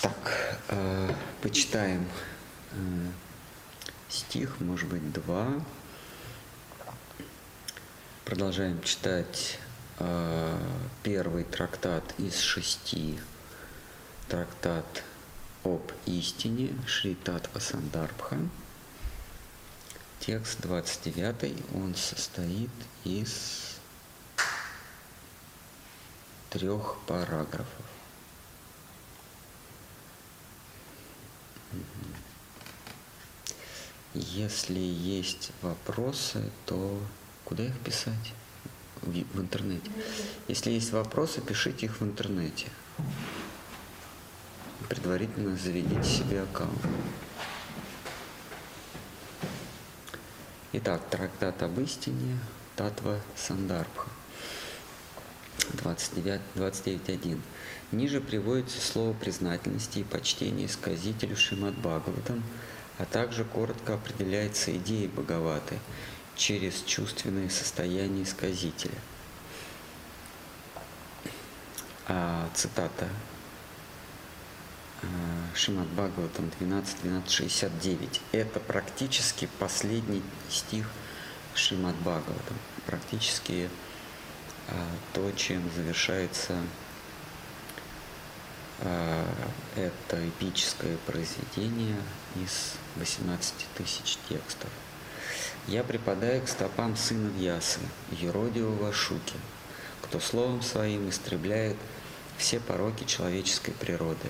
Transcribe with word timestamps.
Так, 0.00 0.58
э, 0.68 1.14
почитаем 1.42 2.08
э, 2.72 2.76
стих, 4.08 4.58
может 4.60 4.88
быть, 4.88 5.12
два. 5.12 5.46
Продолжаем 8.24 8.82
читать 8.82 9.58
э, 9.98 10.58
первый 11.02 11.44
трактат 11.44 12.14
из 12.16 12.38
шести. 12.38 13.20
Трактат 14.28 15.04
об 15.64 15.92
истине 16.06 16.70
Шри 16.86 17.14
Татва 17.14 17.60
Сандарбха. 17.60 18.38
Текст 20.20 20.62
29, 20.62 21.62
он 21.74 21.94
состоит 21.94 22.70
из 23.04 23.78
трех 26.48 26.96
параграфов. 27.06 27.89
Если 34.14 34.78
есть 34.78 35.52
вопросы, 35.62 36.42
то 36.66 36.98
куда 37.44 37.64
их 37.64 37.78
писать? 37.78 38.32
В, 39.02 39.10
в 39.10 39.40
интернете. 39.40 39.90
Если 40.48 40.72
есть 40.72 40.92
вопросы, 40.92 41.40
пишите 41.40 41.86
их 41.86 42.00
в 42.00 42.04
интернете. 42.04 42.66
Предварительно 44.88 45.56
заведите 45.56 46.02
себе 46.02 46.42
аккаунт. 46.42 46.80
Итак, 50.72 51.02
трактат 51.08 51.62
об 51.62 51.80
истине 51.80 52.38
Татва 52.76 53.20
Сандарбха. 53.36 54.08
29.1. 55.74 56.40
29, 56.56 57.38
Ниже 57.92 58.20
приводится 58.20 58.80
слово 58.80 59.12
признательности 59.12 60.00
и 60.00 60.04
почтения 60.04 60.68
сказителю 60.68 61.36
Шимат 61.36 61.74
Бхагаватам, 61.76 62.42
а 63.00 63.06
также 63.06 63.44
коротко 63.44 63.94
определяется 63.94 64.76
идея 64.76 65.08
Бхагаваты 65.08 65.78
через 66.36 66.82
чувственное 66.82 67.48
состояние 67.48 68.26
сказителя. 68.26 68.98
А, 72.06 72.50
цитата 72.54 73.08
а, 75.02 75.06
Шимат 75.54 75.86
Бхагаватам 75.88 76.50
12.12.69. 76.60 78.20
Это 78.32 78.60
практически 78.60 79.48
последний 79.58 80.22
стих 80.50 80.86
Шимат 81.54 81.96
Бхагаватам. 81.96 82.58
Практически 82.84 83.70
а, 84.68 84.74
то, 85.14 85.32
чем 85.32 85.62
завершается 85.74 86.58
это 88.80 90.28
эпическое 90.28 90.96
произведение 91.06 91.96
из 92.36 92.74
18 92.96 93.54
тысяч 93.76 94.18
текстов. 94.28 94.70
Я 95.66 95.84
припадаю 95.84 96.42
к 96.42 96.48
стопам 96.48 96.96
сына 96.96 97.28
Вьясы, 97.36 97.80
юродивого 98.10 98.92
Шуки, 98.92 99.36
кто 100.02 100.18
словом 100.18 100.62
своим 100.62 101.08
истребляет 101.10 101.76
все 102.38 102.58
пороки 102.58 103.04
человеческой 103.04 103.72
природы, 103.72 104.28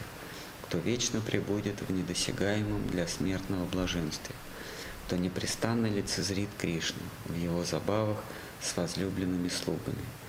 кто 0.62 0.78
вечно 0.78 1.20
пребудет 1.20 1.80
в 1.80 1.92
недосягаемом 1.92 2.88
для 2.88 3.06
смертного 3.06 3.64
блаженстве, 3.66 4.34
кто 5.06 5.16
непрестанно 5.16 5.86
лицезрит 5.86 6.50
Кришну 6.58 7.02
в 7.26 7.36
его 7.36 7.64
забавах 7.64 8.18
с 8.60 8.76
возлюбленными 8.76 9.48
слугами– 9.48 10.04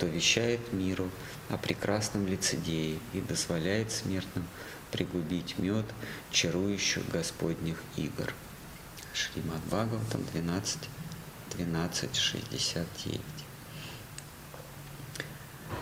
кто 0.00 0.06
вещает 0.06 0.72
миру 0.72 1.10
о 1.50 1.58
прекрасном 1.58 2.26
лицедее 2.26 2.98
и 3.12 3.20
дозволяет 3.20 3.92
смертным 3.92 4.46
пригубить 4.90 5.58
мед 5.58 5.84
чарующих 6.30 7.06
Господних 7.10 7.76
игр. 7.98 8.32
Шримад 9.12 9.60
Бхагаватам 9.66 10.24
12, 10.32 10.78
12, 11.54 12.16
69. 12.16 13.20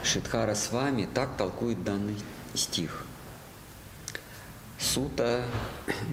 Шидхара 0.03 0.57
с 0.57 0.73
вами 0.73 1.09
так 1.15 1.37
толкует 1.37 1.85
данный 1.85 2.17
стих. 2.55 3.05
Сута 4.81 5.45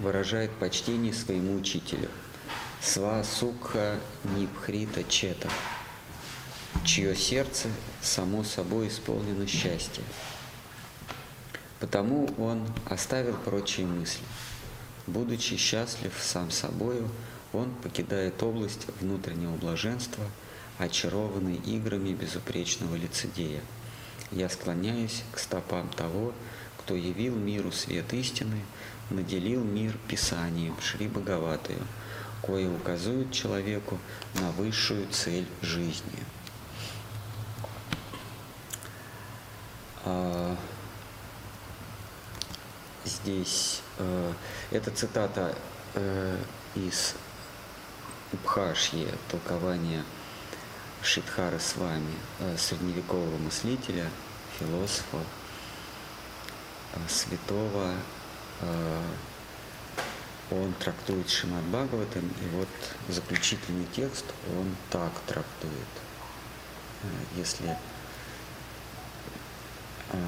выражает 0.00 0.52
почтение 0.52 1.12
своему 1.12 1.56
учителю. 1.56 2.08
Сва 2.80 3.24
Сукха 3.24 3.98
Нипхрита 4.22 5.02
Чета– 5.02 5.50
чье 6.84 7.14
сердце 7.14 7.68
само 8.02 8.44
собой 8.44 8.88
исполнено 8.88 9.46
счастья. 9.46 10.02
Потому 11.80 12.28
он 12.38 12.66
оставил 12.86 13.34
прочие 13.36 13.86
мысли. 13.86 14.24
Будучи 15.06 15.56
счастлив 15.56 16.12
сам 16.20 16.50
собою, 16.50 17.08
он 17.52 17.70
покидает 17.82 18.42
область 18.42 18.86
внутреннего 19.00 19.54
блаженства, 19.56 20.24
очарованный 20.78 21.56
играми 21.56 22.12
безупречного 22.12 22.96
лицедея. 22.96 23.60
Я 24.32 24.48
склоняюсь 24.48 25.22
к 25.32 25.38
стопам 25.38 25.88
того, 25.90 26.32
кто 26.78 26.96
явил 26.96 27.36
миру 27.36 27.70
свет 27.70 28.12
истины, 28.12 28.60
наделил 29.10 29.62
мир 29.62 29.96
Писанием 30.08 30.74
Шри 30.80 31.06
Бхагаватаю, 31.06 31.86
кое 32.42 32.68
указывает 32.68 33.32
человеку 33.32 33.98
на 34.34 34.50
высшую 34.50 35.06
цель 35.10 35.46
жизни– 35.62 36.18
здесь 43.26 43.82
э, 43.98 44.32
эта 44.70 44.90
цитата 44.92 45.54
э, 45.94 46.38
из 46.76 47.14
Бхашьи, 48.32 49.08
толкования 49.28 50.04
Шидхары 51.02 51.58
с 51.58 51.76
вами, 51.76 52.14
э, 52.38 52.56
средневекового 52.56 53.36
мыслителя, 53.38 54.08
философа, 54.58 55.18
святого, 57.08 57.92
он 60.50 60.72
трактует 60.80 61.28
Шимат 61.28 61.62
Бхагаватам, 61.64 62.24
и 62.40 62.48
вот 62.54 62.68
заключительный 63.08 63.86
текст 63.94 64.24
он 64.56 64.74
так 64.90 65.12
трактует. 65.26 65.74
Если 67.36 67.76
Э, 70.12 70.18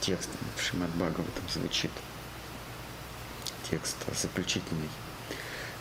текст 0.00 0.30
в 0.56 0.62
Шимат 0.62 0.90
Бхагаватам 0.90 1.48
звучит. 1.52 1.90
Текст 3.70 3.96
заключительный 4.14 4.88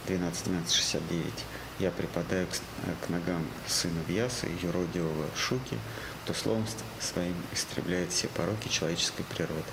12.12.69. 0.07 1.31
Я 1.79 1.91
припадаю 1.91 2.47
к, 2.47 3.05
к 3.05 3.09
ногам 3.09 3.45
сына 3.67 3.99
Вьяса, 4.07 4.47
юродивого 4.61 5.27
Шуки, 5.35 5.77
кто 6.23 6.33
словом 6.33 6.65
своим 6.99 7.35
истребляет 7.53 8.11
все 8.11 8.27
пороки 8.29 8.69
человеческой 8.69 9.23
природы. 9.23 9.71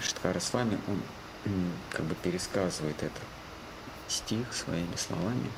Штхара 0.00 0.40
с 0.40 0.52
вами, 0.52 0.78
он 0.88 1.02
как 1.90 2.04
бы 2.06 2.14
пересказывает 2.16 2.96
этот 3.02 3.22
стих 4.08 4.52
своими 4.52 4.96
словами. 4.96 5.50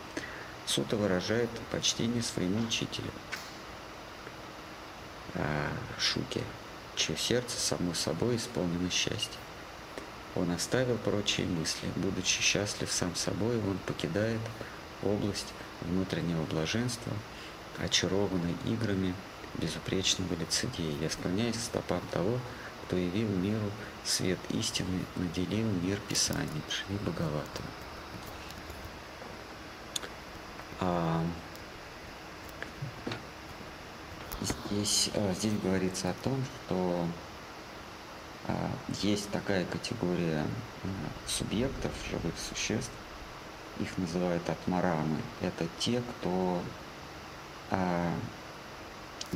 Сута 0.67 0.97
выражает 0.97 1.51
почтение 1.71 2.23
своему 2.23 2.67
учителю– 2.67 3.11
э, 3.15 3.32
Шуки, 5.99 6.43
чье 6.95 7.17
сердце 7.17 7.59
само 7.59 7.95
собой 7.95 8.37
исполнено 8.37 8.91
счастья. 8.91 9.39
Он 10.35 10.51
оставил 10.51 10.97
прочие 10.99 11.47
мысли. 11.47 11.89
Будучи 11.97 12.41
счастлив 12.41 12.91
сам 12.91 13.15
собой, 13.15 13.57
он 13.57 13.79
покидает 13.87 14.41
область 15.03 15.53
внутреннего 15.83 16.45
блаженства, 16.45 17.13
очарованный 17.79 18.57
играми 18.65 19.15
безупречного 19.55 20.35
лицедея. 20.35 20.97
Я 21.01 21.11
склоняюсь 21.11 21.57
к 21.57 21.61
стопам 21.61 22.01
того, 22.11 22.39
кто 22.85 22.97
явил 22.97 23.29
миру 23.29 23.71
свет 24.05 24.39
истины, 24.51 25.05
наделил 25.17 25.67
мир 25.83 25.99
Писанием, 26.09 26.63
Шри 26.69 26.97
Бхагаватам. 26.97 27.65
А, 30.81 31.25
Здесь, 34.41 35.11
э, 35.15 35.35
здесь 35.35 35.53
говорится 35.63 36.11
о 36.11 36.15
том, 36.25 36.43
что 36.45 37.07
э, 38.49 38.67
есть 39.03 39.31
такая 39.31 39.65
категория 39.67 40.45
э, 40.83 40.89
субъектов, 41.27 41.93
живых 42.11 42.35
существ, 42.39 42.91
их 43.79 43.97
называют 43.99 44.49
атмарамы. 44.49 45.19
Это 45.41 45.67
те, 45.79 46.03
кто 46.03 46.61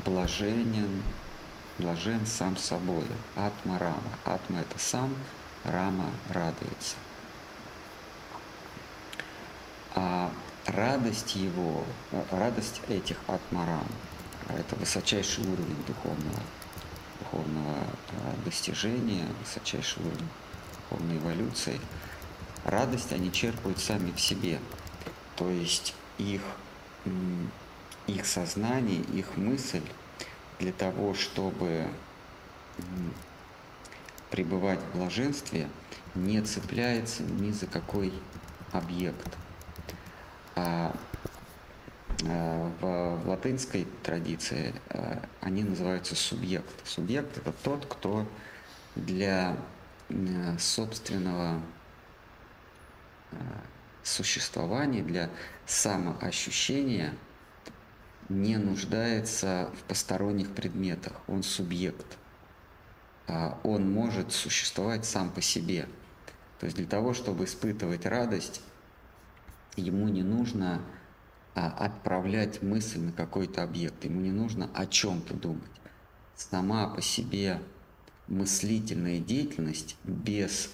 блаженен, 0.04 1.02
блажен 1.78 2.26
сам 2.26 2.54
собой. 2.58 3.06
Атма 3.34 3.78
Рама. 3.78 4.02
Атма 4.26 4.60
это 4.60 4.78
сам, 4.78 5.14
Рама 5.64 6.10
радуется. 6.28 6.96
А 9.94 10.30
радость 10.66 11.34
его, 11.34 11.82
радость 12.30 12.82
этих 12.88 13.16
атмарам– 13.26 13.86
это 14.48 14.76
высочайший 14.76 15.44
уровень 15.44 15.82
духовного 15.86 16.40
духовного 17.20 17.76
а, 18.12 18.44
достижения, 18.44 19.26
высочайшего 19.40 20.06
уровня 20.06 20.28
духовной 20.88 21.16
эволюции, 21.18 21.80
радость 22.64 23.12
они 23.12 23.32
черпают 23.32 23.78
сами 23.78 24.12
в 24.12 24.20
себе. 24.20 24.60
То 25.36 25.50
есть 25.50 25.94
их, 26.18 26.42
их 28.06 28.26
сознание, 28.26 29.00
их 29.00 29.36
мысль 29.36 29.82
для 30.58 30.72
того, 30.72 31.14
чтобы 31.14 31.88
пребывать 34.30 34.80
в 34.80 34.96
блаженстве, 34.96 35.68
не 36.14 36.40
цепляется 36.42 37.22
ни 37.22 37.52
за 37.52 37.66
какой 37.66 38.12
объект. 38.72 39.36
А 42.24 42.72
в, 42.80 43.28
латынской 43.28 43.86
традиции 44.02 44.74
а, 44.90 45.22
они 45.40 45.64
называются 45.64 46.14
субъект. 46.14 46.86
Субъект 46.86 47.36
это 47.36 47.52
тот, 47.52 47.86
кто 47.86 48.26
для 48.94 49.56
собственного 50.58 51.60
существования, 54.02 55.02
для 55.02 55.30
самоощущения 55.66 57.12
не 58.28 58.56
нуждается 58.56 59.70
в 59.78 59.82
посторонних 59.84 60.54
предметах. 60.54 61.12
Он 61.26 61.42
субъект. 61.42 62.06
Он 63.64 63.90
может 63.90 64.32
существовать 64.32 65.04
сам 65.04 65.30
по 65.30 65.42
себе. 65.42 65.88
То 66.60 66.66
есть 66.66 66.76
для 66.76 66.86
того, 66.86 67.12
чтобы 67.12 67.44
испытывать 67.44 68.06
радость, 68.06 68.62
ему 69.76 70.08
не 70.08 70.22
нужно 70.22 70.80
отправлять 71.56 72.62
мысль 72.62 73.00
на 73.00 73.12
какой-то 73.12 73.62
объект, 73.62 74.04
ему 74.04 74.20
не 74.20 74.30
нужно 74.30 74.68
о 74.74 74.86
чем-то 74.86 75.34
думать. 75.34 75.62
Сама 76.34 76.88
по 76.88 77.00
себе 77.00 77.60
мыслительная 78.28 79.20
деятельность 79.20 79.96
без 80.04 80.70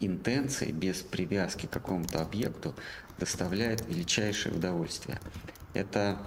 интенции, 0.00 0.72
без 0.72 1.02
привязки 1.02 1.66
к 1.66 1.70
какому-то 1.70 2.20
объекту 2.20 2.74
доставляет 3.18 3.86
величайшее 3.86 4.54
удовольствие. 4.54 5.18
Это 5.72 6.18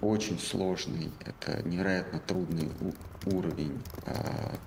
очень 0.00 0.38
сложный, 0.38 1.12
это 1.24 1.62
невероятно 1.66 2.18
трудный 2.18 2.70
уровень 3.26 3.80
а, 4.06 4.58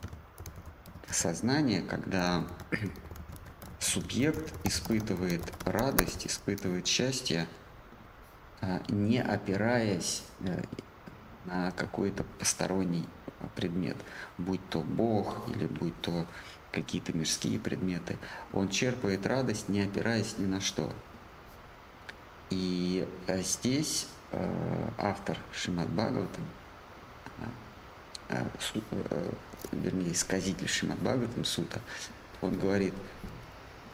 сознания, 1.09 1.81
когда 1.81 2.47
субъект 3.79 4.53
испытывает 4.63 5.41
радость, 5.65 6.27
испытывает 6.27 6.87
счастье, 6.87 7.41
а, 7.41 7.64
не 8.89 9.21
опираясь 9.21 10.23
э, 10.41 10.61
на 11.45 11.71
какой-то 11.71 12.23
посторонний 12.39 13.05
предмет, 13.55 13.97
будь 14.37 14.61
то 14.69 14.81
Бог 14.81 15.47
или 15.49 15.67
будь 15.67 15.99
то 16.01 16.25
какие-то 16.71 17.13
мирские 17.13 17.59
предметы. 17.59 18.17
Он 18.53 18.69
черпает 18.69 19.25
радость, 19.25 19.69
не 19.69 19.81
опираясь 19.81 20.37
ни 20.37 20.45
на 20.45 20.61
что. 20.61 20.91
И 22.49 23.07
э, 23.27 23.41
здесь 23.41 24.07
э, 24.31 24.89
автор 24.97 25.37
Шимат 25.53 25.89
Бхагаватам, 25.89 26.43
вернее, 29.71 30.15
сказитель 30.15 30.67
Шимат 30.67 30.99
Бхагаватам 30.99 31.45
Сута, 31.45 31.79
он 32.41 32.57
говорит, 32.57 32.93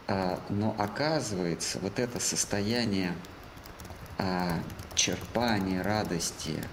а, 0.08 0.40
но 0.50 0.76
оказывается, 0.78 1.80
вот 1.80 1.98
это 2.00 2.20
состояние 2.20 3.14
а, 4.22 4.60
черпания 4.94 5.82
радости 5.82 6.64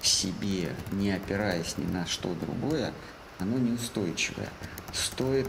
в 0.00 0.06
себе, 0.06 0.74
не 0.90 1.12
опираясь 1.12 1.76
ни 1.76 1.84
на 1.84 2.06
что 2.06 2.34
другое, 2.34 2.92
оно 3.38 3.58
неустойчивое. 3.58 4.48
Стоит 4.92 5.48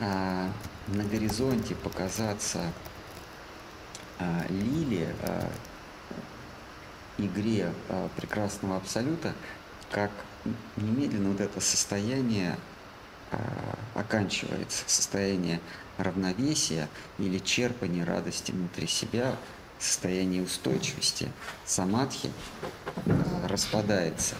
а, 0.00 0.50
на 0.88 1.04
горизонте 1.04 1.76
показаться 1.76 2.60
а, 4.18 4.44
лилия, 4.48 5.14
а, 5.22 5.48
игре 7.16 7.72
а, 7.88 8.08
прекрасного 8.16 8.76
абсолюта, 8.76 9.32
как 9.92 10.10
немедленно 10.76 11.30
вот 11.30 11.40
это 11.40 11.60
состояние 11.60 12.56
а, 13.30 13.78
оканчивается, 13.94 14.82
состояние 14.88 15.60
равновесия 15.96 16.88
или 17.18 17.38
черпания 17.38 18.04
радости 18.04 18.50
внутри 18.50 18.88
себя, 18.88 19.36
состояние 19.80 20.42
устойчивости, 20.42 21.32
самадхи 21.64 22.30
а, 23.06 23.48
распадается. 23.48 24.36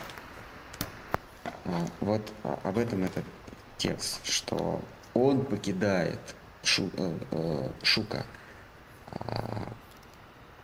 А, 1.64 1.86
вот 2.00 2.32
об 2.62 2.78
этом 2.78 3.02
этот 3.02 3.24
текст, 3.78 4.24
что 4.24 4.80
он 5.14 5.44
покидает 5.44 6.20
шу, 6.62 6.90
э, 6.96 7.18
э, 7.32 7.70
шука, 7.82 8.24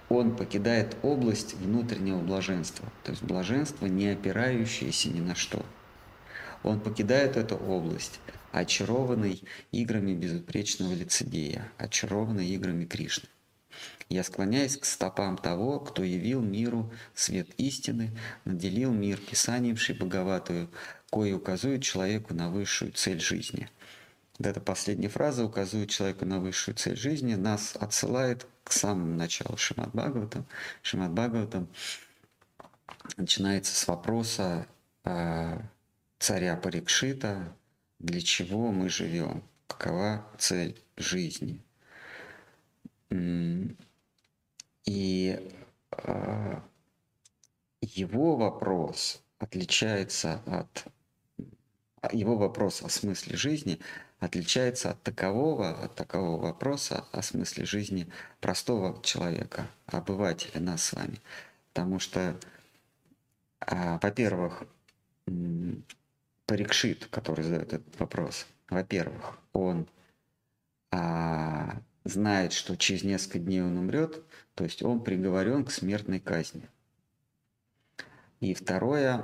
он 0.09 0.37
покидает 0.37 0.97
область 1.03 1.55
внутреннего 1.55 2.21
блаженства, 2.21 2.87
то 3.03 3.11
есть 3.11 3.25
блаженство, 3.25 3.87
не 3.87 4.11
опирающееся 4.11 5.09
ни 5.09 5.21
на 5.21 5.35
что– 5.35 5.65
он 6.67 6.81
покидает 6.81 7.37
эту 7.37 7.55
область, 7.55 8.19
очарованный 8.51 9.45
играми 9.71 10.15
безупречного 10.15 10.93
лицедея, 10.93 11.71
очарованный 11.79 12.49
играми 12.49 12.85
Кришны. 12.85 13.29
Я 14.09 14.23
склоняюсь 14.23 14.77
к 14.77 14.85
стопам 14.85 15.37
того, 15.37 15.81
кто 15.81 16.05
явил 16.05 16.41
миру 16.41 16.93
свет 17.15 17.49
истины, 17.59 18.17
наделил 18.45 18.93
мир 18.93 19.19
писанием 19.19 19.77
Шибагаватую, 19.77 20.71
кое 21.11 21.35
указывает 21.35 21.83
человеку 21.83 22.33
на 22.33 22.51
высшую 22.51 22.93
цель 22.93 23.21
жизни. 23.21 23.69
Вот 24.39 24.47
эта 24.47 24.61
последняя 24.61 25.09
фраза 25.09 25.45
указывает 25.45 25.91
человеку 25.91 26.25
на 26.25 26.39
высшую 26.39 26.77
цель 26.77 26.97
жизни, 26.97 27.35
нас 27.35 27.75
отсылает 27.75 28.47
к 28.63 28.73
самому 28.73 29.17
началу 29.17 29.57
Шимат 29.57 29.91
Бхагаватам. 29.93 30.47
Шимат 30.83 31.11
Бхагаватам 31.13 31.69
начинается 33.17 33.75
с 33.75 33.89
вопроса 33.89 34.67
а, 35.05 35.61
царя 36.19 36.57
Парикшита, 36.57 37.57
для 37.99 38.21
чего 38.21 38.71
мы 38.71 38.89
живем, 38.89 39.43
какова 39.67 40.27
цель 40.39 40.81
жизни. 40.97 41.61
И 44.87 45.53
а, 45.91 46.63
его 47.81 48.37
вопрос 48.37 49.23
отличается 49.39 50.43
от 50.47 50.87
его 52.13 52.37
вопрос 52.37 52.83
о 52.83 52.89
смысле 52.89 53.37
жизни 53.37 53.81
отличается 54.19 54.91
от 54.91 55.03
такового, 55.03 55.71
от 55.85 55.95
такового 55.95 56.41
вопроса 56.41 57.05
о 57.13 57.23
смысле 57.23 57.65
жизни 57.65 58.11
простого 58.41 59.03
человека, 59.03 59.69
обывателя 59.87 60.61
нас 60.61 60.85
с 60.85 60.93
вами. 60.93 61.21
Потому 61.73 61.99
что, 61.99 62.39
а, 63.61 63.99
во-первых, 64.03 64.65
Парикшит, 66.47 67.07
который 67.07 67.45
задает 67.45 67.73
этот 67.73 67.99
вопрос, 67.99 68.47
во-первых, 68.71 69.39
он 69.53 69.89
а, 70.93 71.81
знает, 72.05 72.53
что 72.53 72.77
через 72.77 73.03
несколько 73.03 73.41
дней 73.41 73.63
он 73.63 73.77
умрет, 73.77 74.23
то 74.57 74.65
есть 74.65 74.83
он 74.83 75.05
приговорен 75.05 75.67
к 75.67 75.71
смертной 75.71 76.19
казни. 76.19 76.63
И 78.41 78.55
второе, 78.55 79.23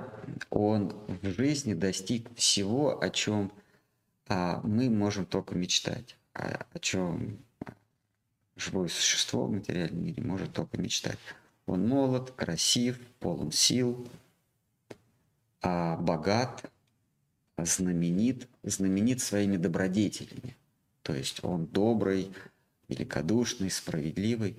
он 0.50 0.90
в 1.22 1.26
жизни 1.30 1.72
достиг 1.72 2.32
всего, 2.36 3.02
о 3.02 3.08
чем 3.08 3.50
а, 4.28 4.60
мы 4.62 4.90
можем 4.90 5.24
только 5.24 5.54
мечтать, 5.54 6.18
о, 6.34 6.66
о 6.70 6.78
чем 6.78 7.38
живое 8.56 8.88
существо 8.88 9.46
в 9.46 9.52
материальном 9.52 10.04
мире 10.04 10.22
может 10.22 10.52
только 10.52 10.78
мечтать. 10.78 11.18
Он 11.64 11.88
молод, 11.88 12.32
красив, 12.32 13.00
полон 13.18 13.52
сил, 13.52 14.06
а, 15.62 15.96
богат, 15.96 16.70
знаменит, 17.56 18.48
знаменит 18.62 19.22
своими 19.22 19.56
добродетелями. 19.56 20.58
То 21.02 21.14
есть 21.14 21.42
он 21.42 21.64
добрый, 21.66 22.32
великодушный, 22.88 23.70
справедливый, 23.70 24.56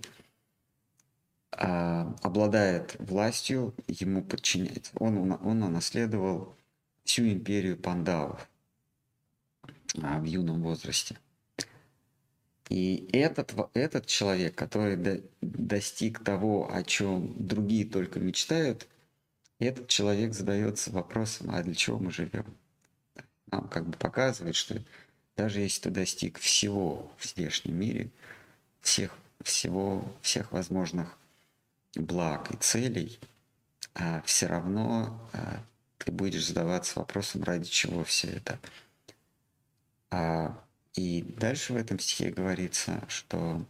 а, 1.58 2.16
обладает 2.22 2.96
властью, 3.00 3.74
ему 3.88 4.24
подчиняется. 4.24 4.92
Он, 5.00 5.32
он 5.32 5.64
унаследовал 5.64 6.56
всю 7.04 7.28
империю 7.28 7.78
пандавов 7.78 8.48
а, 10.02 10.20
в 10.20 10.24
юном 10.24 10.62
возрасте. 10.64 11.18
И 12.70 13.10
этот, 13.12 13.54
этот 13.74 14.06
человек, 14.06 14.56
который 14.56 14.96
до, 14.96 15.22
достиг 15.42 16.24
того, 16.24 16.74
о 16.74 16.84
чем 16.84 17.34
другие 17.38 17.86
только 17.86 18.20
мечтают, 18.20 18.88
этот 19.60 19.88
человек 19.88 20.34
задается 20.34 20.92
вопросом, 20.92 21.52
а 21.54 21.62
для 21.62 21.76
чего 21.76 22.00
мы 22.00 22.12
живем? 22.12 22.46
нам 23.54 23.68
как 23.68 23.88
бы 23.88 23.98
показывает, 23.98 24.56
что 24.56 24.82
даже 25.36 25.62
если 25.62 25.84
ты 25.84 25.90
достиг 25.90 26.40
всего 26.40 27.12
в 27.18 27.36
внешнем 27.36 27.76
мире, 27.76 28.10
всех, 28.82 29.16
всего, 29.42 30.04
всех 30.22 30.52
возможных 30.52 31.18
благ 31.96 32.52
и 32.52 32.58
целей, 32.58 33.20
а 33.96 34.22
все 34.26 34.48
равно 34.48 35.30
а, 35.34 35.64
ты 35.98 36.12
будешь 36.12 36.48
задаваться 36.48 37.00
вопросом, 37.00 37.44
ради 37.44 37.66
чего 37.66 38.04
все 38.04 38.28
это. 38.28 38.60
А, 40.10 40.58
и 40.96 41.22
дальше 41.22 41.74
в 41.74 41.78
этом 41.78 42.00
стихе 42.00 42.32
говорится, 42.32 43.04
что 43.08 43.66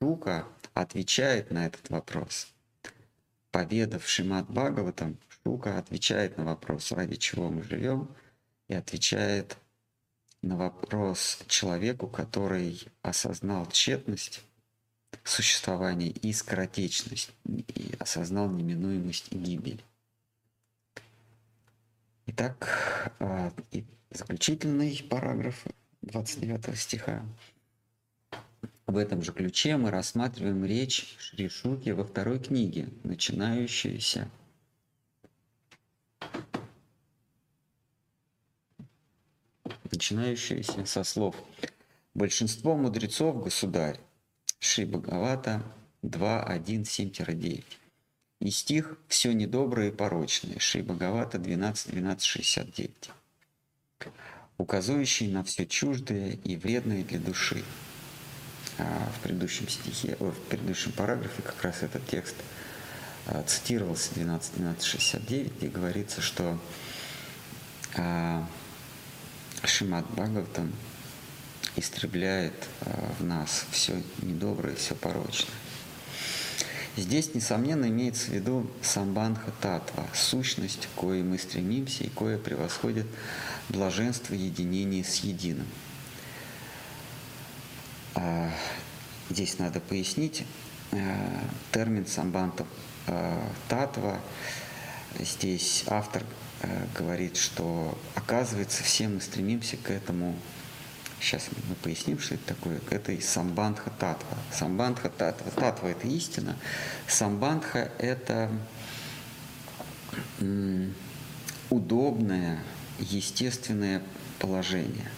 Шука 0.00 0.46
отвечает 0.74 1.50
на 1.50 1.66
этот 1.66 1.88
вопрос. 1.90 2.52
Поведав 3.50 4.06
Шимат 4.06 4.50
Бхагаватам, 4.50 5.16
Шука 5.42 5.78
отвечает 5.78 6.36
на 6.36 6.44
вопрос, 6.44 6.92
ради 6.92 7.16
чего 7.16 7.50
мы 7.50 7.62
живем, 7.62 8.08
и 8.68 8.74
отвечает 8.74 9.56
на 10.42 10.56
вопрос 10.56 11.38
человеку, 11.46 12.08
который 12.08 12.82
осознал 13.02 13.66
тщетность 13.66 14.42
существования 15.22 16.10
и 16.10 16.32
скоротечность, 16.32 17.30
и 17.46 17.94
осознал 17.98 18.48
неминуемость 18.48 19.28
и 19.30 19.38
гибель. 19.38 19.82
Итак, 22.26 23.12
а, 23.20 23.52
заключительный 24.10 25.04
параграф 25.08 25.64
29 26.02 26.76
стиха. 26.76 27.24
В 28.86 28.96
этом 28.96 29.22
же 29.22 29.32
ключе 29.32 29.76
мы 29.76 29.90
рассматриваем 29.90 30.64
речь 30.64 31.16
Шри 31.18 31.48
Шуки 31.48 31.90
во 31.90 32.04
второй 32.04 32.38
книге, 32.38 32.88
начинающуюся 33.02 34.30
начинающуюся 39.90 40.84
со 40.86 41.04
слов 41.04 41.36
«Большинство 42.14 42.76
мудрецов, 42.76 43.42
государь» 43.42 43.98
Шри 44.66 44.86
Бхагавата 44.86 45.62
2.1.7-9 46.02 47.64
и 48.40 48.50
стих 48.50 48.96
«Все 49.08 49.34
недоброе 49.34 49.88
и 49.88 49.92
порочное» 49.92 50.58
Шри 50.58 50.80
Бхагавата 50.80 51.36
12.12.69 51.36 52.90
указывающий 54.56 55.28
на 55.28 55.44
все 55.44 55.66
чуждое 55.66 56.38
и 56.44 56.56
вредное 56.56 57.04
для 57.04 57.18
души. 57.18 57.62
А 58.78 59.12
в 59.18 59.20
предыдущем 59.22 59.68
стихе, 59.68 60.16
в 60.18 60.32
предыдущем 60.48 60.92
параграфе 60.92 61.42
как 61.42 61.62
раз 61.62 61.82
этот 61.82 62.06
текст 62.06 62.36
а, 63.26 63.42
цитировался 63.42 64.14
12.12.69, 64.14 65.58
где 65.58 65.68
говорится, 65.68 66.22
что 66.22 66.58
а, 67.98 68.48
Шимат 69.62 70.10
Бхагаватам 70.12 70.72
истребляет 71.76 72.54
а, 72.82 73.12
в 73.18 73.24
нас 73.24 73.66
все 73.70 74.00
недоброе, 74.22 74.74
все 74.74 74.94
порочное. 74.94 75.54
Здесь, 76.96 77.34
несомненно, 77.34 77.86
имеется 77.86 78.26
в 78.30 78.34
виду 78.34 78.70
самбанха 78.80 79.50
татва, 79.60 80.06
сущность, 80.14 80.86
к 80.86 81.00
кое 81.00 81.24
мы 81.24 81.38
стремимся 81.38 82.04
и 82.04 82.08
кое 82.08 82.38
превосходит 82.38 83.06
блаженство 83.68 84.34
единения 84.34 85.02
с 85.02 85.16
единым. 85.16 85.66
А, 88.14 88.48
здесь 89.28 89.58
надо 89.58 89.80
пояснить 89.80 90.44
а, 90.92 90.98
термин 91.72 92.06
самбанта 92.06 92.64
а, 93.08 93.50
татва. 93.68 94.20
Здесь 95.18 95.84
автор 95.88 96.22
говорит, 96.96 97.36
что 97.36 97.96
оказывается 98.14 98.82
все 98.82 99.06
мы 99.06 99.20
стремимся 99.20 99.76
к 99.76 99.90
этому 99.90 100.36
Сейчас 101.20 101.48
мы 101.68 101.74
поясним, 101.76 102.18
что 102.18 102.34
это 102.34 102.54
такое. 102.54 102.80
Это 102.90 103.12
и 103.12 103.20
самбандха 103.20 103.90
татва. 103.98 104.36
Самбандха 104.52 105.08
татва. 105.08 105.50
Татва– 105.50 105.88
это 105.90 106.06
истина. 106.06 106.56
Самбандха– 107.08 107.90
это 107.98 108.50
удобное, 111.70 112.62
естественное 112.98 114.02
положение. 114.38 115.10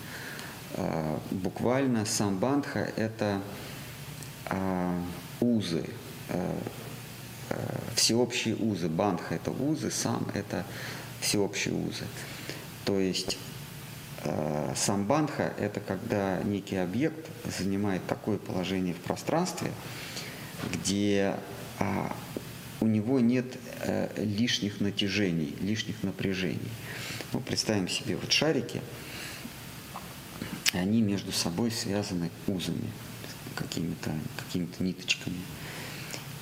А, 0.74 1.20
буквально 1.30 2.04
самбандха– 2.04 2.80
это 2.96 3.42
а, 4.46 5.02
узы, 5.40 5.88
а, 6.28 6.60
всеобщие 7.94 8.56
узы. 8.56 8.88
Бандха– 8.88 9.34
это 9.36 9.50
узы, 9.50 9.90
сам– 9.90 10.26
это 10.34 10.64
всеобщие 11.20 11.74
узы. 11.74 12.04
То 12.84 12.98
есть 12.98 13.38
Э, 14.28 14.74
самбандха– 14.74 15.52
это 15.58 15.78
когда 15.78 16.42
некий 16.42 16.76
объект 16.76 17.28
занимает 17.58 18.04
такое 18.06 18.38
положение 18.38 18.92
в 18.92 18.98
пространстве, 18.98 19.70
где 20.72 21.36
а, 21.78 22.14
у 22.80 22.86
него 22.86 23.20
нет 23.20 23.46
а, 23.80 24.10
лишних 24.16 24.80
натяжений, 24.80 25.54
лишних 25.60 26.02
напряжений. 26.02 26.70
Ну, 27.32 27.40
представим 27.40 27.88
себе 27.88 28.16
вот 28.16 28.32
шарики, 28.32 28.80
они 30.72 31.02
между 31.02 31.30
собой 31.30 31.70
связаны 31.70 32.30
узами, 32.48 32.90
какими-то 33.54 34.10
какими 34.36 34.68
ниточками. 34.80 35.40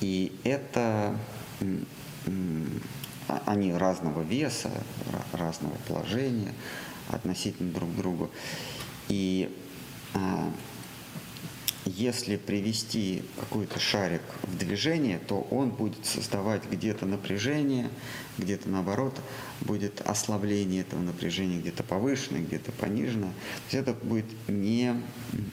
И 0.01 0.31
это 0.43 1.15
а, 3.27 3.41
они 3.45 3.73
разного 3.73 4.23
веса, 4.23 4.71
разного 5.33 5.75
положения, 5.87 6.53
относительно 7.09 7.71
друг 7.71 7.91
к 7.91 7.95
другу. 7.95 8.31
И 9.07 9.49
а, 10.13 10.51
если 11.85 12.35
привести 12.35 13.23
какой-то 13.39 13.79
шарик 13.79 14.23
в 14.41 14.57
движение, 14.57 15.19
то 15.19 15.47
он 15.51 15.69
будет 15.69 16.03
создавать 16.05 16.63
где-то 16.69 17.05
напряжение, 17.05 17.89
где-то 18.39 18.69
наоборот 18.69 19.19
будет 19.61 20.01
ослабление 20.01 20.81
этого 20.81 21.01
напряжения, 21.01 21.59
где-то 21.59 21.83
повышенное, 21.83 22.41
где-то 22.41 22.71
пониженное. 22.71 23.29
То 23.69 23.77
есть 23.77 23.87
это 23.87 23.93
будет 23.93 24.25
не, 24.47 24.95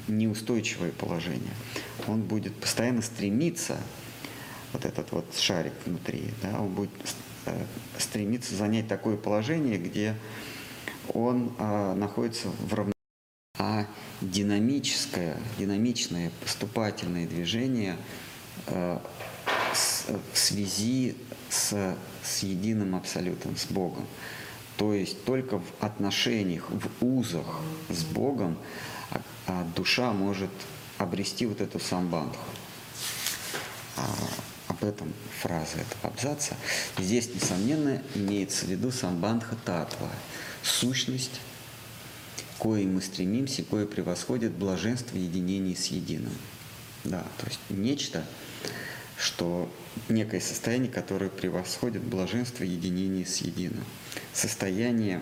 неустойчивое 0.09 0.93
положение. 0.93 1.53
Он 2.07 2.23
будет 2.23 2.55
постоянно 2.57 3.03
стремиться, 3.03 3.77
вот 4.73 4.87
этот 4.87 5.13
вот 5.13 5.27
шарик 5.37 5.75
внутри, 5.85 6.25
да, 6.43 6.59
он 6.59 6.69
будет 6.69 6.91
э, 7.45 7.65
стремиться 7.99 8.55
занять 8.55 8.89
такое 8.89 9.19
положение, 9.19 9.77
где 9.77 10.15
он 11.15 11.53
а, 11.59 11.95
находится 11.95 12.49
в 12.49 12.73
равновесии. 12.73 12.93
А 13.59 13.87
динамическое, 14.21 15.37
динамичное 15.59 16.31
поступательное 16.41 17.27
движение 17.27 17.97
а, 18.67 19.03
с, 19.75 20.07
в 20.33 20.39
связи 20.39 21.17
с, 21.49 21.97
с 22.23 22.43
единым 22.43 22.95
абсолютом, 22.95 23.57
с 23.57 23.67
Богом. 23.67 24.07
То 24.77 24.95
есть 24.95 25.25
только 25.25 25.59
в 25.59 25.65
отношениях, 25.81 26.69
в 26.71 27.05
узах 27.05 27.61
с 27.89 28.05
Богом 28.05 28.59
а, 29.11 29.21
а 29.47 29.67
душа 29.77 30.13
может 30.13 30.51
обрести 30.99 31.47
вот 31.47 31.61
эту 31.61 31.79
самбандху. 31.79 32.45
А, 33.97 34.03
об 34.69 34.83
этом 34.83 35.13
фраза 35.41 35.79
этого 35.79 36.15
абзаца. 36.15 36.57
Здесь, 36.99 37.35
несомненно, 37.35 38.03
имеется 38.15 38.65
в 38.65 38.69
виду 38.69 38.91
самбандха 38.91 39.57
татва– 39.65 40.09
сущность, 40.63 41.41
кое 42.59 42.87
мы 42.87 43.03
стремимся, 43.03 43.63
кое 43.63 43.87
превосходит 43.87 44.53
блаженство 44.53 45.17
единения 45.17 45.75
с 45.75 45.87
единым. 45.87 46.33
Да, 47.05 47.27
то 47.39 47.47
есть 47.47 47.61
нечто, 47.69 48.25
что 49.17 49.73
некое 50.09 50.41
состояние, 50.41 50.91
которое 50.91 51.31
превосходит 51.31 52.03
блаженство 52.03 52.65
единения 52.65 53.25
с 53.25 53.39
единым. 53.39 53.85
Состояние 54.33 55.21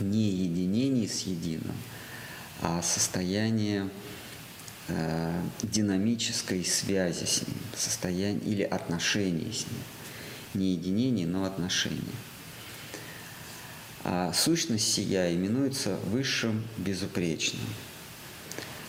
не 0.00 0.30
единения 0.30 1.08
с 1.08 1.20
единым, 1.20 1.76
а 2.62 2.82
состояние 2.82 3.88
э, 4.88 5.42
динамической 5.62 6.64
связи 6.64 7.24
с 7.24 7.46
ним, 7.46 7.56
состояние 7.76 8.42
или 8.44 8.62
отношения 8.62 9.52
с 9.52 9.66
ним. 9.66 9.82
Не 10.54 10.72
единение, 10.72 11.26
но 11.26 11.44
отношения. 11.44 12.00
А 14.06 14.34
сущность 14.34 14.92
сия 14.92 15.34
именуется 15.34 15.96
высшим 16.04 16.62
безупречным, 16.76 17.62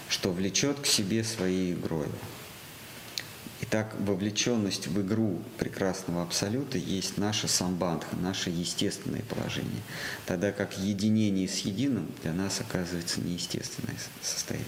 что 0.10 0.34
влечет 0.34 0.82
к 0.82 0.86
себе 0.86 1.24
своей 1.24 1.74
игрой. 1.74 2.08
Итак, 3.62 3.96
вовлеченность 3.98 4.88
в 4.88 5.02
игру 5.02 5.42
прекрасного 5.58 6.22
абсолюта 6.22 6.78
есть 6.78 7.18
наша 7.18 7.48
самбандха, 7.48 8.18
наше 8.18 8.50
естественное 8.50 9.22
положение, 9.22 9.82
тогда 10.26 10.52
как 10.52 10.78
единение 10.78 11.48
с 11.48 11.60
единым 11.60 12.12
для 12.22 12.34
нас 12.34 12.60
оказывается 12.60 13.22
неестественное 13.22 13.96
состояние. 14.22 14.68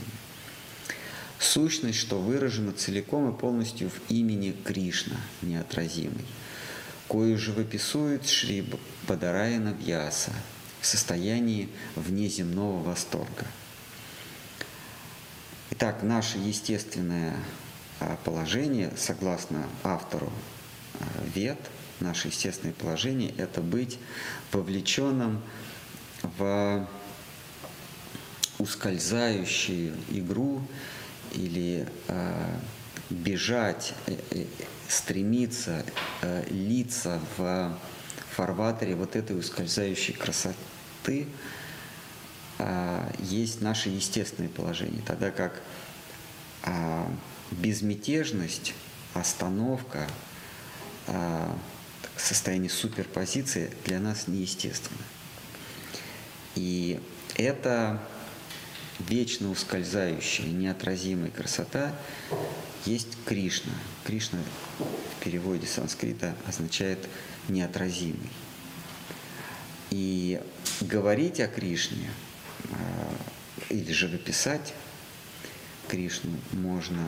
Сущность, 1.39 1.99
что 1.99 2.19
выражена 2.19 2.71
целиком 2.71 3.29
и 3.29 3.37
полностью 3.37 3.89
в 3.89 4.09
имени 4.09 4.55
Кришна, 4.63 5.17
неотразимый– 5.41 6.25
кою 7.07 7.37
живописует 7.37 8.27
Шри 8.27 8.65
Бадараяна 9.07 9.69
Вьяса 9.69 10.31
в 10.81 10.85
состоянии 10.85 11.69
внеземного 11.95 12.83
восторга. 12.83 13.45
Итак, 15.71 16.03
наше 16.03 16.37
естественное 16.37 17.35
а, 17.99 18.17
положение, 18.23 18.91
согласно 18.97 19.67
автору 19.83 20.31
а, 20.99 21.05
Вет, 21.33 21.59
наше 21.99 22.27
естественное 22.27 22.73
положение– 22.73 23.33
это 23.37 23.61
быть 23.61 23.97
вовлеченным 24.51 25.41
в 26.37 26.87
ускользающую 28.59 29.95
игру 30.09 30.61
или 31.33 31.87
э, 32.07 32.55
бежать, 33.09 33.93
э, 34.07 34.45
стремиться, 34.87 35.85
э, 36.21 36.45
литься 36.49 37.19
в 37.37 37.77
фарватере 38.37 38.93
вот 38.93 39.15
этой 39.15 39.37
ускользающей 39.37 40.13
красоты 40.13 41.27
э, 42.59 43.11
есть 43.19 43.61
наше 43.61 43.89
естественное 43.89 44.49
положение, 44.49 45.01
тогда 45.01 45.31
как 45.31 45.59
э, 46.63 47.03
безмятежность, 47.49 48.75
остановка, 49.15 50.07
э, 51.07 51.51
состояние 52.15 52.69
суперпозиции 52.69 53.73
для 53.85 53.99
нас 53.99 54.27
неестественно. 54.27 55.01
И 56.53 57.01
это 57.37 57.99
вечно 58.99 59.49
ускользающая, 59.49 60.45
неотразимая 60.45 61.31
красота 61.31 61.95
есть 62.85 63.17
Кришна. 63.25 63.73
Кришна 64.05 64.39
в 64.77 65.23
переводе 65.23 65.65
санскрита 65.65 66.35
означает 66.47 66.99
неотразимый. 67.49 68.29
И 69.89 70.41
говорить 70.81 71.39
о 71.39 71.47
Кришне 71.47 72.09
а, 72.71 73.15
или 73.69 73.91
же 73.91 74.07
выписать 74.07 74.73
Кришну 75.87 76.37
можно 76.51 77.03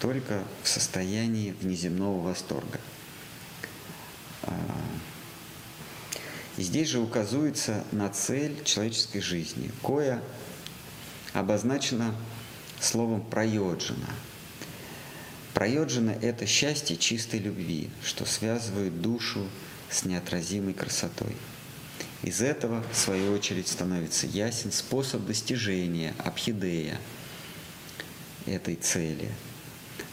только 0.00 0.42
в 0.62 0.68
состоянии 0.68 1.52
внеземного 1.60 2.20
восторга. 2.20 2.80
А, 4.42 4.54
и 6.56 6.62
здесь 6.62 6.88
же 6.88 7.00
указывается 7.00 7.84
на 7.92 8.08
цель 8.10 8.62
человеческой 8.64 9.20
жизни, 9.20 9.70
кое 9.82 10.22
обозначено 11.32 12.14
словом 12.80 13.22
«прайоджина». 13.22 14.08
Прайоджина– 15.54 16.10
это 16.22 16.46
счастье 16.46 16.96
чистой 16.96 17.40
любви, 17.40 17.90
что 18.04 18.24
связывает 18.24 19.00
душу 19.00 19.46
с 19.90 20.04
неотразимой 20.04 20.74
красотой. 20.74 21.36
Из 22.22 22.42
этого, 22.42 22.84
в 22.92 22.96
свою 22.96 23.32
очередь, 23.32 23.68
становится 23.68 24.26
ясен 24.26 24.72
способ 24.72 25.24
достижения 25.26 26.14
абхидея 26.18 26.98
этой 28.46 28.76
цели. 28.76 29.30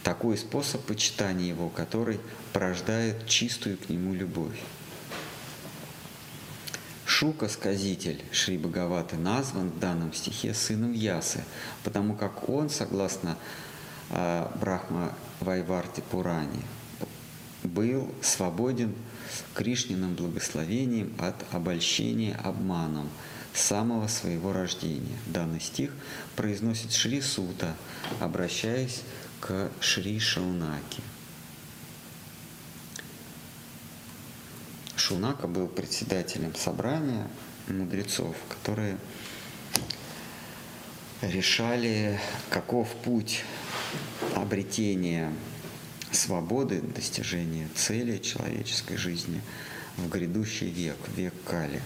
Такой 0.04 0.38
способ 0.38 0.86
почитания 0.86 1.48
его, 1.48 1.70
который 1.70 2.20
порождает 2.54 3.28
чистую 3.28 3.78
к 3.78 3.90
нему 3.90 4.14
любовь. 4.14 4.58
Шука, 7.06 7.50
сказитель 7.50 8.24
Шри 8.32 8.58
Бхагаваты, 8.58 9.18
назван 9.18 9.70
в 9.70 9.80
данном 9.80 10.14
стихе 10.14 10.54
сыном 10.54 10.94
Ясы, 10.94 11.44
потому 11.84 12.16
как 12.16 12.48
он, 12.48 12.70
согласно 12.70 13.38
э, 14.12 14.48
Брахма 14.62 15.14
Вайварти 15.40 16.02
Пурани, 16.02 16.64
был 17.64 18.14
свободен 18.22 18.94
Кришниным 19.54 20.16
благословением 20.16 21.14
от 21.20 21.36
обольщения 21.54 22.36
обманом 22.36 23.10
самого 23.54 24.08
своего 24.08 24.54
рождения. 24.54 25.18
Данный 25.26 25.60
стих 25.60 25.92
произносит 26.36 26.94
Шри 26.94 27.22
Сута, 27.22 27.76
обращаясь 28.20 29.02
к 29.40 29.70
Шри 29.80 30.20
Шаунаки. 30.20 31.02
Шунака 34.96 35.48
был 35.48 35.68
председателем 35.68 36.54
собрания 36.56 37.28
мудрецов, 37.68 38.36
которые 38.50 38.98
решали, 41.22 42.20
каков 42.50 42.90
путь 43.04 43.44
обретения 44.36 45.32
свободы, 46.12 46.82
достижения 46.82 47.68
цели 47.76 48.18
человеческой 48.18 48.98
жизни 48.98 49.42
в 49.98 50.10
грядущий 50.10 50.70
век, 50.70 50.98
век 51.16 51.34
Кали. 51.46 51.82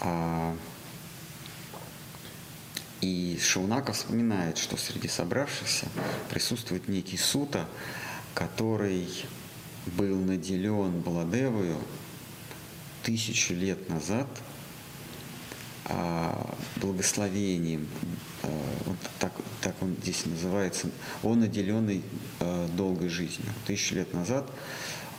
А, 0.00 0.56
и 3.00 3.38
Шаунака 3.40 3.92
вспоминает, 3.92 4.58
что 4.58 4.76
среди 4.76 5.08
собравшихся 5.08 5.86
присутствует 6.30 6.88
некий 6.88 7.18
сута, 7.18 7.68
который 8.34 9.08
был 9.86 10.16
наделен 10.16 11.00
Баладевою 11.00 11.78
тысячу 13.02 13.54
лет 13.54 13.88
назад 13.88 14.26
а, 15.84 16.54
благословением, 16.76 17.86
вот 18.42 18.96
так, 19.18 19.32
так 19.60 19.74
он 19.80 19.96
здесь 20.02 20.26
называется, 20.26 20.90
он 21.22 21.40
наделенный 21.40 22.02
а, 22.40 22.68
долгой 22.76 23.08
жизнью. 23.08 23.52
Тысячу 23.66 23.94
лет 23.96 24.12
назад 24.14 24.50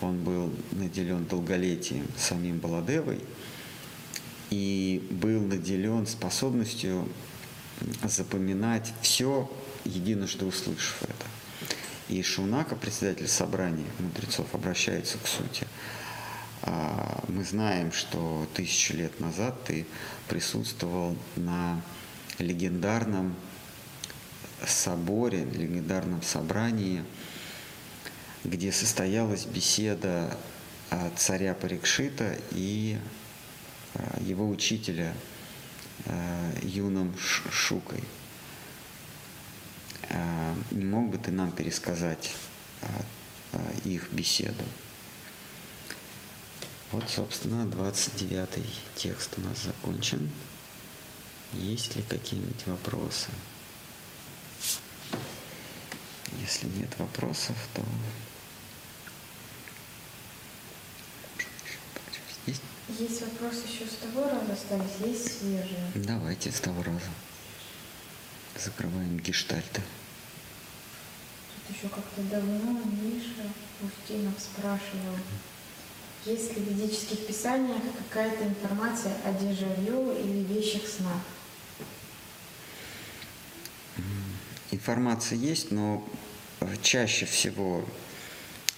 он 0.01 0.23
был 0.23 0.53
наделен 0.71 1.25
долголетием 1.25 2.08
самим 2.17 2.60
Баладевой 2.60 3.19
и 4.49 5.06
был 5.10 5.41
наделен 5.41 6.08
способностью 6.08 7.08
запоминать 8.03 8.93
все, 9.01 9.49
единожды 9.86 10.45
услышав 10.45 11.03
это. 11.03 11.25
И 12.10 12.23
Шунака, 12.23 12.75
председатель 12.75 13.27
собрания 13.27 13.86
мудрецов, 13.99 14.47
обращается 14.53 15.17
к 15.17 15.27
сути. 15.27 15.67
А, 16.63 17.23
мы 17.27 17.43
знаем, 17.43 17.91
что 17.91 18.47
тысячу 18.53 18.95
лет 18.95 19.19
назад 19.19 19.63
ты 19.65 19.86
присутствовал 20.27 21.15
на 21.36 21.82
легендарном 22.39 23.36
соборе, 24.65 25.45
легендарном 25.45 26.21
собрании, 26.21 27.04
где 28.43 28.71
состоялась 28.71 29.45
беседа 29.45 30.38
царя 31.15 31.54
Парикшита 31.54 32.38
и 32.52 32.97
а, 33.93 34.19
его 34.21 34.47
учителя 34.47 35.13
а, 36.06 36.54
Юном 36.63 37.13
Шукой– 37.17 38.04
не 40.71 40.86
мог 40.86 41.10
бы 41.10 41.17
ты 41.17 41.32
нам 41.32 41.52
пересказать 41.52 42.34
их 43.84 44.12
беседу? 44.12 44.63
Вот, 46.91 47.10
собственно, 47.10 47.65
29 47.65 48.50
текст 48.95 49.38
у 49.38 49.41
нас 49.41 49.63
закончен. 49.63 50.30
Есть 51.53 51.95
ли 51.95 52.03
какие-нибудь 52.03 52.67
вопросы? 52.67 53.29
Если 56.41 56.67
нет 56.67 56.89
вопросов, 56.97 57.55
то... 57.73 57.83
Есть? 62.45 62.62
Есть 62.99 63.21
вопросы 63.21 63.63
еще 63.67 63.86
с 63.86 63.95
того 63.95 64.29
раза 64.29 64.53
остались, 64.53 65.05
есть 65.05 65.39
свежие? 65.39 65.91
Давайте 65.95 66.51
с 66.51 66.60
того 66.60 66.83
раза. 66.83 67.12
Закрываем 68.57 69.19
гештальты. 69.19 69.81
Тут 71.67 71.75
еще 71.75 71.89
как-то 71.89 72.21
давно 72.23 72.81
Миша 73.01 73.51
Устинов 73.81 74.33
спрашивал, 74.39 75.17
есть 76.25 76.55
ли 76.55 76.62
в 76.62 76.67
ведических 76.67 77.25
писаниях 77.25 77.81
какая-то 78.10 78.45
информация 78.45 79.15
о 79.23 79.31
дежавю 79.33 80.12
или 80.12 80.43
вещих 80.43 80.88
снах? 80.88 81.21
Информация 84.71 85.38
есть, 85.38 85.71
но 85.71 86.08
чаще 86.82 87.25
всего 87.25 87.86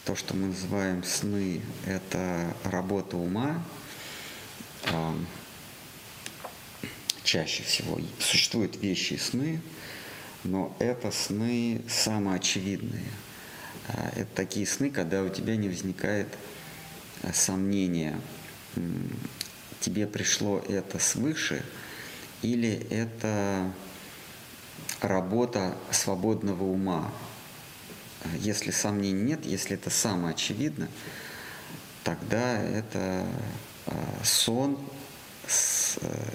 то, 0.06 0.15
что 0.15 0.36
мы 0.36 0.47
называем 0.47 1.04
сны, 1.04 1.62
это 1.86 2.56
работа 2.63 3.17
ума, 3.17 3.63
чаще 7.23 7.63
всего. 7.63 7.99
Существуют 8.19 8.78
вещи 8.78 9.13
и 9.13 9.17
сны, 9.17 9.62
но 10.43 10.75
это 10.80 11.12
сны 11.12 11.82
самоочевидные. 11.88 13.12
А, 13.88 14.12
это 14.15 14.30
такие 14.36 14.67
сны, 14.67 14.89
когда 14.89 15.23
у 15.23 15.30
тебя 15.30 15.56
не 15.56 15.69
возникает 15.69 16.28
а, 17.23 17.34
сомнения, 17.34 18.19
тебе 19.80 20.08
пришло 20.08 20.60
это 20.67 20.99
свыше, 20.99 21.63
или 22.41 22.88
это 22.89 23.71
работа 25.01 25.75
свободного 25.91 26.63
ума. 26.63 27.12
Если 28.39 28.71
сомнений 28.71 29.21
нет, 29.21 29.45
если 29.45 29.75
это 29.75 29.89
самоочевидно, 29.89 30.89
тогда 32.03 32.62
это 32.62 33.25
а, 33.85 34.23
сон 34.23 34.77
с 35.47 35.97
э, 36.01 36.31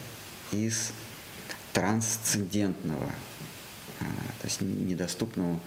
из 0.52 0.92
трансцендентного, 1.72 3.10
а, 4.00 4.04
то 4.40 4.46
есть 4.46 4.60
недоступного 4.62 5.60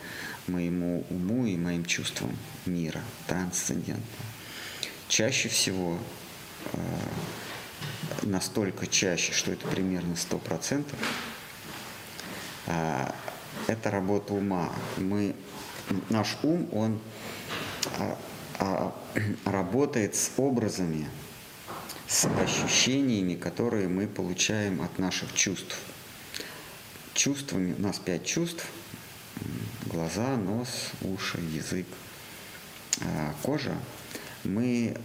моему 0.48 1.06
уму 1.10 1.46
и 1.46 1.56
моим 1.56 1.86
чувствам 1.86 2.36
мира, 2.66 3.02
трансцендентного. 3.28 4.06
чаще 5.08 5.50
всего, 5.50 6.00
настолько 8.24 8.88
чаще, 8.88 9.34
что 9.34 9.52
это 9.52 9.68
примерно 9.68 10.14
100%, 10.14 10.86
это 12.68 13.92
работа 13.92 14.34
ума. 14.34 14.72
Мы, 14.98 15.36
наш 16.10 16.38
ум, 16.44 16.68
он 16.72 17.00
работает 19.46 20.16
с 20.16 20.32
образами, 20.38 21.10
с 22.08 22.26
ощущениями, 22.26 23.36
которые 23.36 23.88
мы 23.88 24.08
получаем 24.08 24.82
от 24.82 25.00
наших 25.00 25.34
чувств. 25.34 25.78
Чувствами, 27.14 27.74
у 27.78 27.82
нас 27.82 28.00
пять 28.00 28.26
чувств. 28.26 28.66
Глаза, 29.86 30.36
нос, 30.36 30.92
уши, 31.02 31.40
язык, 31.40 31.88
а, 33.02 33.34
кожа. 33.42 33.76
Мы 34.44 34.98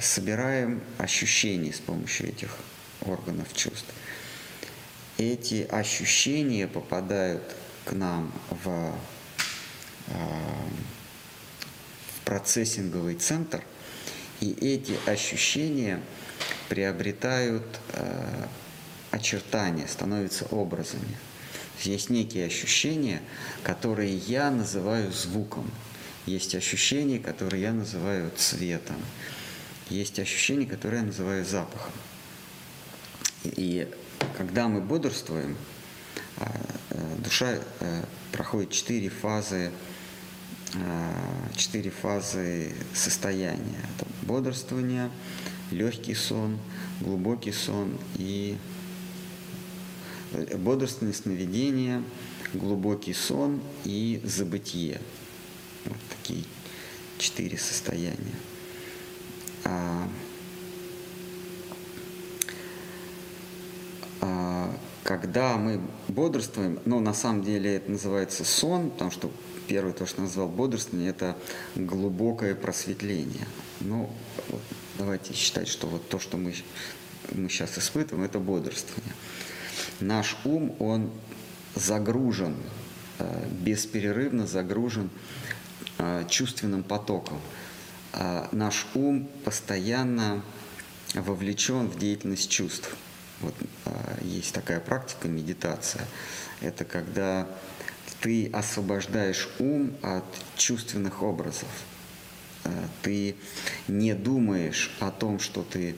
собираем 0.00 0.82
ощущения 0.98 1.72
с 1.72 1.78
помощью 1.78 2.28
этих 2.28 2.56
органов 3.00 3.52
чувств. 3.54 3.92
Эти 5.18 5.66
ощущения 5.70 6.66
попадают 6.66 7.42
к 7.84 7.92
нам 7.92 8.32
в, 8.50 8.94
а, 10.08 10.68
в 12.16 12.24
процессинговый 12.24 13.16
центр, 13.16 13.62
и 14.40 14.52
эти 14.52 14.96
ощущения– 15.08 16.00
приобретают 16.68 17.64
э, 17.92 18.46
очертания, 19.10 19.86
становятся 19.86 20.44
образами. 20.46 21.16
Есть 21.82 22.10
некие 22.10 22.46
ощущения, 22.46 23.22
которые 23.62 24.16
я 24.16 24.50
называю 24.50 25.12
звуком. 25.12 25.70
Есть 26.26 26.54
ощущения, 26.54 27.18
которые 27.18 27.62
я 27.62 27.72
называю 27.72 28.30
цветом. 28.36 28.96
Есть 29.88 30.18
ощущения, 30.18 30.66
которые 30.66 31.00
я 31.00 31.06
называю 31.06 31.44
запахом. 31.44 31.92
И 33.44 33.88
когда 34.36 34.68
мы 34.68 34.80
бодрствуем, 34.80 35.56
э, 36.38 36.44
э, 36.90 37.16
душа 37.18 37.58
э, 37.80 38.04
проходит 38.32 38.70
четыре 38.70 39.08
фазы, 39.08 39.72
четыре 41.56 41.90
фазы 41.90 42.74
состояния. 42.92 43.80
Это 43.96 44.06
бодрствование, 44.22 45.10
легкий 45.70 46.14
сон, 46.14 46.58
глубокий 47.00 47.52
сон 47.52 47.98
и 48.16 48.58
бодрственное 50.58 51.14
сновидение, 51.14 52.02
глубокий 52.52 53.14
сон 53.14 53.62
и 53.84 54.20
забытие. 54.24 55.00
Вот 55.86 55.98
такие 56.10 56.44
четыре 57.18 57.58
состояния. 57.58 58.34
А, 59.64 60.08
а, 64.02 64.07
когда 65.04 65.56
мы 65.56 65.80
бодрствуем, 66.08 66.80
ну 66.84 67.00
на 67.00 67.14
самом 67.14 67.42
деле 67.42 67.76
это 67.76 67.90
называется 67.90 68.44
сон, 68.44 68.90
потому 68.90 69.10
что 69.10 69.30
первое 69.68 69.92
то, 69.92 70.06
что 70.06 70.22
назвал 70.22 70.48
бодрствование, 70.48 71.10
это 71.10 71.36
глубокое 71.76 72.54
просветление. 72.54 73.46
Ну, 73.80 74.10
вот, 74.48 74.62
давайте 74.98 75.34
считать, 75.34 75.68
что 75.68 75.86
вот 75.86 76.08
то, 76.08 76.18
что 76.18 76.36
мы, 76.36 76.54
мы 77.32 77.48
сейчас 77.48 77.78
испытываем, 77.78 78.24
это 78.24 78.38
бодрствование. 78.38 79.14
Наш 80.00 80.36
ум, 80.44 80.74
он 80.80 81.10
загружен, 81.74 82.56
э, 83.18 83.46
бесперерывно 83.50 84.46
загружен 84.46 85.10
э, 85.98 86.24
чувственным 86.28 86.82
потоком. 86.82 87.38
А 88.12 88.48
наш 88.52 88.86
ум 88.94 89.28
постоянно 89.44 90.42
вовлечен 91.14 91.88
в 91.88 91.98
деятельность 91.98 92.50
чувств. 92.50 92.96
Вот 93.40 93.54
э, 93.84 93.90
есть 94.22 94.52
такая 94.52 94.80
практика 94.80 95.28
медитация. 95.28 96.04
Это 96.60 96.84
когда 96.84 97.46
ты 98.20 98.50
освобождаешь 98.52 99.48
ум 99.58 99.94
от 100.02 100.24
чувственных 100.56 101.22
образов. 101.22 101.68
Э, 102.64 102.70
ты 103.02 103.36
не 103.86 104.14
думаешь 104.14 104.90
о 105.00 105.10
том, 105.10 105.38
что 105.38 105.62
ты 105.62 105.94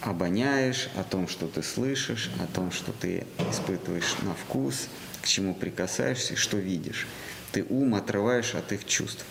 обоняешь, 0.00 0.88
о 0.96 1.02
том, 1.02 1.28
что 1.28 1.46
ты 1.46 1.62
слышишь, 1.62 2.30
о 2.40 2.46
том, 2.46 2.70
что 2.70 2.92
ты 2.92 3.26
испытываешь 3.50 4.16
на 4.22 4.34
вкус, 4.34 4.88
к 5.22 5.26
чему 5.26 5.54
прикасаешься, 5.54 6.36
что 6.36 6.56
видишь. 6.56 7.06
Ты 7.52 7.64
ум 7.68 7.94
отрываешь 7.94 8.54
от 8.54 8.72
их 8.72 8.84
чувств. 8.86 9.24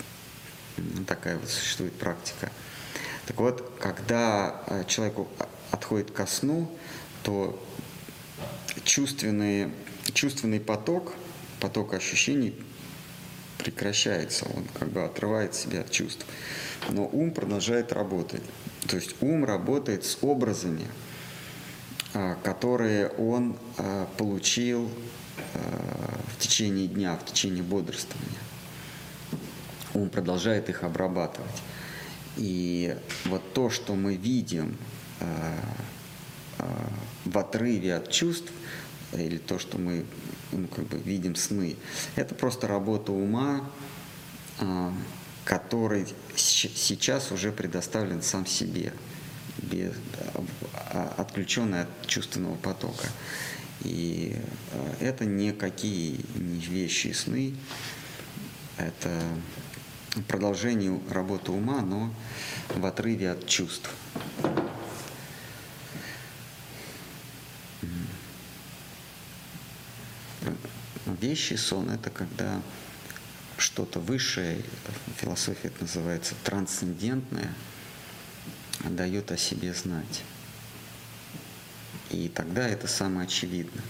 Такая 1.07 1.37
вот 1.37 1.49
существует 1.49 1.93
практика. 1.93 2.51
Так 3.25 3.37
вот, 3.37 3.77
когда 3.79 4.61
э, 4.67 4.83
человеку 4.87 5.27
отходит 5.71 6.11
ко 6.11 6.25
сну, 6.25 6.69
то 7.25 7.59
чувственный, 8.83 9.71
чувственный 10.13 10.59
поток, 10.59 11.13
поток 11.59 11.95
ощущений 11.95 12.53
прекращается, 13.57 14.45
он 14.55 14.63
как 14.77 14.89
бы 14.89 15.03
отрывает 15.03 15.55
себя 15.55 15.81
от 15.81 15.89
чувств. 15.89 16.23
Но 16.89 17.07
ум 17.07 17.31
продолжает 17.31 17.91
работать. 17.91 18.43
То 18.87 18.97
есть 18.97 19.15
ум 19.21 19.43
работает 19.43 20.05
с 20.05 20.19
образами, 20.21 20.85
а, 22.13 22.35
которые 22.43 23.07
он 23.09 23.57
а, 23.79 24.07
получил 24.17 24.91
а, 25.55 26.19
в 26.31 26.37
течение 26.37 26.87
дня, 26.87 27.15
в 27.15 27.25
течение 27.25 27.63
бодрствования. 27.63 28.29
Он 29.95 30.11
продолжает 30.11 30.69
их 30.69 30.83
обрабатывать. 30.83 31.63
И 32.37 32.95
вот 33.25 33.41
то, 33.53 33.71
что 33.71 33.95
мы 33.95 34.15
видим 34.15 34.77
в 37.25 37.37
отрыве 37.37 37.95
от 37.95 38.11
чувств, 38.11 38.51
или 39.13 39.37
то, 39.37 39.59
что 39.59 39.77
мы 39.77 40.05
ну, 40.51 40.67
как 40.67 40.85
бы 40.85 40.97
видим 40.97 41.35
сны. 41.35 41.75
Это 42.15 42.35
просто 42.35 42.67
работа 42.67 43.11
ума, 43.11 43.69
а, 44.59 44.93
который 45.43 46.07
сейчас 46.35 47.31
уже 47.31 47.51
предоставлен 47.51 48.21
сам 48.21 48.45
себе, 48.45 48.93
без, 49.57 49.93
а, 50.73 51.13
отключенный 51.17 51.81
от 51.81 52.07
чувственного 52.07 52.55
потока. 52.55 53.07
И 53.81 54.35
а, 54.71 54.95
это 55.01 55.25
никакие 55.25 56.19
не 56.35 56.59
вещи 56.59 57.11
сны, 57.13 57.55
это 58.77 59.09
продолжение 60.27 60.99
работы 61.09 61.51
ума, 61.51 61.81
но 61.81 62.13
в 62.69 62.85
отрыве 62.85 63.31
от 63.31 63.47
чувств. 63.47 63.89
Вещий 71.15 71.57
сон– 71.57 71.89
это 71.91 72.09
когда 72.09 72.61
что-то 73.57 73.99
высшее, 73.99 74.61
в 75.07 75.19
философии 75.19 75.67
это 75.67 75.81
называется 75.81 76.35
трансцендентное, 76.43 77.53
дает 78.81 79.31
о 79.31 79.37
себе 79.37 79.73
знать. 79.73 80.23
И 82.11 82.29
тогда 82.29 82.67
это 82.67 82.87
самое 82.87 83.25
очевидное. 83.25 83.83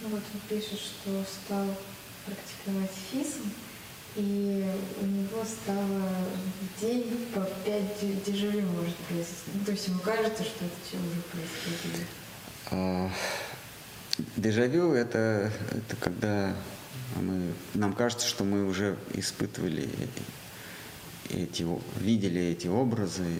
Ну 0.00 0.08
вот 0.10 0.22
он 0.32 0.40
пишет, 0.48 0.78
что 0.78 1.24
стал 1.24 1.76
практиковать 2.24 2.92
физм, 3.10 3.50
и 4.16 4.66
у 5.00 5.06
него 5.06 5.44
стало 5.44 6.02
в 6.76 6.80
день 6.80 7.26
по 7.34 7.40
5 7.40 8.24
дежавю 8.24 8.62
может 8.62 8.96
произойти. 8.96 9.50
Ну, 9.54 9.64
то 9.64 9.72
есть 9.72 9.88
ему 9.88 10.00
кажется, 10.00 10.42
что 10.44 10.64
это 10.64 10.74
все 10.86 10.96
уже 10.96 11.20
происходило. 11.32 12.04
А, 12.70 13.10
дежавю 14.36 14.92
это, 14.92 15.52
это 15.70 15.96
когда 16.00 16.54
мы, 17.16 17.52
нам 17.74 17.92
кажется, 17.92 18.26
что 18.26 18.44
мы 18.44 18.66
уже 18.66 18.96
испытывали 19.14 19.88
эти, 21.30 21.66
видели 22.00 22.40
эти 22.40 22.66
образы, 22.66 23.38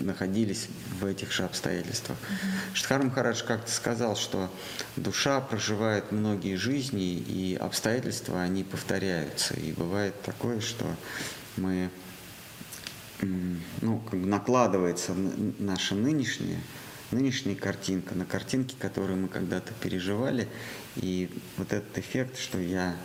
находились 0.00 0.68
в 1.00 1.06
этих 1.06 1.32
же 1.32 1.44
обстоятельствах. 1.44 2.18
Mm-hmm. 2.18 2.74
Штхар 2.74 3.02
Махарадж 3.02 3.42
как-то 3.44 3.70
сказал, 3.70 4.16
что 4.16 4.50
душа 4.96 5.40
проживает 5.40 6.12
многие 6.12 6.56
жизни, 6.56 7.14
и 7.14 7.56
обстоятельства, 7.56 8.42
они 8.42 8.64
повторяются. 8.64 9.54
И 9.54 9.72
бывает 9.72 10.20
такое, 10.22 10.60
что 10.60 10.86
мы, 11.56 11.90
ну, 13.20 14.00
как 14.00 14.20
бы 14.20 14.26
накладывается 14.26 15.14
наша 15.58 15.94
нынешняя, 15.94 16.60
нынешняя 17.10 17.56
картинка 17.56 18.14
на 18.14 18.24
картинки, 18.24 18.76
которые 18.78 19.16
мы 19.16 19.28
когда-то 19.28 19.72
переживали, 19.74 20.48
и 20.96 21.30
вот 21.56 21.72
этот 21.72 21.96
эффект, 21.98 22.38
что 22.38 22.58
я 22.58 22.96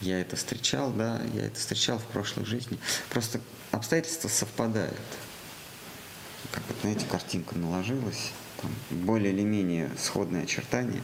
я 0.00 0.20
это 0.20 0.34
встречал, 0.34 0.90
да, 0.90 1.22
я 1.32 1.46
это 1.46 1.60
встречал 1.60 1.96
в 1.96 2.04
прошлой 2.06 2.44
жизни. 2.44 2.76
Просто 3.08 3.40
обстоятельства 3.70 4.26
совпадают 4.26 4.98
как 6.52 6.62
вот, 6.68 6.76
знаете, 6.82 7.06
картинка 7.10 7.58
наложилась, 7.58 8.32
там 8.60 8.70
более 8.90 9.32
или 9.32 9.42
менее 9.42 9.90
сходные 9.98 10.44
очертания. 10.44 11.02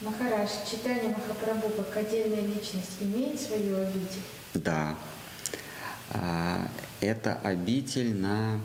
Махараш, 0.00 0.50
читание 0.68 1.10
Махапрабху 1.10 1.70
как 1.70 1.96
отдельная 1.96 2.40
личность 2.40 2.96
имеет 3.00 3.40
свою 3.40 3.82
обитель? 3.82 4.22
Да. 4.54 4.96
А, 6.10 6.68
это 7.00 7.34
обитель 7.44 8.16
на 8.16 8.60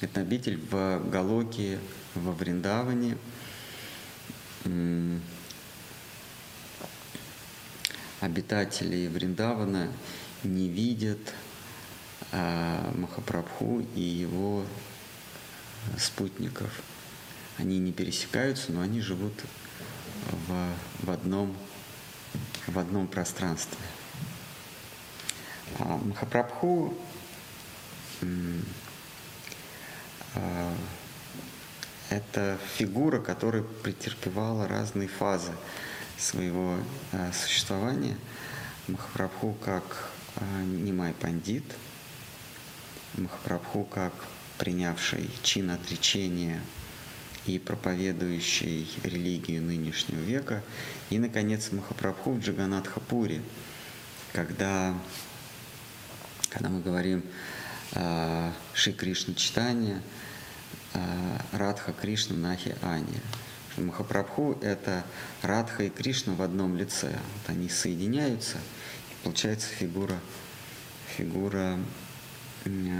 это 0.00 0.20
обитель 0.20 0.58
в 0.70 1.10
Галоке, 1.10 1.78
во 2.14 2.32
Вриндаване. 2.32 3.16
Обитатели 8.20 9.08
Вриндавана 9.08 9.92
не 10.42 10.68
видят 10.68 11.18
а, 12.32 12.90
Махапрабху 12.96 13.80
и 13.94 14.00
его 14.00 14.64
спутников. 15.98 16.70
Они 17.58 17.78
не 17.78 17.92
пересекаются, 17.92 18.72
но 18.72 18.80
они 18.80 19.02
живут 19.02 19.34
в, 20.30 20.72
в, 21.04 21.10
одном, 21.10 21.54
в 22.66 22.78
одном 22.78 23.06
пространстве. 23.06 23.78
А 25.78 25.98
Махапрабху 25.98 26.94
а, 30.34 30.74
это 32.08 32.58
фигура, 32.76 33.20
которая 33.20 33.62
претерпевала 33.62 34.66
разные 34.66 35.08
фазы 35.08 35.52
своего 36.18 36.78
а, 37.12 37.32
существования. 37.32 38.16
Махапрабху 38.88 39.54
как 39.64 40.10
а, 40.36 40.62
Нимай 40.62 41.12
Пандит, 41.12 41.64
Махапрабху 43.14 43.84
как 43.84 44.12
принявший 44.58 45.30
чин 45.42 45.70
отречения 45.70 46.60
и 47.46 47.58
проповедующий 47.58 48.90
религию 49.02 49.62
нынешнего 49.62 50.20
века, 50.20 50.62
и, 51.10 51.18
наконец, 51.18 51.70
Махапрабху 51.72 52.32
в 52.32 52.40
Джаганатхапуре, 52.40 53.42
когда, 54.32 54.94
когда 56.50 56.68
мы 56.68 56.80
говорим 56.80 57.22
э, 57.92 58.52
Шри 58.74 58.92
Кришна 58.92 59.34
читание, 59.34 60.00
Радха 61.52 61.92
Кришна 61.92 62.36
Нахи 62.36 62.74
Ани. 62.82 63.20
Махапрабху– 63.76 64.58
это 64.62 65.04
Радха 65.42 65.84
и 65.84 65.90
Кришна 65.90 66.34
в 66.34 66.42
одном 66.42 66.76
лице. 66.76 67.08
Вот 67.08 67.50
они 67.50 67.68
соединяются, 67.68 68.56
и 69.10 69.24
получается 69.24 69.68
фигура, 69.68 70.18
фигура 71.16 71.78
э, 72.64 72.96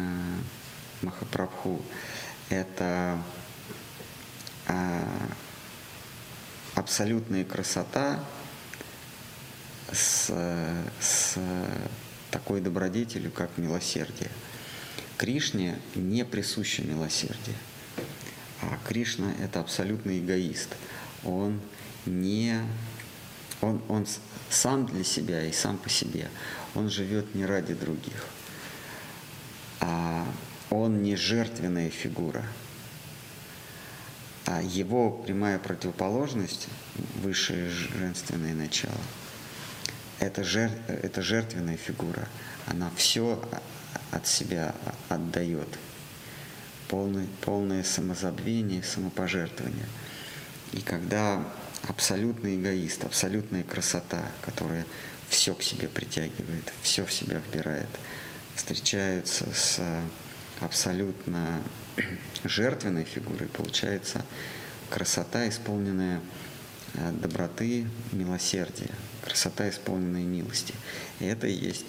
Махапрабху. 1.02 1.82
Это 2.48 3.18
а, 4.68 5.02
абсолютная 6.74 7.44
красота 7.44 8.20
с, 9.92 10.30
с 11.00 11.38
такой 12.30 12.60
добродетелью, 12.60 13.32
как 13.32 13.56
милосердие. 13.56 14.30
Кришне 15.16 15.78
не 15.94 16.24
присуще 16.24 16.82
милосердие. 16.82 17.56
А 18.62 18.79
Кришна– 18.87 19.33
это 19.40 19.61
абсолютный 19.61 20.19
эгоист. 20.19 20.77
Он 21.25 21.61
не... 22.05 22.61
Он, 23.61 23.81
он 23.88 24.07
сам 24.51 24.87
для 24.87 25.05
себя 25.05 25.45
и 25.47 25.53
сам 25.53 25.79
по 25.79 25.88
себе. 25.88 26.29
Он 26.75 26.90
живет 26.90 27.35
не 27.35 27.47
ради 27.47 27.75
других. 27.75 28.27
А 29.81 30.27
он 30.71 31.03
не 31.03 31.16
жертвенная 31.16 31.90
фигура– 31.90 32.45
а 34.47 34.62
его 34.62 35.11
прямая 35.11 35.59
противоположность, 35.59 36.69
высшее 37.16 37.69
женственное 37.69 38.55
начало, 38.55 38.95
это, 40.21 40.45
жер, 40.45 40.71
это 40.87 41.21
жертвенная 41.21 41.77
фигура. 41.77 42.29
Она 42.66 42.90
все 42.97 43.42
от 44.12 44.27
себя 44.29 44.73
отдает. 45.09 45.69
Полное, 46.88 47.27
полное 47.42 47.83
самозабвение, 47.83 48.83
самопожертвование. 48.83 49.87
И 50.72 50.81
когда 50.81 51.42
абсолютный 51.88 52.57
эгоист, 52.57 53.05
абсолютная 53.05 53.62
красота, 53.62 54.22
которая 54.42 54.87
все 55.29 55.55
к 55.55 55.62
себе 55.62 55.88
притягивает, 55.88 56.72
все 56.83 57.05
в 57.05 57.12
себя 57.12 57.40
вбирает, 57.40 57.88
встречаются 58.55 59.46
с 59.53 59.81
абсолютно 60.61 61.61
жертвенной 62.44 63.05
фигурой 63.05 63.49
получается 63.49 64.25
красота, 64.90 65.49
исполненная 65.49 66.20
э, 66.94 67.12
доброты, 67.12 67.87
милосердия, 68.12 68.90
красота, 69.22 69.68
исполненная 69.68 70.22
милости. 70.22 70.75
И 71.20 71.27
это 71.27 71.46
и 71.46 71.53
есть 71.53 71.87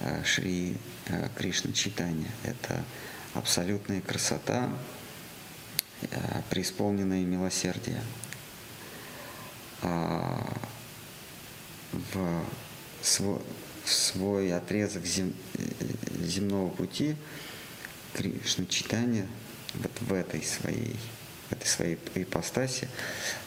э, 0.00 0.22
Шри 0.24 0.76
э, 1.06 1.28
Кришна 1.36 1.72
Читания. 1.72 2.30
Это 2.44 2.84
абсолютная 3.34 4.00
красота, 4.00 4.70
преисполненное 6.50 7.24
милосердие. 7.24 8.00
А, 9.82 10.56
в 12.14 12.44
свой, 13.02 13.40
в 13.84 13.92
свой 13.92 14.52
отрезок 14.52 15.04
зем, 15.04 15.34
земного 16.20 16.70
пути 16.70 17.16
Кришна 18.14 18.64
читания 18.66 19.26
вот 19.74 19.90
в 20.00 20.12
этой 20.12 20.42
своей, 20.42 20.96
в 21.48 21.52
этой 21.52 21.66
своей 21.66 21.98
ипостаси 22.14 22.88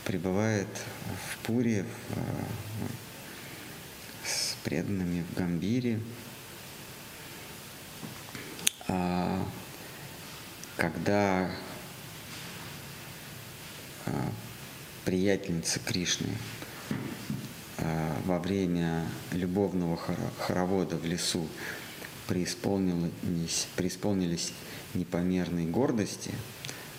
пребывает 0.04 0.68
в 1.32 1.38
Пуре, 1.46 1.86
в, 2.10 2.18
с 4.28 4.56
преданными 4.64 5.24
в 5.24 5.34
Гамбире. 5.38 6.02
А, 8.90 9.46
когда 10.78 11.50
а, 14.06 14.32
приятельница 15.06 15.80
Кришны 15.80 16.30
а, 17.80 18.22
во 18.26 18.40
время 18.40 19.06
любовного 19.32 20.00
хоровода 20.40 20.96
в 20.98 21.06
лесу 21.06 21.50
преисполнились, 22.28 23.68
преисполнились 23.76 24.54
непомерной 24.94 25.66
гордости 25.66 26.32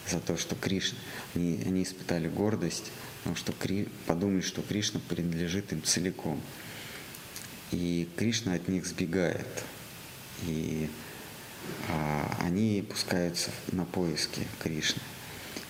за 0.09 0.19
то, 0.21 0.37
что 0.37 0.57
Кришна, 0.57 0.99
они, 1.35 1.63
они 1.65 1.85
испытали 1.85 2.29
гордость, 2.29 2.91
потому 3.19 3.37
что 3.37 3.53
Кри, 3.53 3.89
подумали, 4.07 4.41
что 4.41 4.63
Кришна 4.63 5.01
принадлежит 5.09 5.73
им 5.73 5.83
целиком. 5.85 6.41
И 7.71 8.09
Кришна 8.17 8.55
от 8.55 8.69
них 8.69 8.87
сбегает. 8.87 9.65
И 10.47 10.89
они 12.41 12.85
пускаются 12.89 13.51
на 13.73 13.85
поиски 13.85 14.47
Кришны. 14.61 15.03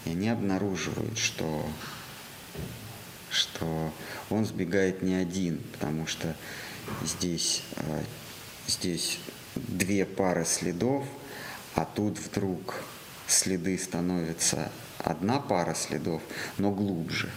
И 0.04 0.10
они 0.10 0.28
обнаруживают, 0.28 1.18
что, 1.18 1.66
что 3.30 3.92
он 4.30 4.46
сбегает 4.46 5.02
не 5.02 5.14
один, 5.14 5.60
потому 5.72 6.06
что 6.06 6.34
здесь, 7.04 7.62
а, 7.76 8.02
здесь 8.66 9.18
две 9.54 10.06
пары 10.06 10.44
следов, 10.44 11.06
а 11.74 11.84
тут 11.84 12.18
вдруг 12.18 12.76
следы 13.26 13.76
становятся 13.78 14.70
одна 14.98 15.40
пара 15.40 15.74
следов, 15.74 16.22
но 16.56 16.70
глубже. 16.70 17.30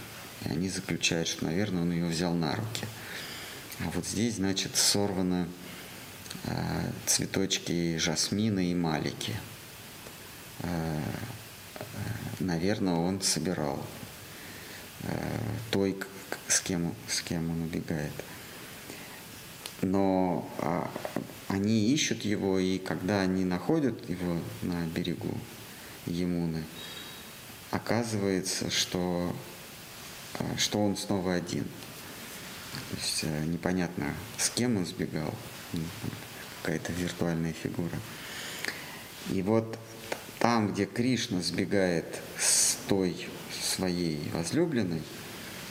И 0.44 0.48
они 0.48 0.68
заключают, 0.68 1.28
что, 1.28 1.44
наверное, 1.44 1.82
он 1.82 1.92
ее 1.92 2.06
взял 2.06 2.32
на 2.32 2.54
руки. 2.54 2.86
А 3.80 3.90
вот 3.94 4.06
здесь, 4.06 4.36
значит, 4.36 4.76
сорваны 4.76 5.46
э, 5.46 5.61
цветочки 7.06 7.96
жасмина 7.98 8.70
и 8.70 8.74
малики. 8.74 9.34
Э, 10.60 11.00
э, 11.74 11.84
наверное, 12.40 12.94
он 12.94 13.20
собирал 13.20 13.84
э, 15.02 15.38
той, 15.70 15.96
с 16.48 16.60
кем, 16.60 16.94
с 17.08 17.20
кем 17.20 17.50
он 17.50 17.62
убегает. 17.62 18.12
Но 19.82 20.48
а, 20.58 20.88
они 21.48 21.90
ищут 21.92 22.22
его, 22.22 22.60
и 22.60 22.78
когда 22.78 23.20
они 23.20 23.44
находят 23.44 24.08
его 24.08 24.38
на 24.62 24.86
берегу 24.86 25.36
Емуны, 26.06 26.62
оказывается, 27.72 28.70
что, 28.70 29.34
что 30.56 30.84
он 30.84 30.96
снова 30.96 31.34
один. 31.34 31.64
То 31.64 32.96
есть 32.96 33.24
э, 33.24 33.44
непонятно, 33.46 34.14
с 34.38 34.50
кем 34.50 34.76
он 34.76 34.86
сбегал, 34.86 35.34
какая-то 36.62 36.92
виртуальная 36.92 37.52
фигура. 37.52 37.98
И 39.30 39.42
вот 39.42 39.78
там, 40.38 40.72
где 40.72 40.86
Кришна 40.86 41.40
сбегает 41.40 42.20
с 42.38 42.76
той 42.88 43.28
своей 43.52 44.28
возлюбленной, 44.32 45.02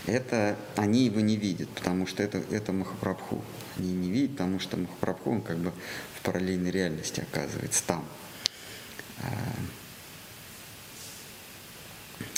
это 0.07 0.57
они 0.75 1.05
его 1.05 1.19
не 1.19 1.35
видят, 1.35 1.69
потому 1.69 2.07
что 2.07 2.23
это, 2.23 2.39
это 2.51 2.71
Махапрабху. 2.73 3.43
Они 3.77 3.93
не 3.93 4.09
видят, 4.09 4.31
потому 4.31 4.59
что 4.59 4.77
Махапрабху, 4.77 5.31
он 5.31 5.41
как 5.41 5.57
бы 5.57 5.71
в 6.15 6.21
параллельной 6.21 6.71
реальности 6.71 7.21
оказывается 7.21 7.83
там. 7.85 8.05
А, 9.19 9.29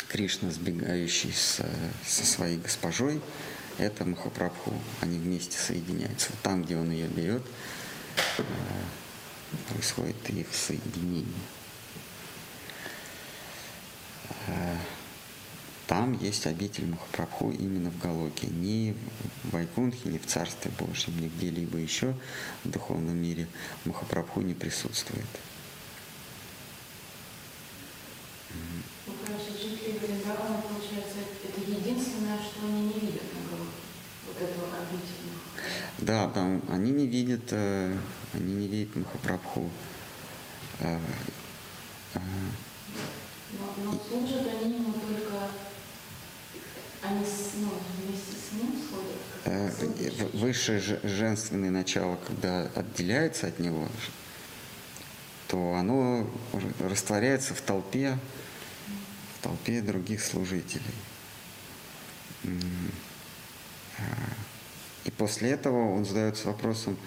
Кришна, 0.10 0.52
сбегающий 0.52 1.34
со, 1.34 1.68
со 2.06 2.26
своей 2.26 2.58
госпожой, 2.58 3.22
это 3.78 4.06
Махапрабху. 4.06 4.74
Они 5.02 5.18
вместе 5.18 5.58
соединяются. 5.58 6.32
Вот 6.32 6.40
там, 6.42 6.64
где 6.64 6.78
он 6.78 6.92
ее 6.92 7.08
берет, 7.08 7.44
а, 8.38 8.44
происходит 9.72 10.30
их 10.30 10.48
соединение. 10.54 11.26
А, 14.48 14.78
там 15.88 16.18
есть 16.20 16.48
обитель 16.48 16.88
Махапрабху 16.88 17.52
именно 17.52 17.92
в 17.92 18.00
Галоке, 18.00 18.48
не 18.48 18.96
в 19.44 19.52
Вайкунхе, 19.52 20.10
не 20.10 20.18
в 20.18 20.26
Царстве 20.26 20.72
Божьем, 20.80 21.20
ни 21.20 21.28
где-либо 21.28 21.78
еще 21.78 22.16
в 22.64 22.70
духовном 22.70 23.18
мире 23.18 23.48
Махапрабху 23.86 24.42
не 24.42 24.54
присутствует. 24.54 25.28
Ну, 29.06 29.14
короче, 29.26 29.52
жители 29.52 29.98
Вриндавана, 29.98 30.62
получается, 30.62 31.20
это 31.44 31.60
единственное, 31.60 32.38
что 32.38 32.66
они 32.66 32.88
не 32.88 33.00
видят 33.00 33.24
на 33.34 33.58
вот 33.58 34.38
этого 34.38 34.68
обителя. 34.78 35.34
Да, 36.06 36.28
там 36.28 36.62
они 36.70 36.92
не 36.92 37.08
видят, 37.08 37.52
э, 37.52 37.98
они 38.34 38.54
не 38.56 38.68
видят 38.68 38.94
Махапрабху. 38.98 39.70
Э, 40.82 41.00
э, 42.16 42.20
но, 43.54 43.84
но 43.86 44.00
служат 44.10 44.48
они 44.62 44.76
ему 44.76 44.92
только 44.92 45.48
они 47.04 47.26
ну, 47.56 47.70
вместе 48.00 48.34
с 48.36 48.52
ним 48.54 48.74
сходят? 48.84 50.34
Высшее 50.34 50.82
женственное 51.04 51.72
начало, 51.72 52.18
когда 52.28 52.64
отделяется 52.76 53.48
от 53.48 53.60
него, 53.60 53.88
то 55.48 55.76
оно 55.76 56.30
растворяется 56.80 57.54
в 57.54 57.62
толпе, 57.62 58.18
в 59.38 59.44
толпе 59.44 59.82
других 59.82 60.22
служителей. 60.22 60.84
А, 64.00 64.02
и 65.06 65.12
после 65.12 65.52
этого 65.52 65.94
он 65.96 66.06
задается 66.06 66.48
вопросом, 66.48 66.98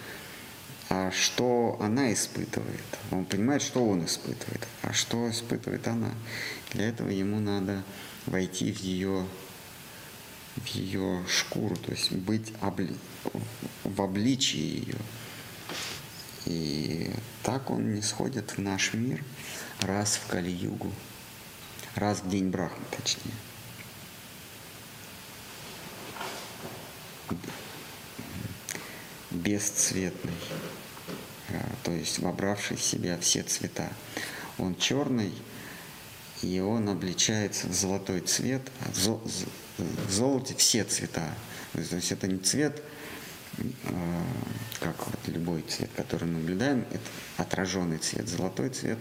а 0.89 1.11
что 1.11 1.77
она 1.81 2.13
испытывает? 2.13 2.85
Он 3.11 3.25
понимает, 3.25 3.63
что 3.63 3.85
он 3.85 4.05
испытывает, 4.05 4.67
а 4.83 4.93
что 4.93 5.29
испытывает 5.31 5.89
она. 5.89 6.13
Для 6.73 6.89
этого 6.89 7.09
ему 7.09 7.41
надо 7.41 7.83
войти 8.27 8.73
в 8.73 8.79
ее 8.79 9.27
в 10.57 10.67
ее 10.69 11.23
шкуру, 11.29 11.77
то 11.77 11.93
есть 11.93 12.13
быть 12.13 12.53
обли... 12.63 12.95
в 13.85 14.01
обличии 14.01 14.59
ее. 14.59 14.97
И 16.47 17.11
так 17.43 17.71
он 17.71 17.95
не 17.95 18.03
сходит 18.03 18.53
в 18.53 18.59
наш 18.59 18.95
мир 18.95 19.23
раз 19.81 20.17
в 20.17 20.27
Кали-югу, 20.29 20.91
раз 21.95 22.21
в 22.21 22.29
день 22.31 22.49
Брахмы, 22.49 22.85
точнее. 22.97 23.35
Бесцветный, 29.37 30.33
а, 31.51 31.63
то 31.85 31.93
есть 31.93 32.19
вобравший 32.19 32.77
в 32.77 32.83
себя 32.83 33.19
все 33.19 33.43
цвета. 33.43 33.91
Он 34.59 34.75
черный, 34.77 35.33
и 36.43 36.61
он 36.61 36.89
обличается 36.89 37.69
в 37.69 37.73
золотой 37.73 38.21
цвет, 38.21 38.63
а 38.81 38.91
в 39.79 40.11
золоте 40.11 40.55
все 40.57 40.85
цвета. 40.85 41.35
То 41.73 41.81
есть 41.81 42.13
это 42.13 42.27
не 42.27 42.39
цвет, 42.39 42.83
а, 43.85 44.25
как 44.81 45.07
вот 45.07 45.19
любой 45.27 45.63
цвет, 45.63 45.91
который 45.97 46.25
мы 46.25 46.41
наблюдаем, 46.41 46.87
это 46.91 47.11
отраженный 47.37 47.99
цвет, 47.99 48.29
золотой 48.29 48.71
цвет, 48.71 48.99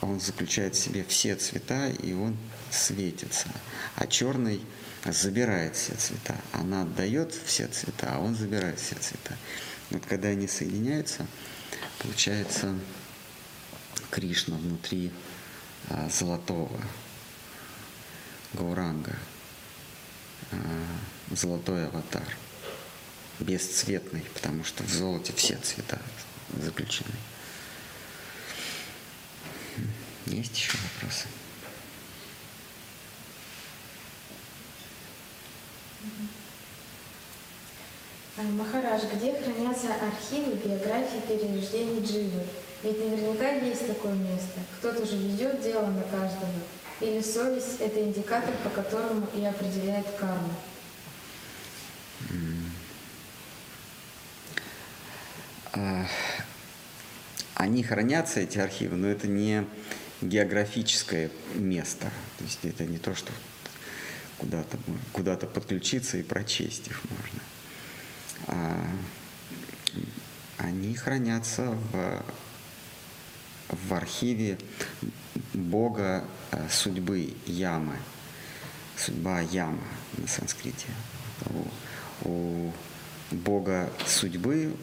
он 0.00 0.20
заключает 0.20 0.74
в 0.74 0.78
себе 0.78 1.04
все 1.08 1.36
цвета, 1.36 1.88
и 1.88 2.12
он 2.12 2.36
светится. 2.70 3.48
А 3.96 4.06
черный 4.06 4.60
забирает 5.12 5.76
все 5.76 5.94
цвета. 5.94 6.36
Она 6.52 6.82
отдает 6.82 7.32
все 7.32 7.68
цвета, 7.68 8.14
а 8.14 8.18
он 8.18 8.34
забирает 8.34 8.78
все 8.78 8.94
цвета. 8.96 9.36
Вот 9.90 10.04
когда 10.06 10.28
они 10.28 10.48
соединяются, 10.48 11.26
получается 11.98 12.74
Кришна 14.10 14.56
внутри 14.56 15.12
а, 15.88 16.08
золотого 16.08 16.80
Гауранга. 18.52 19.16
Э, 20.52 20.56
золотой 21.30 21.86
аватар, 21.86 22.36
бесцветный, 23.40 24.22
потому 24.34 24.64
что 24.64 24.84
в 24.84 24.90
золоте 24.90 25.32
все 25.32 25.56
цвета 25.56 26.00
заключены. 26.62 27.10
Есть 30.26 30.56
еще 30.56 30.72
вопросы? 30.94 31.26
Махарадж, 38.36 39.02
где 39.14 39.32
хранятся 39.32 39.88
архивы 39.94 40.56
биографии 40.56 41.20
перерождений 41.26 42.04
Дживы? 42.04 42.42
Ведь 42.82 42.98
наверняка 42.98 43.50
есть 43.52 43.86
такое 43.86 44.12
место. 44.12 44.60
Кто-то 44.78 45.06
же 45.06 45.16
ведет 45.16 45.62
дело 45.62 45.86
на 45.86 46.02
каждого. 46.02 46.52
Или 47.00 47.20
совесть– 47.22 47.78
это 47.80 48.02
индикатор, 48.02 48.54
по 48.62 48.70
которому 48.70 49.26
и 49.34 49.44
определяет 49.44 50.06
карму? 50.18 50.54
А, 55.72 56.06
они 57.54 57.82
хранятся, 57.82 58.40
эти 58.40 58.58
архивы, 58.58 58.96
но 58.96 59.08
это 59.08 59.28
не 59.28 59.66
географическое 60.22 61.30
место. 61.54 62.10
То 62.38 62.44
есть 62.44 62.64
это 62.64 62.84
не 62.84 62.98
то, 62.98 63.14
что 63.14 63.32
куда-то 64.38 64.78
куда 65.12 65.36
подключиться 65.36 66.18
и 66.18 66.22
прочесть 66.22 66.88
их 66.88 67.00
можно. 67.10 67.40
А, 68.48 68.86
они 70.58 70.94
хранятся 70.94 71.76
в, 71.92 72.24
в 73.68 73.94
архиве 73.94 74.58
бога 75.52 76.24
э, 76.50 76.68
судьбы 76.70 77.34
Ямы. 77.46 77.96
Судьба 78.96 79.40
Яма 79.40 79.84
на 80.16 80.26
санскрите. 80.26 80.86
У, 82.24 82.28
у 82.28 82.72
бога 83.30 83.92
судьбы 84.06 84.74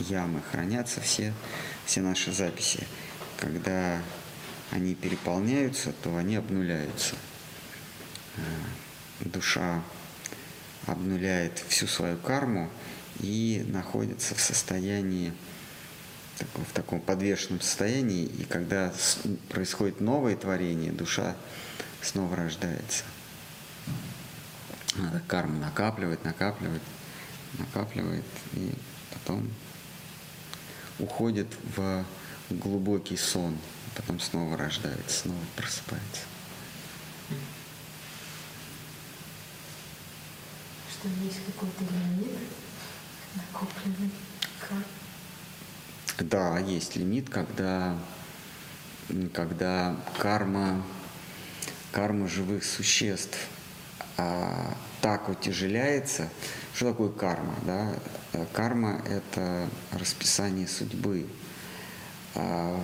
Ямы 0.00 0.42
хранятся 0.50 1.00
все, 1.00 1.32
все 1.86 2.00
наши 2.00 2.32
записи. 2.32 2.86
Когда 3.38 4.00
они 4.70 4.94
переполняются, 4.94 5.92
то 6.02 6.16
они 6.16 6.36
обнуляются. 6.36 7.13
Душа 9.20 9.82
обнуляет 10.86 11.58
всю 11.68 11.86
свою 11.86 12.16
карму 12.16 12.70
и 13.20 13.64
находится 13.68 14.34
в 14.34 14.40
состоянии 14.40 15.32
в 16.40 16.72
таком 16.72 17.00
подвешенном 17.00 17.60
состоянии, 17.60 18.24
и 18.24 18.44
когда 18.44 18.92
происходит 19.50 20.00
новое 20.00 20.36
творение, 20.36 20.92
душа 20.92 21.36
снова 22.02 22.36
рождается. 22.36 23.04
Надо 24.96 25.20
карму 25.26 25.58
накапливать, 25.58 26.24
накапливать, 26.24 26.82
накапливает, 27.58 28.24
и 28.54 28.72
потом 29.12 29.48
уходит 30.98 31.48
в 31.76 32.04
глубокий 32.50 33.16
сон, 33.16 33.56
потом 33.96 34.20
снова 34.20 34.56
рождается, 34.56 35.20
снова 35.20 35.40
просыпается. 35.56 36.22
Что 41.04 41.12
есть 41.22 41.40
какой-то 41.44 41.84
лимит 41.84 42.38
накопленный 43.34 44.10
кармы? 44.58 44.84
Да, 46.18 46.58
есть 46.60 46.96
лимит, 46.96 47.28
когда, 47.28 47.98
когда 49.34 49.96
карма, 50.16 50.82
карма 51.92 52.26
живых 52.26 52.64
существ 52.64 53.36
а, 54.16 54.74
так 55.02 55.28
утяжеляется. 55.28 56.30
Что 56.74 56.92
такое 56.92 57.10
карма? 57.10 57.54
Да? 57.66 57.94
Карма– 58.54 59.02
это 59.06 59.68
расписание 59.92 60.66
судьбы. 60.66 61.26
А, 62.34 62.82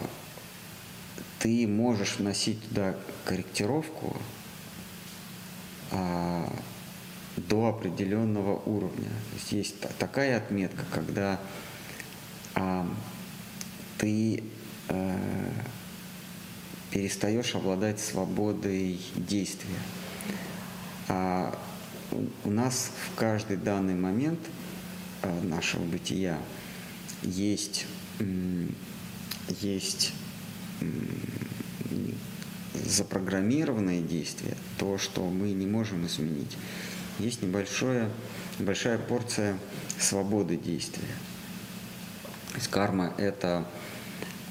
ты 1.38 1.66
можешь 1.66 2.16
вносить 2.18 2.68
туда 2.68 2.96
корректировку 3.24 4.14
а, 5.90 6.52
до 7.48 7.68
определенного 7.68 8.60
уровня. 8.66 9.08
То 9.08 9.36
есть 9.36 9.52
есть 9.52 9.98
такая 9.98 10.36
отметка, 10.36 10.84
когда 10.92 11.40
а, 12.54 12.86
ты 13.98 14.42
э, 14.88 15.18
перестаешь 16.90 17.54
обладать 17.54 18.00
свободой 18.00 19.00
действия. 19.14 19.78
А 21.08 21.56
у 22.44 22.50
нас 22.50 22.90
в 23.06 23.14
каждый 23.16 23.56
данный 23.56 23.94
момент 23.94 24.40
э, 25.22 25.42
нашего 25.42 25.84
бытия 25.84 26.38
есть, 27.22 27.86
есть 29.60 30.12
запрограммированное 32.74 34.00
действие, 34.00 34.56
то, 34.78 34.98
что 34.98 35.28
мы 35.28 35.52
не 35.52 35.66
можем 35.66 36.06
изменить. 36.06 36.56
Есть 37.18 37.42
небольшое, 37.42 38.08
небольшая 38.58 38.98
порция 38.98 39.58
свободы 39.98 40.56
действия. 40.56 41.14
То 42.50 42.56
есть 42.56 42.68
карма– 42.68 43.14
это 43.18 43.66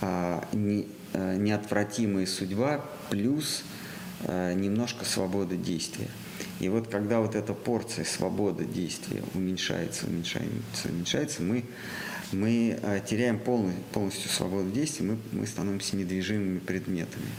а, 0.01 0.47
не, 0.53 0.87
а, 1.13 1.35
неотвратимая 1.35 2.25
судьба 2.25 2.85
плюс 3.09 3.63
а, 4.23 4.53
немножко 4.53 5.05
свободы 5.05 5.57
действия. 5.57 6.09
И 6.59 6.67
вот 6.69 6.87
когда 6.87 7.19
вот 7.19 7.35
эта 7.35 7.53
порция 7.53 8.05
свободы 8.05 8.65
действия 8.65 9.23
уменьшается, 9.33 10.07
уменьшается, 10.07 10.89
уменьшается, 10.89 11.41
мы, 11.41 11.65
мы 12.31 12.77
а, 12.83 12.99
теряем 12.99 13.39
полностью, 13.39 13.83
полностью 13.93 14.29
свободу 14.29 14.69
действия, 14.71 15.05
мы, 15.05 15.17
мы 15.31 15.47
становимся 15.47 15.95
недвижимыми 15.95 16.59
предметами. 16.59 17.29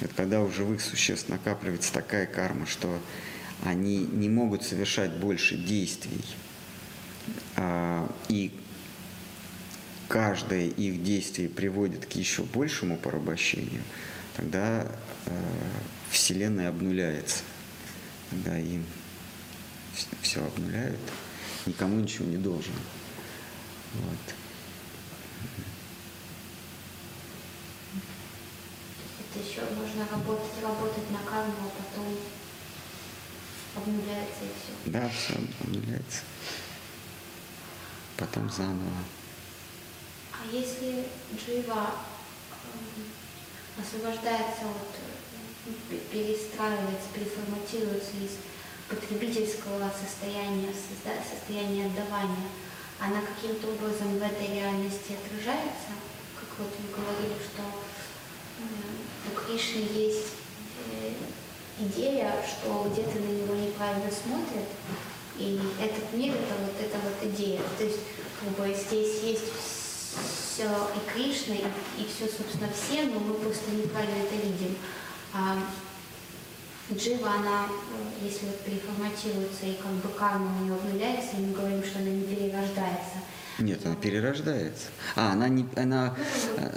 Вот 0.00 0.12
когда 0.14 0.40
у 0.40 0.50
живых 0.50 0.80
существ 0.80 1.28
накапливается 1.28 1.92
такая 1.92 2.26
карма, 2.26 2.66
что 2.66 2.98
они 3.64 3.98
не 3.98 4.28
могут 4.28 4.62
совершать 4.62 5.12
больше 5.12 5.56
действий, 5.56 6.24
а, 7.56 8.10
и 8.28 8.52
каждое 10.08 10.66
их 10.66 11.02
действие 11.02 11.48
приводит 11.48 12.06
к 12.06 12.12
еще 12.12 12.42
большему 12.42 12.96
порабощению, 12.96 13.82
тогда 14.36 14.86
э, 15.26 15.30
Вселенная 16.10 16.68
обнуляется. 16.68 17.44
Тогда 18.30 18.58
им 18.58 18.84
все 20.22 20.44
обнуляют, 20.44 20.98
никому 21.66 22.00
ничего 22.00 22.26
не 22.26 22.36
должен. 22.36 22.72
Вот. 23.94 24.34
Это 29.18 29.48
еще 29.48 29.60
можно 29.74 30.06
работать, 30.10 30.62
работать 30.62 31.10
на 31.10 31.18
карму, 31.18 31.54
а 31.60 31.82
потом 31.82 32.06
обнуляется 33.76 34.44
и 34.44 34.48
все. 34.48 34.90
Да, 34.90 35.08
все 35.08 35.34
обнуляется. 35.60 36.22
Потом 38.16 38.50
заново. 38.50 39.04
А 40.32 40.46
если 40.50 41.06
джива 41.36 41.90
освобождается 43.78 44.66
от, 44.66 46.00
перестраивается, 46.10 47.08
переформатируется 47.14 48.12
из 48.16 48.36
потребительского 48.88 49.90
состояния, 49.90 50.72
состояния 50.72 51.86
отдавания, 51.86 52.48
она 52.98 53.22
каким-то 53.22 53.68
образом 53.68 54.18
в 54.18 54.22
этой 54.22 54.54
реальности 54.54 55.14
отражается? 55.14 55.94
Как 56.34 56.58
вот 56.58 56.68
вы 56.68 57.02
говорили, 57.02 57.36
что 57.40 57.62
у 59.30 59.34
Кришны 59.34 59.86
есть 59.94 60.34
э, 60.92 61.12
идея, 61.80 62.32
что 62.46 62.88
где-то 62.90 63.18
на 63.18 63.32
него 63.32 63.54
неправильно 63.54 64.10
смотрят, 64.10 64.68
и 65.38 65.58
этот 65.80 66.12
мир 66.12 66.34
это 66.34 66.54
вот 66.60 66.76
эта 66.80 66.96
вот 66.98 67.32
идея. 67.32 67.60
То 67.78 67.84
есть 67.84 68.00
как 68.40 68.50
бы 68.50 68.74
здесь 68.74 69.22
есть 69.22 69.52
все 69.54 70.64
и 70.66 71.10
Кришна, 71.10 71.54
и, 71.54 72.02
и 72.02 72.06
все, 72.06 72.26
собственно, 72.26 72.68
все, 72.72 73.04
но 73.04 73.20
мы 73.20 73.34
просто 73.34 73.70
неправильно 73.70 74.22
это 74.22 74.34
видим. 74.34 74.76
А 75.32 75.56
Джива, 76.92 77.34
она, 77.34 77.68
если 78.20 78.46
вот 78.46 78.60
переформатируется 78.60 79.66
и 79.66 79.74
как 79.74 79.92
бы 79.92 80.08
карма 80.08 80.50
у 80.60 80.64
нее 80.64 80.74
обнуляется, 80.74 81.36
и 81.36 81.46
мы 81.46 81.54
говорим, 81.54 81.84
что 81.84 82.00
она 82.00 82.08
не 82.08 82.24
перерождается, 82.24 83.22
нет, 83.60 83.84
она 83.84 83.94
перерождается. 83.94 84.88
А, 85.16 85.32
она, 85.32 85.48
не, 85.48 85.66
она, 85.76 86.16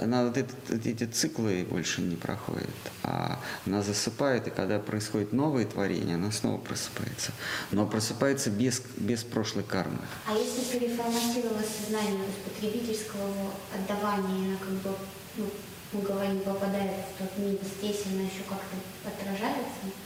она 0.00 0.24
вот 0.24 0.36
этот, 0.36 0.86
эти 0.86 1.04
циклы 1.04 1.66
больше 1.68 2.00
не 2.02 2.16
проходит, 2.16 2.68
а 3.02 3.40
она 3.66 3.82
засыпает, 3.82 4.46
и 4.48 4.50
когда 4.50 4.78
происходит 4.78 5.32
новое 5.32 5.64
творение, 5.64 6.16
она 6.16 6.32
снова 6.32 6.58
просыпается. 6.58 7.32
Но 7.70 7.86
просыпается 7.86 8.50
без, 8.50 8.82
без 8.96 9.24
прошлой 9.24 9.64
кармы. 9.64 9.98
А 10.26 10.34
если 10.34 10.78
переформатировалось 10.78 11.68
сознание 11.80 12.20
из 12.28 12.52
потребительского 12.52 13.52
отдавания, 13.74 14.56
как 14.58 14.70
бы, 14.70 14.96
ну, 15.36 15.46
мы 15.92 16.02
говорим, 16.02 16.40
попадает 16.40 16.92
в 17.14 17.18
тот 17.18 17.38
мир, 17.38 17.58
здесь 17.78 18.02
она 18.12 18.22
еще 18.22 18.42
как-то 18.48 18.76
отражается? 19.08 20.03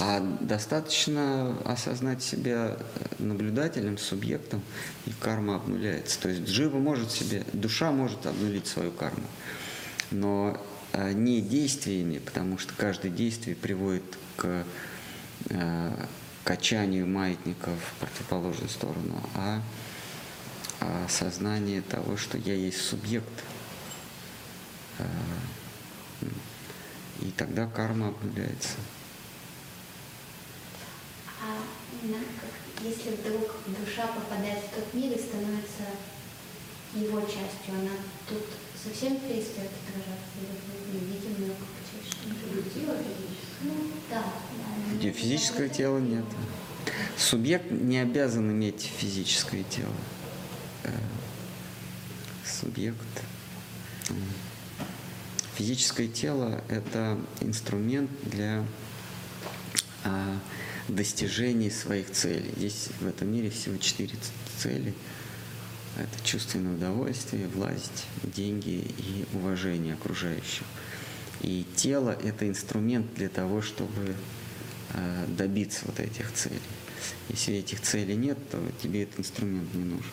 А 0.00 0.20
достаточно 0.40 1.56
осознать 1.64 2.22
себя 2.22 2.76
наблюдателем, 3.18 3.98
субъектом, 3.98 4.62
и 5.06 5.10
карма 5.10 5.56
обнуляется. 5.56 6.20
То 6.20 6.28
есть 6.28 6.42
джива 6.42 6.78
может 6.78 7.10
себе, 7.10 7.44
душа 7.52 7.90
может 7.90 8.26
обнулить 8.26 8.66
свою 8.66 8.90
карму, 8.90 9.26
но 10.10 10.60
а, 10.92 11.12
не 11.12 11.40
действиями, 11.40 12.18
потому 12.18 12.58
что 12.58 12.74
каждое 12.74 13.10
действие 13.10 13.56
приводит 13.56 14.04
к 14.36 14.64
э, 15.50 16.06
качанию 16.44 17.06
маятников 17.06 17.74
в 17.74 18.00
противоположную 18.00 18.68
сторону, 18.68 19.20
а, 19.34 19.60
а 20.80 21.06
сознание 21.08 21.82
того, 21.82 22.16
что 22.16 22.38
я 22.38 22.54
есть 22.54 22.80
субъект. 22.80 23.44
Э, 24.98 25.06
и 27.20 27.30
тогда 27.32 27.66
карма 27.66 28.08
обнуляется. 28.08 28.76
Если 32.82 33.10
вдруг 33.16 33.56
душа 33.66 34.06
попадает 34.06 34.64
в 34.64 34.74
тот 34.74 34.94
мир 34.94 35.12
и 35.12 35.20
становится 35.20 35.84
его 36.94 37.20
частью, 37.20 37.74
она 37.74 37.92
тут 38.28 38.44
совсем 38.82 39.18
перестает 39.20 39.70
отражаться? 39.82 40.38
Или 40.40 41.00
мы 41.00 41.06
видим 41.06 41.42
ее 41.42 41.52
как 41.52 41.68
часть? 41.90 42.18
Ну, 43.62 43.72
да. 44.10 44.24
Где 44.94 45.10
физическое 45.10 45.68
тело 45.68 45.98
нет. 45.98 46.24
Субъект 47.16 47.70
не 47.70 47.98
обязан 47.98 48.50
иметь 48.50 48.90
физическое 48.96 49.64
тело. 49.64 49.92
Э, 50.84 50.90
субъект. 52.46 52.96
Физическое 55.56 56.06
тело– 56.06 56.62
это 56.68 57.18
инструмент 57.40 58.10
для 58.22 58.64
а, 60.04 60.38
достижении 60.94 61.68
своих 61.68 62.10
целей. 62.10 62.52
Здесь 62.56 62.88
в 63.00 63.06
этом 63.06 63.32
мире 63.32 63.50
всего 63.50 63.76
четыре 63.78 64.14
цели. 64.58 64.94
Это 65.96 66.24
чувственное 66.24 66.74
удовольствие, 66.74 67.48
власть, 67.48 68.06
деньги 68.22 68.84
и 68.98 69.24
уважение 69.34 69.94
окружающих. 69.94 70.64
И 71.40 71.64
тело– 71.76 72.16
это 72.22 72.48
инструмент 72.48 73.14
для 73.14 73.28
того, 73.28 73.62
чтобы 73.62 74.14
э, 74.94 75.24
добиться 75.28 75.80
вот 75.86 76.00
этих 76.00 76.32
целей. 76.32 76.60
Если 77.28 77.54
этих 77.54 77.80
целей 77.80 78.16
нет, 78.16 78.38
то 78.50 78.60
тебе 78.82 79.04
этот 79.04 79.20
инструмент 79.20 79.72
не 79.74 79.84
нужен. 79.84 80.12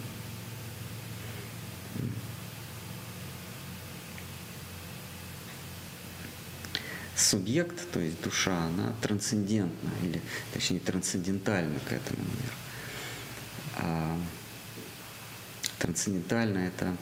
Субъект, 7.16 7.92
то 7.92 8.00
есть 8.00 8.22
душа, 8.22 8.66
она 8.66 8.94
трансцендентна, 9.02 9.90
или 10.04 10.22
точнее 10.54 10.80
трансцендентальна 10.80 11.80
к 11.88 11.92
этому 11.94 12.20
миру. 12.20 12.56
А 13.78 14.20
трансцендентально 15.80 16.60
это 16.60 16.96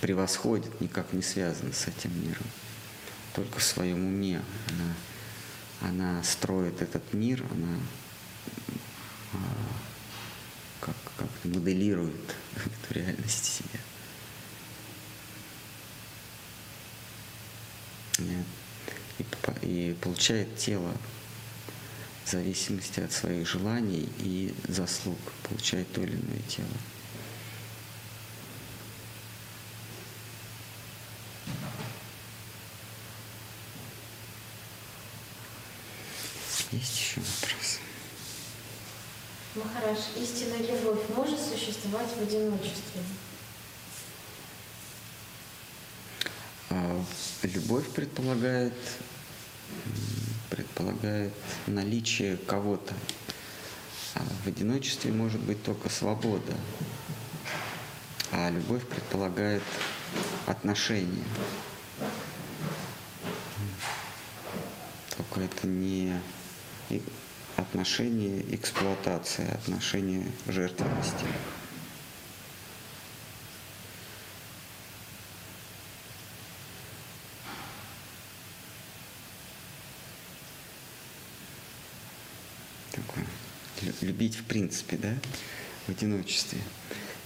превосходит, 0.00 0.80
никак 0.80 1.12
не 1.12 1.22
связано 1.22 1.72
с 1.72 1.86
этим 1.86 2.10
миром. 2.22 2.46
Только 3.34 3.58
в 3.58 3.62
своем 3.62 4.04
уме 4.04 4.40
она, 5.80 5.90
она 5.90 6.22
строит 6.22 6.80
этот 6.82 7.12
мир, 7.12 7.44
она 7.50 7.78
а, 9.34 9.36
как, 10.80 10.96
как 11.16 11.28
моделирует 11.44 12.34
эту 12.54 12.94
реальность 12.94 13.44
себе. 13.44 13.80
И, 18.18 19.24
и 19.62 19.94
получает 19.94 20.56
тело 20.56 20.92
в 22.24 22.30
зависимости 22.30 23.00
от 23.00 23.12
своих 23.12 23.48
желаний 23.48 24.08
и 24.18 24.54
заслуг, 24.68 25.18
получает 25.44 25.90
то 25.92 26.02
или 26.02 26.12
иное 26.12 26.42
тело. 26.48 26.66
Есть 36.72 36.98
еще 36.98 37.20
вопрос? 37.20 37.78
Махараш, 39.54 39.98
истинная 40.16 40.58
любовь 40.58 41.00
может 41.14 41.38
существовать 41.40 42.10
в 42.10 42.22
одиночестве? 42.22 43.00
Любовь 47.76 47.92
предполагает, 47.92 48.72
предполагает 50.48 51.34
наличие 51.66 52.38
кого-то. 52.38 52.94
А 54.14 54.22
в 54.44 54.46
одиночестве 54.46 55.12
может 55.12 55.42
быть 55.42 55.62
только 55.62 55.90
свобода. 55.90 56.54
А 58.32 58.48
любовь 58.48 58.86
предполагает 58.88 59.62
отношения. 60.46 61.24
Только 65.14 65.40
это 65.42 65.66
не 65.66 66.18
отношение 67.56 68.54
эксплуатации, 68.54 69.46
а 69.50 69.54
отношение 69.54 70.26
жертвенности. 70.46 71.26
Такое. 82.96 83.26
Любить 84.16 84.36
в 84.36 84.44
принципе, 84.44 84.96
да, 84.96 85.14
в 85.86 85.90
одиночестве. 85.90 86.58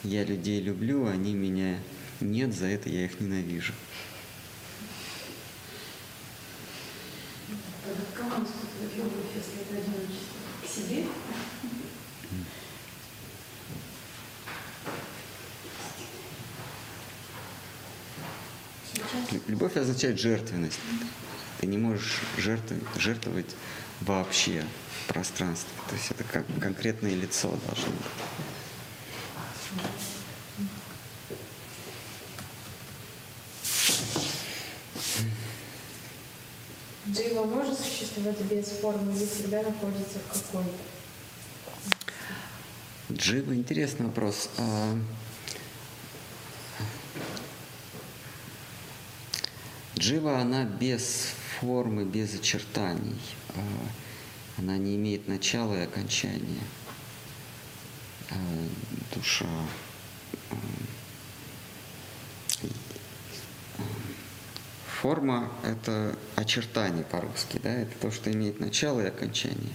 Я 0.02 0.24
людей 0.24 0.60
люблю, 0.60 1.06
они 1.06 1.34
меня 1.34 1.78
нет, 2.20 2.52
за 2.52 2.66
это 2.66 2.88
я 2.88 3.04
их 3.04 3.20
ненавижу. 3.20 3.72
Любовь 19.46 19.76
означает 19.76 20.18
жертвенность. 20.18 20.80
Ты 21.60 21.68
не 21.68 21.78
можешь 21.78 22.18
жертвовать, 22.36 22.82
жертвовать 22.96 23.54
вообще 24.00 24.64
в 25.04 25.12
пространстве. 25.12 25.70
То 25.88 25.94
есть 25.94 26.10
это 26.10 26.24
как 26.24 26.44
конкретное 26.60 27.14
лицо 27.14 27.48
должно 27.66 27.90
быть. 27.90 28.06
Джива 37.08 37.44
может 37.44 37.78
существовать 37.78 38.40
без 38.42 38.66
формы 38.66 39.12
или 39.12 39.26
всегда 39.26 39.62
находится 39.62 40.18
в 40.18 40.28
какой-то? 40.28 40.70
Джива, 43.12 43.54
интересный 43.54 44.06
вопрос. 44.06 44.48
А, 44.58 44.96
Джива, 49.98 50.38
она 50.38 50.64
без 50.64 51.32
формы, 51.58 52.04
без 52.04 52.34
очертаний. 52.34 53.18
А, 53.54 53.60
она 54.58 54.78
не 54.78 54.96
имеет 54.96 55.28
начала 55.28 55.74
и 55.74 55.84
окончания. 55.84 56.62
А, 58.30 58.34
душа 59.14 59.46
Форма– 65.00 65.50
это 65.62 66.14
очертание 66.36 67.04
по-русски, 67.04 67.58
да, 67.62 67.70
это 67.70 67.98
то, 67.98 68.10
что 68.10 68.30
имеет 68.30 68.60
начало 68.60 69.00
и 69.00 69.06
окончание. 69.06 69.72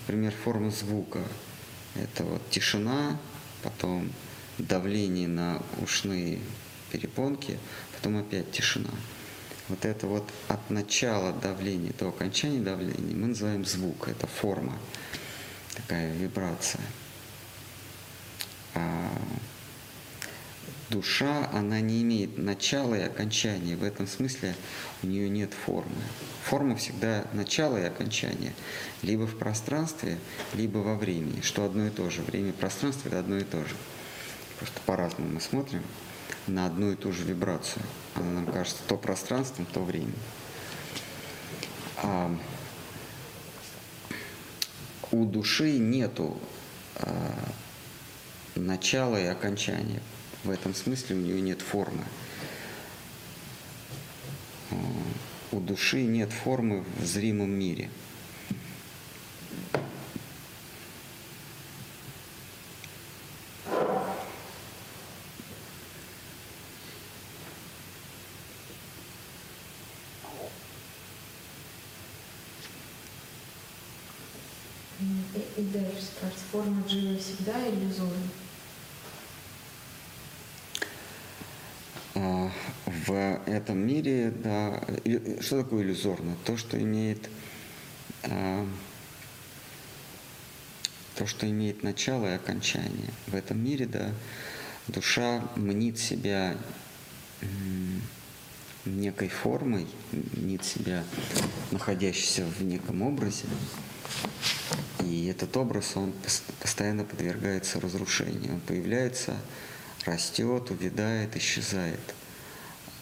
Например, 0.00 0.30
форма 0.44 0.70
звука– 0.70 1.22
это 1.94 2.24
вот 2.24 2.42
тишина, 2.50 3.18
потом 3.62 4.12
давление 4.58 5.26
на 5.26 5.62
ушные 5.80 6.38
перепонки, 6.90 7.58
потом 7.96 8.18
опять 8.18 8.52
тишина. 8.52 8.90
Вот 9.68 9.84
это 9.84 10.06
вот 10.06 10.28
от 10.48 10.70
начала 10.70 11.32
давления 11.32 11.92
до 11.98 12.08
окончания 12.08 12.60
давления 12.60 13.14
мы 13.14 13.28
называем 13.28 13.64
звук, 13.64 14.08
это 14.08 14.26
форма, 14.26 14.76
такая 15.74 16.12
вибрация. 16.14 16.82
А 18.74 19.08
душа, 20.90 21.48
она 21.52 21.80
не 21.80 22.02
имеет 22.02 22.38
начала 22.38 22.94
и 22.94 23.02
окончания. 23.02 23.76
В 23.76 23.82
этом 23.82 24.06
смысле 24.06 24.54
у 25.02 25.06
нее 25.06 25.28
нет 25.28 25.52
формы. 25.54 26.02
Форма 26.44 26.76
всегда 26.76 27.24
начало 27.32 27.78
и 27.78 27.84
окончание. 27.84 28.52
Либо 29.02 29.26
в 29.26 29.38
пространстве, 29.38 30.18
либо 30.54 30.78
во 30.78 30.96
времени, 30.96 31.40
что 31.40 31.64
одно 31.64 31.86
и 31.86 31.90
то 31.90 32.10
же. 32.10 32.22
Время 32.22 32.50
и 32.50 32.52
пространство– 32.52 33.08
это 33.08 33.20
одно 33.20 33.38
и 33.38 33.44
то 33.44 33.64
же. 33.64 33.74
Просто 34.58 34.80
по-разному 34.86 35.30
мы 35.30 35.40
смотрим 35.40 35.82
на 36.46 36.66
одну 36.66 36.92
и 36.92 36.96
ту 36.96 37.12
же 37.12 37.24
вибрацию. 37.24 37.82
Она 38.14 38.30
нам 38.30 38.46
кажется 38.46 38.82
то 38.86 38.96
пространством, 38.96 39.66
то 39.66 39.80
временем. 39.80 40.14
А 41.98 42.34
у 45.10 45.24
души 45.24 45.78
нету 45.78 46.38
а, 46.96 47.34
начала 48.54 49.20
и 49.20 49.26
окончания. 49.26 50.02
В 50.44 50.50
этом 50.50 50.74
смысле 50.74 51.16
у 51.16 51.18
нее 51.20 51.40
нет 51.40 51.62
формы. 51.62 52.04
У 55.52 55.60
души 55.60 56.02
нет 56.02 56.32
формы 56.32 56.84
в 56.98 57.04
зримом 57.04 57.50
мире. 57.50 57.90
И 75.56 75.62
дальше 75.64 76.02
спрашивать, 76.02 76.42
форма 76.50 76.82
дживы 76.88 77.18
всегда 77.18 77.68
иллюзорна? 77.68 78.16
в 83.06 83.40
этом 83.46 83.86
да, 84.32 84.82
что 85.40 85.62
такое 85.62 85.82
иллюзорно? 85.82 86.36
То, 86.44 86.56
что 86.56 86.80
имеет 86.80 87.28
а, 88.24 88.66
то, 91.16 91.26
что 91.26 91.48
имеет 91.48 91.82
начало 91.82 92.26
и 92.26 92.34
окончание. 92.36 93.10
В 93.26 93.34
этом 93.34 93.62
мире, 93.62 93.86
да, 93.86 94.12
душа 94.88 95.44
мнит 95.56 95.98
себя 95.98 96.56
некой 98.84 99.28
формой, 99.28 99.86
мнит 100.12 100.64
себя 100.64 101.04
находящейся 101.70 102.44
в 102.44 102.62
неком 102.62 103.02
образе, 103.02 103.46
и 105.00 105.26
этот 105.26 105.56
образ, 105.56 105.96
он 105.96 106.12
постоянно 106.60 107.04
подвергается 107.04 107.80
разрушению. 107.80 108.54
Он 108.54 108.60
появляется, 108.60 109.36
растет, 110.04 110.70
увядает, 110.70 111.36
исчезает– 111.36 112.00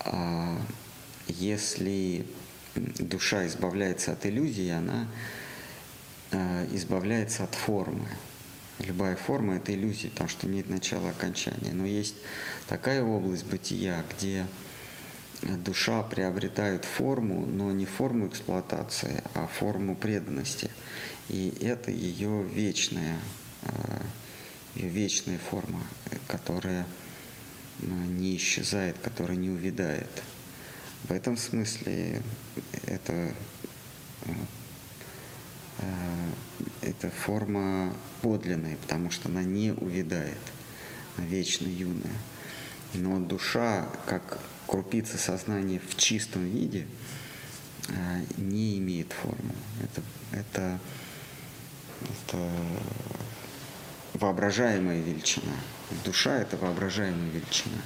а 0.04 0.56
если 1.30 2.26
душа 2.74 3.46
избавляется 3.46 4.12
от 4.12 4.26
иллюзии, 4.26 4.70
она 4.70 5.06
а, 6.32 6.66
избавляется 6.72 7.44
от 7.44 7.54
формы. 7.54 8.08
Любая 8.78 9.16
форма– 9.16 9.56
это 9.56 9.74
иллюзия, 9.74 10.08
потому 10.08 10.28
что 10.28 10.46
имеет 10.46 10.70
начало 10.70 11.08
и 11.08 11.10
окончание. 11.10 11.72
Но 11.72 11.84
есть 11.84 12.16
такая 12.66 13.02
область 13.02 13.44
бытия, 13.44 14.02
где 14.16 14.46
душа 15.42 16.02
приобретает 16.02 16.84
форму, 16.84 17.44
но 17.46 17.72
не 17.72 17.84
форму 17.84 18.28
эксплуатации, 18.28 19.22
а 19.34 19.46
форму 19.46 19.96
преданности. 19.96 20.70
И 21.28 21.54
это 21.60 21.90
ее 21.90 22.42
вечная, 22.42 23.18
а, 23.62 24.02
ее 24.74 24.88
вечная 24.88 25.38
форма, 25.38 25.82
которая 26.26 26.86
не 27.82 28.36
исчезает, 28.36 28.98
который 28.98 29.36
не 29.36 29.50
увядает. 29.50 30.22
В 31.04 31.12
этом 31.12 31.36
смысле 31.36 32.22
это, 32.86 33.34
э, 35.78 36.30
это 36.82 37.10
форма 37.10 37.94
подлинная, 38.22 38.76
потому 38.76 39.10
что 39.10 39.28
она 39.28 39.42
не 39.42 39.72
увядает, 39.72 40.38
она 41.16 41.26
вечно 41.26 41.66
юная. 41.66 42.18
Но 42.94 43.18
душа, 43.18 43.88
как 44.06 44.40
крупица 44.66 45.18
сознания 45.18 45.80
в 45.88 45.96
чистом 45.96 46.44
виде, 46.44 46.86
э, 47.88 48.24
не 48.36 48.78
имеет 48.78 49.12
формы. 49.12 49.54
Это, 49.82 50.02
это, 50.32 50.80
это 52.08 52.50
воображаемая 54.14 55.00
величина. 55.00 55.54
Душа– 56.04 56.38
это 56.40 56.56
воображаемая 56.56 57.30
величина. 57.30 57.80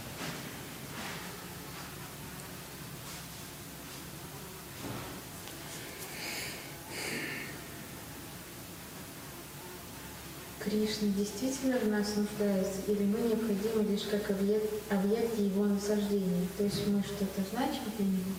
Кришна 10.75 11.07
действительно 11.17 11.79
в 11.79 11.87
нас 11.87 12.17
нуждается, 12.17 12.81
или 12.89 13.05
мы 13.05 13.29
необходимы 13.29 13.89
лишь 13.89 14.03
как 14.11 14.29
объект, 14.29 14.73
объект 14.91 15.39
его 15.39 15.67
насаждения? 15.67 16.49
То 16.59 16.65
есть 16.65 16.85
мы 16.89 17.01
что-то 17.05 17.43
значим 17.53 17.83
для 17.97 18.07
него? 18.07 18.33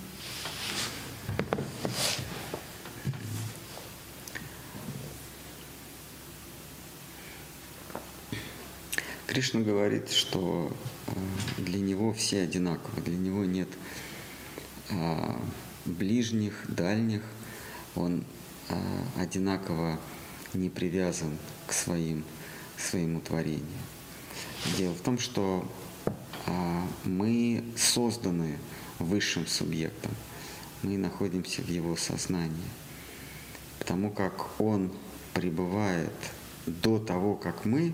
Кришна 9.27 9.61
говорит, 9.61 10.11
что 10.11 10.75
э, 11.07 11.61
для 11.61 11.79
него 11.79 12.11
все 12.11 12.41
одинаковы, 12.41 13.01
для 13.01 13.15
него 13.15 13.45
нет 13.45 13.69
э, 14.89 15.37
ближних, 15.85 16.65
дальних, 16.67 17.21
он 17.95 18.25
э, 18.67 18.75
одинаково 19.17 19.97
не 20.55 20.69
привязан 20.69 21.37
к 21.67 21.73
своим, 21.73 22.23
своему 22.77 23.21
творению. 23.21 23.65
Дело 24.77 24.93
в 24.93 25.01
том, 25.01 25.19
что 25.19 25.69
а, 26.47 26.87
мы 27.03 27.63
созданы 27.77 28.57
высшим 28.99 29.45
субъектом, 29.47 30.11
мы 30.81 30.97
находимся 30.97 31.61
в 31.61 31.67
его 31.67 31.95
сознании, 31.95 32.69
потому 33.79 34.11
как 34.11 34.59
он 34.59 34.91
пребывает 35.33 36.13
до 36.65 36.99
того, 36.99 37.35
как 37.35 37.65
мы, 37.65 37.93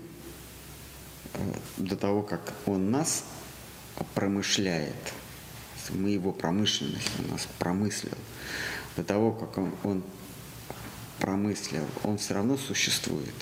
э, 1.34 1.54
до 1.76 1.96
того, 1.96 2.22
как 2.22 2.54
он 2.66 2.90
нас 2.90 3.24
промышляет, 4.14 5.12
мы 5.90 6.10
его 6.10 6.32
промышленность, 6.32 7.10
он 7.18 7.30
нас 7.30 7.48
промыслил, 7.58 8.16
до 8.96 9.04
того, 9.04 9.32
как 9.32 9.58
он, 9.58 9.72
он 9.82 10.02
промыслил, 11.22 11.86
он 12.02 12.18
все 12.18 12.34
равно 12.34 12.58
существует. 12.58 13.34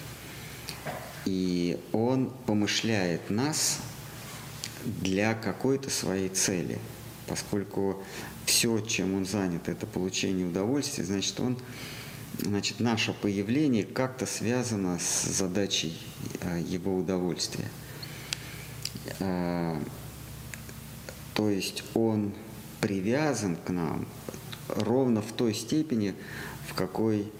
И 1.25 1.81
он 1.93 2.31
помышляет 2.47 3.31
нас 3.31 3.79
для 4.85 5.35
какой-то 5.35 5.91
своей 5.91 6.29
цели, 6.29 6.79
поскольку 7.27 8.03
все, 8.45 8.81
чем 8.81 9.15
он 9.15 9.27
занят, 9.27 9.69
это 9.69 9.87
получение 9.87 10.47
удовольствия, 10.47 11.05
значит, 11.05 11.41
он 11.41 11.59
значит, 12.39 12.81
наше 12.81 13.15
появление 13.15 13.85
как-то 13.85 14.27
связано 14.27 14.99
с 14.99 15.25
задачей 15.25 15.99
э, 16.43 16.63
его 16.67 16.97
удовольствия. 16.97 17.69
Э, 19.19 19.81
то 21.35 21.49
есть 21.49 21.85
он 21.95 22.35
привязан 22.81 23.57
к 23.57 23.71
нам 23.71 24.07
ровно 24.69 25.23
в 25.23 25.33
той 25.33 25.55
степени, 25.55 26.15
в 26.69 26.75
какой, 26.75 27.31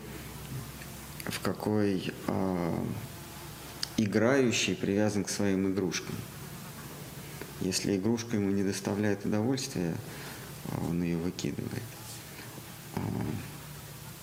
в 1.31 1.41
какой 1.41 2.13
э, 2.27 2.85
играющий 3.97 4.75
привязан 4.75 5.25
к 5.25 5.31
своим 5.31 5.73
игрушкам. 5.73 6.15
Если 7.61 7.97
игрушка 7.97 8.37
ему 8.37 8.51
не 8.51 8.63
доставляет 8.63 9.25
удовольствия, 9.25 9.95
он 10.89 11.03
ее 11.03 11.17
выкидывает. 11.19 11.83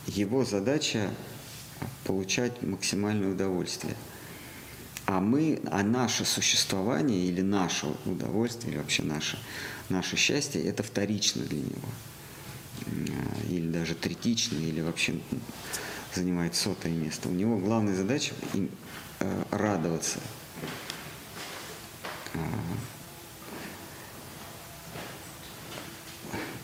Его 0.07 0.45
задача 0.45 1.11
получать 2.03 2.61
максимальное 2.63 3.31
удовольствие. 3.31 3.95
А 5.05 5.21
мы, 5.21 5.61
а 5.71 5.83
наше 5.83 6.25
существование 6.25 7.25
или 7.25 7.41
наше 7.41 7.87
удовольствие, 8.05 8.73
или 8.73 8.79
вообще 8.79 9.03
наше, 9.03 9.39
наше 9.89 10.17
счастье, 10.17 10.61
это 10.63 10.83
вторично 10.83 11.43
для 11.43 11.59
него. 11.59 11.89
Или 13.49 13.69
даже 13.69 13.95
третично, 13.95 14.57
или 14.57 14.81
вообще 14.81 15.19
занимает 16.17 16.55
сотое 16.55 16.91
место. 16.91 17.29
У 17.29 17.31
него 17.31 17.57
главная 17.57 17.95
задача 17.95 18.33
им, 18.53 18.69
э, 19.19 19.43
радоваться. 19.51 20.19
А, 22.33 22.39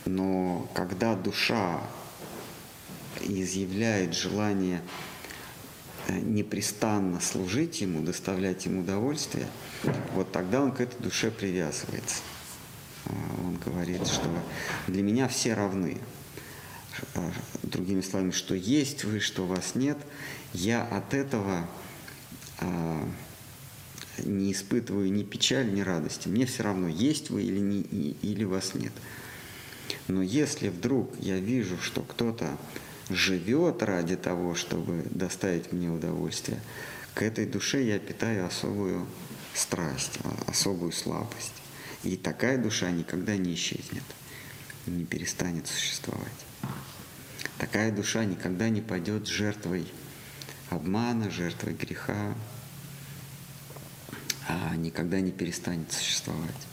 но 0.05 0.67
когда 0.73 1.15
душа 1.15 1.81
изъявляет 3.21 4.15
желание 4.15 4.81
э, 6.07 6.19
непрестанно 6.19 7.19
служить 7.19 7.81
ему, 7.81 8.01
доставлять 8.01 8.65
ему 8.65 8.81
удовольствие, 8.81 9.47
вот 10.13 10.31
тогда 10.31 10.61
он 10.61 10.71
к 10.71 10.81
этой 10.81 10.99
душе 10.99 11.29
привязывается. 11.29 12.21
Он 13.05 13.57
говорит, 13.57 14.07
что 14.07 14.27
для 14.87 15.03
меня 15.03 15.27
все 15.27 15.53
равны. 15.53 15.97
А, 17.15 17.31
другими 17.63 18.01
словами, 18.01 18.31
что 18.31 18.55
есть 18.55 19.03
вы, 19.03 19.19
что 19.19 19.45
вас 19.45 19.75
нет, 19.75 19.97
я 20.53 20.83
от 20.83 21.13
этого 21.13 21.67
а, 22.59 23.09
не 24.19 24.51
испытываю 24.51 25.11
ни 25.11 25.23
печали, 25.23 25.69
ни 25.69 25.81
радости. 25.81 26.27
Мне 26.27 26.45
все 26.45 26.63
равно, 26.63 26.87
есть 26.87 27.29
вы 27.29 27.43
или, 27.43 27.59
не, 27.59 27.81
или 28.21 28.43
вас 28.43 28.73
нет. 28.75 28.93
Но 30.07 30.21
если 30.21 30.69
вдруг 30.69 31.13
я 31.19 31.39
вижу, 31.39 31.77
что 31.77 32.01
кто-то 32.01 32.57
живет 33.09 33.83
ради 33.83 34.15
того, 34.15 34.55
чтобы 34.55 35.03
доставить 35.09 35.71
мне 35.71 35.89
удовольствие, 35.89 36.59
к 37.13 37.21
этой 37.21 37.45
душе 37.45 37.83
я 37.83 37.99
питаю 37.99 38.45
особую 38.45 39.05
страсть, 39.53 40.19
особую 40.47 40.91
слабость. 40.91 41.53
И 42.03 42.17
такая 42.17 42.57
душа 42.57 42.91
никогда 42.91 43.37
не 43.37 43.53
исчезнет, 43.53 44.03
не 44.87 45.05
перестанет 45.05 45.67
существовать. 45.67 46.27
Такая 47.63 47.93
душа 47.93 48.25
никогда 48.25 48.67
не 48.67 48.81
пойдет 48.81 49.25
жертвой 49.25 49.89
обмана, 50.69 51.31
жертвой 51.31 51.73
греха, 51.73 52.35
а 54.49 54.75
никогда 54.75 55.21
не 55.21 55.31
перестанет 55.31 55.89
существовать. 55.93 56.67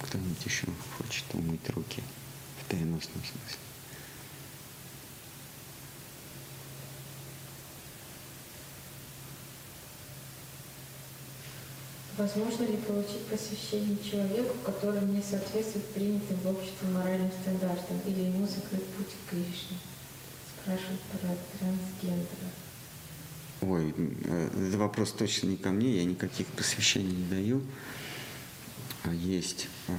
кто-нибудь 0.00 0.46
еще 0.46 0.66
хочет 0.96 1.24
умыть 1.34 1.68
руки 1.68 2.02
в 2.62 2.70
переносном 2.70 3.22
смысле. 3.22 3.67
Возможно 12.18 12.64
ли 12.64 12.76
получить 12.78 13.24
посвящение 13.30 13.96
человеку, 14.02 14.56
который 14.66 15.02
не 15.02 15.22
соответствует 15.22 15.86
принятым 15.90 16.36
в 16.38 16.48
обществе 16.48 16.88
моральным 16.88 17.30
стандартам, 17.30 18.00
или 18.06 18.22
ему 18.22 18.44
закрыт 18.44 18.84
путь 18.96 19.06
к 19.06 19.30
Кришне? 19.30 19.78
Спрашивают 20.60 21.00
про 21.12 21.36
трансгендера. 21.58 22.50
Ой, 23.60 23.94
э, 23.96 24.46
этот 24.46 24.74
вопрос 24.74 25.12
точно 25.12 25.46
не 25.46 25.56
ко 25.56 25.70
мне, 25.70 25.98
я 25.98 26.04
никаких 26.04 26.48
посвящений 26.48 27.14
не 27.14 27.24
даю. 27.28 27.62
А 29.04 29.14
есть 29.14 29.68
э, 29.86 29.92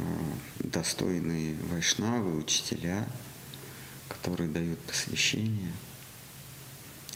достойные 0.59 1.55
вайшнавы, 1.71 2.37
учителя, 2.37 3.07
которые 4.09 4.49
дают 4.49 4.79
посвящение. 4.79 5.71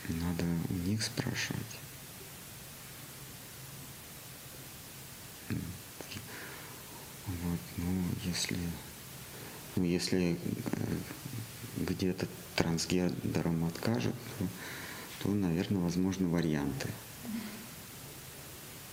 Надо 0.07 0.45
у 0.69 0.73
них 0.87 1.03
спрашивать. 1.03 1.82
Вот, 7.27 7.59
ну, 7.77 7.85
если, 8.25 8.57
ну, 9.75 9.83
если 9.83 10.33
э, 10.33 10.37
где-то 11.77 12.27
трансгендером 12.55 13.65
откажет, 13.65 14.15
то, 14.37 14.47
то, 15.23 15.29
наверное, 15.29 15.81
возможны 15.81 16.27
варианты. 16.27 16.89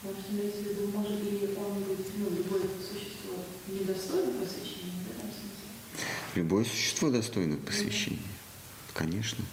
Может, 0.02 0.30
имеется 0.30 0.60
в 0.60 0.66
виду, 0.66 0.88
может 0.96 1.22
ли 1.22 1.54
он 1.56 1.82
быть, 1.82 2.06
ну, 2.16 2.30
любое 2.30 2.62
существо 2.62 3.44
недостойно 3.68 4.32
посвящения? 4.40 4.80
Любое 6.36 6.64
существо 6.64 7.10
достойно 7.10 7.56
посвящения, 7.56 8.18
конечно. 8.94 9.44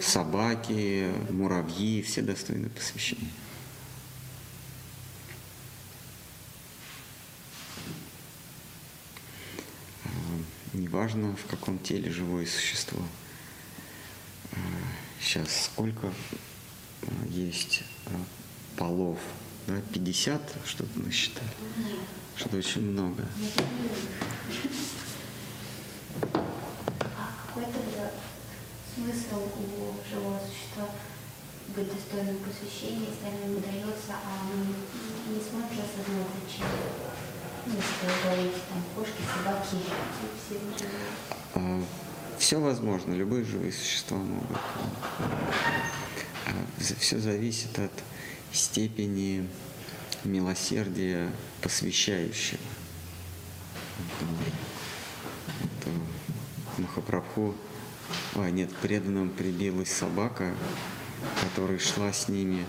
Собаки, 0.00 1.12
муравьи, 1.30 2.00
все 2.00 2.22
достойны 2.22 2.70
посвящения. 2.70 3.30
А, 10.04 10.08
неважно, 10.96 11.36
в 11.36 11.44
каком 11.46 11.78
теле 11.78 12.10
живое 12.10 12.46
существо. 12.46 12.98
Сейчас 15.20 15.46
а, 15.46 15.64
сколько 15.64 16.06
а, 16.06 17.26
есть 17.28 17.82
полов 18.78 19.18
да, 19.66 19.74
50, 19.92 20.40
что-то 20.64 20.98
насчитали. 20.98 21.50
Что-то 22.36 22.56
очень 22.56 22.80
много. 22.92 23.28
А 27.02 27.34
какой 27.46 27.64
тогда 27.64 28.10
смысл 28.94 29.50
у 29.58 29.94
живого 30.08 30.40
существа 30.40 30.88
быть 31.76 31.92
достойным 31.92 32.38
посвящения, 32.38 33.08
если 33.10 33.26
оно 33.26 33.52
ему 33.52 33.60
дается, 33.60 34.14
а 34.14 34.44
мы 34.44 35.34
не 35.34 35.40
сможем 35.40 35.72
осознать, 35.72 36.26
зачем? 36.40 37.05
А, 41.54 41.82
все 42.38 42.60
возможно, 42.60 43.12
любые 43.12 43.44
живые 43.44 43.72
существа 43.72 44.18
могут. 44.18 44.58
А, 46.46 46.52
все 46.78 47.18
зависит 47.18 47.78
от 47.78 47.92
степени 48.52 49.48
милосердия 50.24 51.30
посвящающего. 51.60 52.60
Махапрабху 56.78 57.54
Ой, 58.34 58.52
нет, 58.52 58.74
преданным 58.76 59.30
прибилась 59.30 59.90
собака, 59.90 60.54
которая 61.42 61.78
шла 61.78 62.12
с 62.12 62.28
ними 62.28 62.64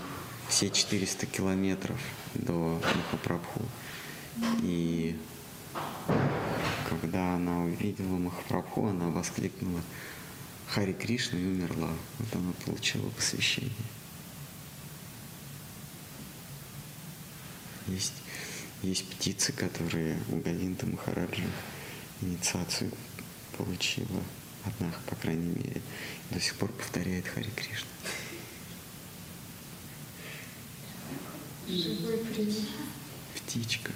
все 0.48 0.70
400 0.70 1.26
километров 1.26 2.00
до 2.34 2.82
Махапрабху. 2.96 3.62
И 4.62 5.18
когда 6.90 7.36
она 7.36 7.64
увидела 7.64 8.18
Махапрабху, 8.18 8.88
она 8.88 9.10
воскликнула 9.10 9.82
Хари 10.68 10.94
Кришна 10.94 11.40
и 11.40 11.46
умерла. 11.46 11.92
Вот 12.20 12.36
она 12.36 12.52
получила 12.66 13.10
посвящение. 13.10 13.72
Есть, 17.88 18.14
есть 18.84 19.10
птицы, 19.10 19.54
которые 19.54 20.20
у 20.30 20.38
Говинда 20.38 20.86
Махараджа 20.86 21.44
инициацию 22.22 22.92
получила. 23.58 24.22
Одна, 24.66 24.92
по 25.10 25.16
крайней 25.16 25.56
мере, 25.56 25.82
до 26.32 26.40
сих 26.42 26.56
пор 26.56 26.70
повторяет 26.74 27.28
Хари 27.28 27.50
Кришна. 27.56 27.88
Живой 31.68 32.18
пример. 32.18 32.66
Птичка. 33.36 33.92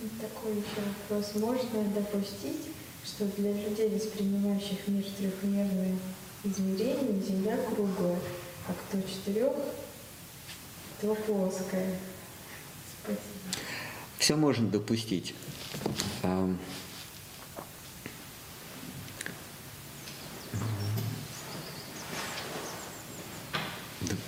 И 0.00 0.08
такой 0.48 0.56
еще 0.56 0.80
вопрос. 1.08 1.34
Можно 1.34 1.84
допустить, 1.90 2.68
что 3.04 3.24
для 3.36 3.52
людей, 3.52 3.88
воспринимающих 3.88 4.88
мир 4.88 5.04
трехмерное 5.16 5.96
измерение, 6.44 7.22
Земля 7.22 7.58
круглая, 7.68 8.18
а 8.68 8.72
кто 8.72 9.00
четырех, 9.02 9.52
то 11.00 11.14
плоская? 11.14 11.98
Спасибо. 13.02 13.22
Все 14.18 14.36
можно 14.36 14.68
допустить. 14.68 15.34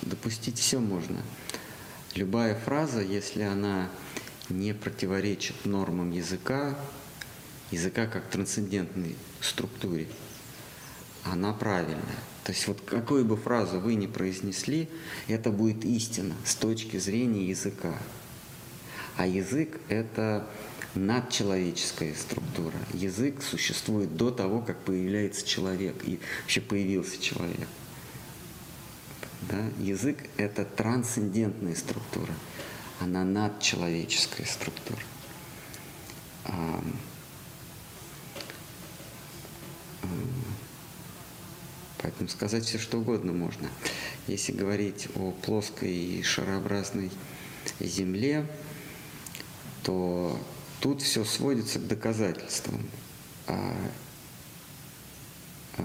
Допустить 0.03 0.59
все 0.59 0.79
можно. 0.79 1.21
Любая 2.15 2.59
фраза, 2.59 3.01
если 3.01 3.43
она 3.43 3.89
не 4.51 4.73
противоречит 4.73 5.65
нормам 5.65 6.11
языка, 6.11 6.77
языка 7.71 8.07
как 8.07 8.29
трансцендентной 8.29 9.15
структуре, 9.39 10.07
она 11.23 11.53
правильная. 11.53 12.19
То 12.43 12.51
есть 12.51 12.67
вот 12.67 12.81
какую 12.81 13.25
бы 13.25 13.37
фразу 13.37 13.79
вы 13.79 13.95
ни 13.95 14.07
произнесли, 14.07 14.89
это 15.27 15.51
будет 15.51 15.85
истина 15.85 16.35
с 16.43 16.55
точки 16.55 16.97
зрения 16.97 17.45
языка. 17.45 17.95
А 19.17 19.27
язык– 19.27 19.79
это 19.89 20.47
надчеловеческая 20.95 22.13
структура. 22.15 22.77
Язык 22.93 23.41
существует 23.43 24.15
до 24.17 24.31
того, 24.31 24.61
как 24.61 24.79
появляется 24.79 25.45
человек 25.45 25.95
и 26.03 26.19
вообще 26.41 26.61
появился 26.61 27.21
человек. 27.21 27.67
Да? 29.41 29.63
Язык– 29.79 30.17
это 30.37 30.65
трансцендентная 30.65 31.75
структура, 31.75 32.33
она 33.01 33.23
надчеловеческая 33.23 34.45
структура. 34.45 35.01
Ам, 36.45 36.95
ам, 40.03 40.45
Поэтому 41.97 42.29
сказать 42.29 42.65
все 42.65 42.77
что 42.77 42.99
угодно 42.99 43.33
можно. 43.33 43.69
Если 44.27 44.51
говорить 44.51 45.07
о 45.15 45.31
плоской 45.31 45.91
и 45.91 46.23
шарообразной 46.23 47.11
Земле, 47.79 48.47
то 49.83 50.39
тут 50.79 51.01
все 51.01 51.23
сводится 51.25 51.79
к 51.79 51.87
доказательствам. 51.87 52.87
А, 53.47 53.75
а, 55.77 55.83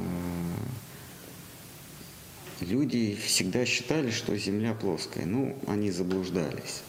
люди 2.66 3.14
всегда 3.14 3.64
считали, 3.64 4.10
что 4.10 4.36
Земля 4.36 4.74
плоская. 4.74 5.24
Ну, 5.24 5.56
они 5.66 5.90
заблуждались. 5.90 6.82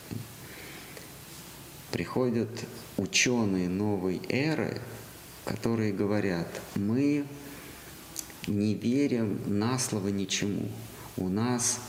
Приходят 1.92 2.50
ученые 2.98 3.70
новой 3.70 4.22
эры, 4.30 4.82
которые 5.46 5.94
говорят, 5.94 6.48
мы 6.76 7.26
не 8.48 8.74
верим 8.74 9.40
на 9.46 9.80
слово 9.80 10.10
ничему. 10.10 10.70
У 11.16 11.30
нас 11.30 11.80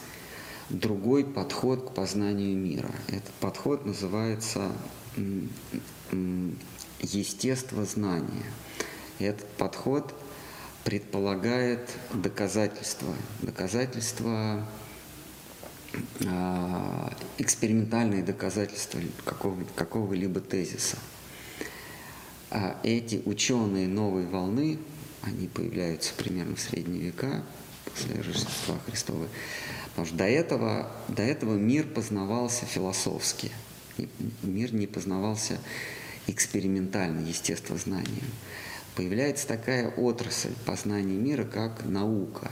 другой 0.70 1.24
подход 1.24 1.91
к 1.91 1.95
познанию 1.95 2.57
мира. 2.57 2.95
Этот 3.09 3.32
подход 3.41 3.84
называется 3.86 4.72
естествознание. 7.01 8.45
Этот 9.18 9.49
подход 9.53 10.14
предполагает 10.89 11.80
доказательства. 12.14 13.14
Доказательства, 13.43 14.66
а, 16.24 17.12
экспериментальные 17.36 18.22
доказательства 18.22 18.99
какого, 19.26 19.62
какого-либо 19.76 20.41
тезиса. 20.41 20.97
А 22.51 22.80
эти 22.84 23.20
ученые 23.26 23.86
новой 23.86 24.24
волны, 24.24 24.78
они 25.20 25.49
появляются 25.49 26.14
примерно 26.14 26.57
в 26.57 26.61
средние 26.61 27.03
века, 27.03 27.45
после 27.84 28.14
Рождества 28.22 28.78
Христова. 28.86 29.28
Потому 29.91 30.07
что 30.07 30.16
до 30.16 30.24
этого, 30.24 30.91
до 31.09 31.22
этого 31.22 31.57
мир 31.57 31.86
познавался 31.86 32.64
философски. 32.64 33.53
Мир 34.43 34.72
не 34.72 34.86
познавался 34.86 35.59
экспериментально, 36.26 37.28
естествознанием. 37.28 38.30
Появляется 38.99 39.46
такая 39.46 39.90
отрасль 39.90 40.55
познания 40.66 41.14
мира, 41.14 41.44
как 41.44 41.84
наука, 41.84 42.51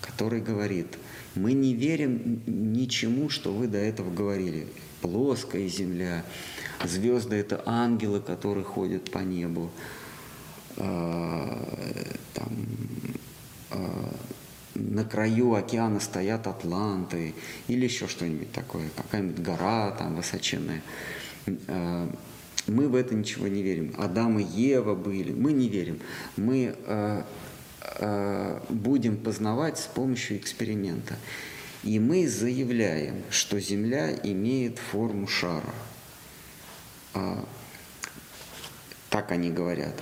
которая 0.00 0.40
говорит, 0.40 0.86
мы 1.34 1.52
не 1.52 1.74
верим 1.74 2.40
ничему, 2.46 3.28
что 3.28 3.52
вы 3.52 3.68
до 3.68 3.76
этого 3.76 4.10
говорили. 4.10 4.66
Плоская 5.02 5.68
земля, 5.68 6.24
звезды– 6.82 7.36
это 7.36 7.62
ангелы, 7.66 8.20
которые 8.20 8.64
ходят 8.64 9.10
по 9.10 9.18
небу. 9.18 9.70
А, 10.78 11.68
там, 12.32 12.48
а, 13.70 14.14
на 14.74 15.04
краю 15.04 15.52
океана 15.52 16.00
стоят 16.00 16.46
атланты 16.46 17.34
или 17.68 17.84
еще 17.84 18.08
что-нибудь 18.08 18.52
такое, 18.52 18.88
какая-нибудь 18.96 19.40
гора 19.40 19.90
там 19.90 20.16
высоченная. 20.16 20.80
Мы 22.66 22.88
в 22.88 22.94
это 22.94 23.14
ничего 23.14 23.46
не 23.48 23.62
верим. 23.62 23.94
Адам 23.98 24.38
и 24.38 24.42
Ева 24.44 24.94
были. 24.94 25.32
Мы 25.32 25.52
не 25.52 25.68
верим. 25.68 26.00
Мы 26.36 26.74
а, 26.86 27.26
а, 27.80 28.64
будем 28.70 29.16
познавать 29.18 29.78
с 29.78 29.86
помощью 29.86 30.38
эксперимента. 30.38 31.16
И 31.82 31.98
мы 31.98 32.26
заявляем, 32.28 33.22
что 33.30 33.60
Земля 33.60 34.14
имеет 34.22 34.78
форму 34.78 35.26
шара. 35.26 35.74
А, 37.12 37.44
Так 39.10 39.30
они 39.30 39.50
говорят. 39.50 39.94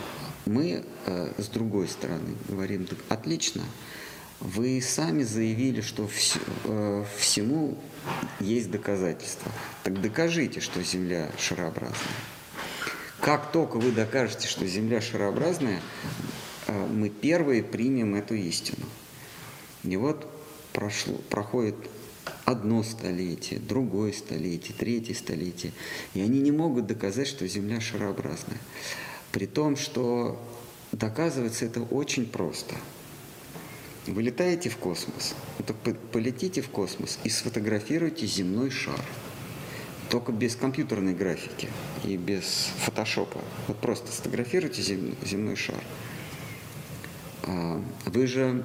Мы 0.47 0.85
э, 1.07 1.33
с 1.39 1.47
другой 1.49 1.87
стороны 1.87 2.35
говорим, 2.49 2.87
«Так 2.87 2.99
отлично, 3.09 3.63
вы 4.41 4.81
сами 4.81 5.23
заявили, 5.23 5.81
что 5.83 6.05
вс- 6.05 6.41
э, 6.65 7.05
всему 7.19 7.77
есть 8.41 8.71
доказательства. 8.71 9.53
Так 9.85 10.01
докажите, 10.01 10.59
что 10.61 10.83
Земля 10.83 11.31
шарообразная. 11.39 11.99
Как 13.23 13.53
только 13.53 13.77
вы 13.77 13.93
докажете, 13.93 14.49
что 14.49 14.67
Земля 14.67 15.01
шарообразная, 15.01 15.81
э, 16.67 16.87
мы 16.89 17.09
первые 17.09 17.63
примем 17.63 18.17
эту 18.17 18.35
истину. 18.35 18.85
И 19.85 19.97
вот 19.97 20.27
прошло, 20.73 21.15
проходит 21.31 21.77
одно 22.45 22.83
столетие, 22.83 23.61
другое 23.61 24.13
столетие, 24.13 24.75
третье 24.77 25.15
столетие, 25.15 25.73
и 26.15 26.21
они 26.21 26.41
не 26.41 26.51
могут 26.51 26.89
доказать, 26.89 27.29
что 27.29 27.47
Земля 27.47 27.81
шарообразная. 27.81 28.59
При 29.31 29.47
том, 29.47 29.77
что 29.77 30.43
доказывается 30.91 31.65
это 31.65 31.81
очень 31.81 32.27
просто. 32.27 32.75
Вы 34.09 34.25
летаете 34.25 34.69
в 34.69 34.79
космос, 34.79 35.37
так 35.65 35.77
по- 35.77 35.95
полетите 35.95 36.61
в 36.61 36.71
космос 36.71 37.21
и 37.23 37.31
сфотографируйте 37.31 38.27
земной 38.27 38.71
шар. 38.71 39.01
Только 40.13 40.31
без 40.31 40.57
компьютерной 40.57 41.15
графики 41.15 41.71
и 42.05 42.19
без 42.19 42.69
фотошопа. 42.81 43.41
Вот 43.67 43.79
просто 43.79 44.13
сфотографируйте 44.13 44.83
зем- 44.83 45.17
земной 45.25 45.57
шар. 45.57 45.83
А, 47.45 47.83
Вы 48.05 48.27
же 48.27 48.63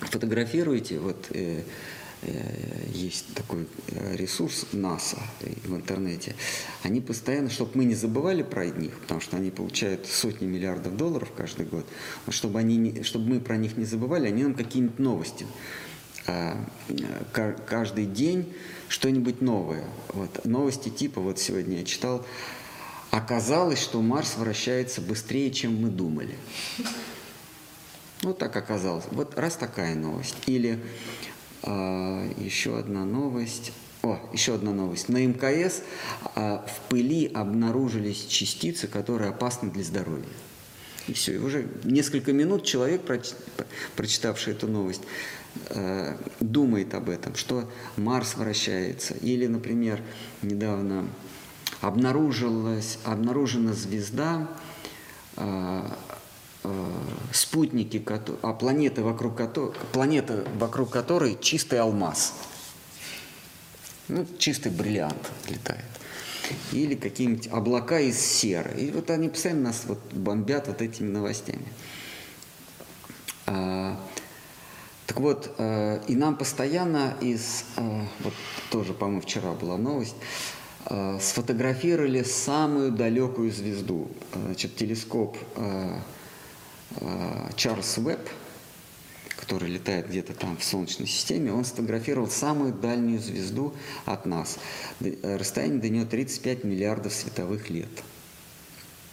фотографируете, 0.00 1.00
вот 1.00 1.26
э, 1.32 1.64
э, 2.22 2.88
есть 2.94 3.34
такой 3.34 3.68
э, 3.88 4.16
ресурс 4.16 4.64
НАСА 4.72 5.18
в 5.64 5.76
интернете, 5.76 6.34
они 6.82 7.02
постоянно, 7.02 7.50
чтобы 7.50 7.72
мы 7.74 7.84
не 7.84 7.94
забывали 7.94 8.42
про 8.42 8.64
них, 8.64 8.98
потому 9.00 9.20
что 9.20 9.36
они 9.36 9.50
получают 9.50 10.06
сотни 10.06 10.46
миллиардов 10.46 10.96
долларов 10.96 11.30
каждый 11.36 11.66
год, 11.66 11.84
чтобы, 12.30 12.58
они 12.58 13.02
чтобы 13.02 13.34
мы 13.34 13.40
про 13.40 13.58
них 13.58 13.76
не 13.76 13.84
забывали, 13.84 14.28
они 14.28 14.42
нам 14.44 14.54
какие-нибудь 14.54 14.98
новости 14.98 15.44
каждый 17.66 18.06
день 18.06 18.52
что-нибудь 18.88 19.40
новое. 19.40 19.84
Вот, 20.08 20.44
новости 20.44 20.88
типа, 20.88 21.20
вот 21.20 21.38
сегодня 21.38 21.78
я 21.78 21.84
читал, 21.84 22.24
оказалось, 23.10 23.80
что 23.80 24.00
Марс 24.00 24.36
вращается 24.36 25.00
быстрее, 25.00 25.50
чем 25.50 25.80
мы 25.82 25.88
думали. 25.88 26.36
Ну, 28.22 28.32
так 28.32 28.56
оказалось. 28.56 29.04
Вот 29.10 29.36
раз 29.38 29.56
такая 29.56 29.94
новость. 29.94 30.36
Или 30.46 30.80
а, 31.62 32.26
еще 32.38 32.78
одна 32.78 33.04
новость. 33.04 33.72
О, 34.02 34.18
еще 34.32 34.54
одна 34.54 34.72
новость. 34.72 35.08
На 35.08 35.24
МКС 35.26 35.82
а, 36.34 36.66
в 36.66 36.88
пыли 36.88 37.26
обнаружились 37.26 38.26
частицы, 38.26 38.86
которые 38.86 39.30
опасны 39.30 39.70
для 39.70 39.84
здоровья. 39.84 40.24
И 41.06 41.12
все. 41.12 41.34
И 41.34 41.38
уже 41.38 41.68
несколько 41.84 42.32
минут 42.32 42.64
человек, 42.64 43.02
проч- 43.02 43.34
прочитавший 43.94 44.54
эту 44.54 44.68
новость, 44.68 45.02
э, 45.70 46.16
думает 46.40 46.94
об 46.94 47.08
этом, 47.08 47.34
что 47.34 47.70
Марс 47.96 48.34
вращается. 48.34 49.14
Или, 49.14 49.46
например, 49.46 50.00
недавно 50.42 51.06
обнаружилась, 51.80 52.98
обнаружена 53.04 53.72
звезда, 53.72 54.48
э, 55.36 55.82
э, 56.64 56.90
спутники, 57.32 58.02
а 58.42 58.52
планеты 58.52 59.02
вокруг, 59.02 59.36
кото- 59.36 59.74
планета, 59.92 60.46
вокруг 60.58 60.90
которой 60.90 61.38
чистый 61.40 61.80
алмаз. 61.80 62.34
Ну, 64.08 64.26
чистый 64.38 64.70
бриллиант 64.70 65.30
летает. 65.48 65.84
Или 66.72 66.94
какие-нибудь 66.94 67.48
облака 67.48 68.00
из 68.00 68.18
серы. 68.18 68.78
И 68.78 68.90
вот 68.90 69.08
они 69.10 69.30
постоянно 69.30 69.68
нас 69.68 69.84
вот 69.86 69.98
бомбят 70.12 70.68
вот 70.68 70.82
этими 70.82 71.10
новостями. 71.10 71.66
А, 73.46 73.98
так 75.06 75.20
вот, 75.20 75.54
э, 75.58 76.00
и 76.08 76.16
нам 76.16 76.36
постоянно 76.36 77.16
из, 77.20 77.64
э, 77.76 78.02
вот 78.20 78.32
тоже, 78.70 78.94
по-моему, 78.94 79.20
вчера 79.20 79.52
была 79.52 79.76
новость, 79.76 80.16
э, 80.86 81.18
сфотографировали 81.20 82.22
самую 82.22 82.90
далекую 82.90 83.52
звезду. 83.52 84.08
Э, 84.32 84.38
Значит, 84.46 84.76
телескоп 84.76 85.36
э, 85.56 85.98
э, 86.96 87.50
Чарльз 87.54 87.98
Уэбб, 87.98 88.28
который 89.36 89.68
летает 89.68 90.08
где-то 90.08 90.32
там 90.32 90.56
в 90.56 90.64
Солнечной 90.64 91.06
системе, 91.06 91.52
он 91.52 91.66
сфотографировал 91.66 92.28
самую 92.28 92.72
дальнюю 92.72 93.20
звезду 93.20 93.74
от 94.06 94.24
нас. 94.24 94.58
Расстояние 95.22 95.80
до 95.80 95.88
нее 95.90 96.06
35 96.06 96.64
миллиардов 96.64 97.12
световых 97.12 97.68
лет. 97.68 97.90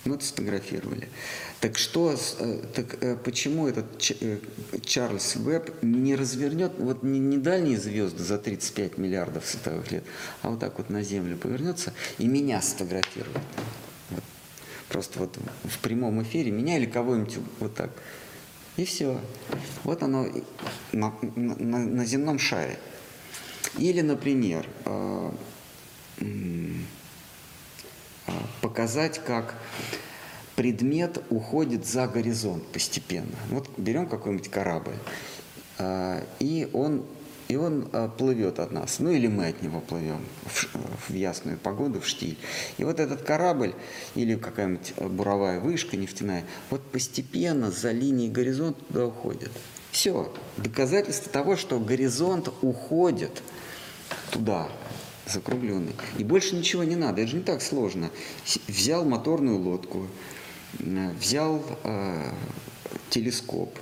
Это 0.04 0.26
сфотографировали. 0.26 1.10
Так 1.60 1.78
что, 1.78 2.16
э, 2.40 2.64
так 2.74 2.98
э, 3.04 3.16
почему 3.24 3.68
этот 3.68 3.86
э, 4.20 4.40
Чарльз 4.84 5.36
Вебб 5.36 5.70
не 5.84 6.16
развернет, 6.16 6.74
вот 6.80 7.04
не, 7.04 7.20
не 7.20 7.38
дальние 7.38 7.78
звезды 7.78 8.24
за 8.24 8.40
35 8.40 8.98
миллиардов 8.98 9.46
световых 9.46 9.92
лет, 9.92 10.04
а 10.42 10.50
вот 10.50 10.60
так 10.60 10.80
вот 10.80 10.90
на 10.90 11.04
Землю 11.04 11.38
повернется 11.38 11.94
и 12.18 12.28
меня 12.28 12.62
сфотографирует. 12.64 13.38
Вот. 14.10 14.24
Просто 14.90 15.20
вот 15.20 15.38
в 15.66 15.78
прямом 15.80 16.24
эфире 16.24 16.50
меня 16.50 16.78
или 16.78 16.88
кого-нибудь 16.88 17.38
вот 17.60 17.76
так. 17.76 17.92
И 18.78 18.86
все. 18.86 19.22
Вот 19.84 20.02
оно 20.02 20.26
на, 20.94 21.14
на- 21.36 21.80
на- 21.80 22.06
земном 22.06 22.40
шаре. 22.40 22.80
Или, 23.78 24.02
например, 24.02 24.66
э, 24.86 25.32
показать, 28.62 29.20
как 29.24 29.56
предмет 30.56 31.22
уходит 31.30 31.86
за 31.86 32.08
горизонт 32.08 32.66
постепенно. 32.68 33.36
Вот 33.50 33.68
берем 33.78 34.08
какой-нибудь 34.08 34.50
корабль, 34.50 34.96
а, 35.78 36.24
и 36.40 36.70
он, 36.74 37.04
и 37.48 37.56
он 37.56 37.90
а, 37.94 38.10
плывет 38.10 38.60
от 38.60 38.72
нас, 38.72 39.00
ну 39.00 39.10
или 39.10 39.28
мы 39.28 39.48
от 39.48 39.62
него 39.62 39.80
плывем 39.80 40.24
в, 40.46 41.10
в 41.10 41.14
ясную 41.14 41.58
погоду, 41.58 42.02
в 42.02 42.08
штиль. 42.08 42.38
И 42.78 42.84
вот 42.84 43.00
этот 43.00 43.24
корабль 43.24 43.74
или 44.16 44.36
какая-нибудь 44.36 44.94
буровая 44.98 45.60
вышка 45.60 45.98
нефтяная, 45.98 46.44
вот 46.70 46.82
постепенно 46.92 47.72
за 47.72 47.92
линией 47.92 48.30
горизонта 48.30 48.84
туда 48.86 49.06
уходит. 49.08 49.52
Все, 49.92 50.32
доказательство 50.58 51.32
того, 51.32 51.58
что 51.58 51.80
горизонт 51.80 52.50
уходит 52.62 53.42
туда, 54.32 54.70
закругленный. 55.32 55.96
И 56.18 56.24
больше 56.24 56.56
ничего 56.56 56.84
не 56.84 56.96
надо, 56.96 57.22
это 57.22 57.32
же 57.32 57.38
не 57.38 57.44
так 57.44 57.62
сложно. 57.62 58.10
Взял 58.68 59.06
моторную 59.06 59.58
лодку, 59.58 60.08
взял 60.80 61.64
э, 61.84 62.32
телескоп, 63.10 63.78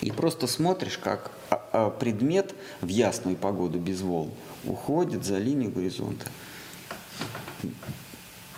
и 0.00 0.10
просто 0.10 0.46
смотришь, 0.46 0.98
как 0.98 1.30
а, 1.50 1.68
а, 1.72 1.90
предмет 1.90 2.54
в 2.80 2.88
ясную 2.88 3.36
погоду 3.36 3.78
без 3.78 4.02
волн 4.02 4.30
уходит 4.64 5.24
за 5.24 5.38
линию 5.38 5.70
горизонта. 5.70 6.26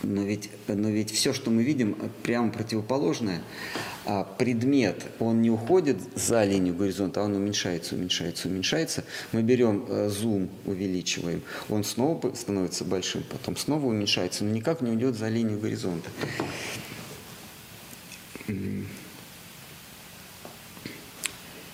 Но 0.02 0.22
ведь, 0.22 0.50
но 0.68 0.88
ведь 0.88 1.10
все, 1.10 1.32
что 1.32 1.50
мы 1.50 1.62
видим, 1.64 1.96
прямо 2.22 2.50
противоположное. 2.50 3.42
А 4.04 4.24
предмет, 4.24 5.04
он 5.18 5.42
не 5.42 5.50
уходит 5.50 5.98
за 6.14 6.44
линию 6.44 6.74
горизонта, 6.74 7.20
а 7.20 7.24
он 7.24 7.34
уменьшается, 7.34 7.94
уменьшается, 7.94 8.48
уменьшается. 8.48 9.04
Мы 9.32 9.42
берем 9.42 9.84
э, 9.88 10.08
зум, 10.08 10.48
увеличиваем, 10.64 11.42
он 11.68 11.84
снова 11.84 12.32
становится 12.34 12.84
большим, 12.84 13.22
потом 13.24 13.56
снова 13.56 13.86
уменьшается, 13.86 14.44
но 14.44 14.50
никак 14.50 14.80
не 14.80 14.90
уйдет 14.90 15.16
за 15.16 15.28
линию 15.28 15.58
горизонта. 15.58 16.10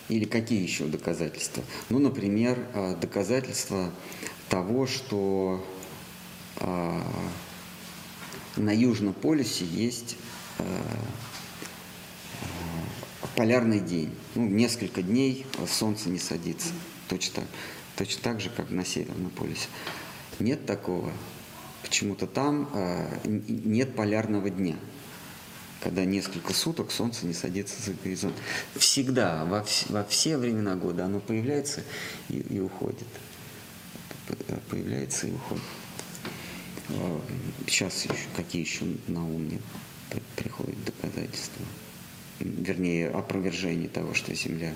Или 0.09 0.25
какие 0.25 0.63
еще 0.63 0.87
доказательства? 0.87 1.63
Ну, 1.89 1.99
например, 1.99 2.59
э, 2.75 2.97
доказательства 3.01 3.91
того, 4.49 4.87
что 4.87 5.65
а, 6.57 7.03
на 8.57 8.71
Южном 8.75 9.15
полюсе 9.15 9.65
есть 9.65 10.17
э, 10.59 10.65
э, 10.65 12.45
полярный 13.37 13.81
день. 13.81 14.15
Ну, 14.35 14.47
несколько 14.47 15.03
дней 15.03 15.47
солнце 15.69 16.09
не 16.09 16.19
садится. 16.19 16.69
Точно 17.09 17.43
так, 17.43 17.45
точно 17.97 18.23
так 18.23 18.41
же, 18.41 18.51
как 18.51 18.71
на 18.71 18.85
Северном 18.85 19.31
полюсе. 19.31 19.69
Нет 20.39 20.67
такого. 20.67 21.13
Почему-то 21.83 22.27
там 22.27 22.69
э, 22.73 23.19
нет 23.25 23.95
полярного 23.95 24.51
дня, 24.51 24.77
когда 25.83 26.05
несколько 26.05 26.55
суток 26.55 26.91
солнце 26.91 27.27
не 27.27 27.35
садится 27.35 27.81
за 27.83 27.93
горизонт. 27.93 28.35
Всегда, 28.75 29.45
во, 29.45 29.59
вс- 29.59 29.93
во 29.93 30.03
все 30.05 30.39
времена 30.39 30.77
года 30.77 31.05
оно 31.05 31.21
появляется 31.21 31.83
и, 32.29 32.39
и 32.39 32.59
уходит. 32.61 33.07
Появляется 34.71 35.27
и 35.27 35.33
уходит. 35.33 35.63
Сейчас 37.67 38.05
еще, 38.05 38.27
какие 38.37 38.63
еще 38.63 38.85
на 39.09 39.25
ум 39.25 39.43
мне 39.45 39.59
при- 40.11 40.23
приходят 40.37 40.77
доказательства? 40.85 41.65
Вернее, 42.41 43.09
опровержение 43.11 43.89
того, 43.89 44.13
что 44.13 44.35
Земля, 44.35 44.75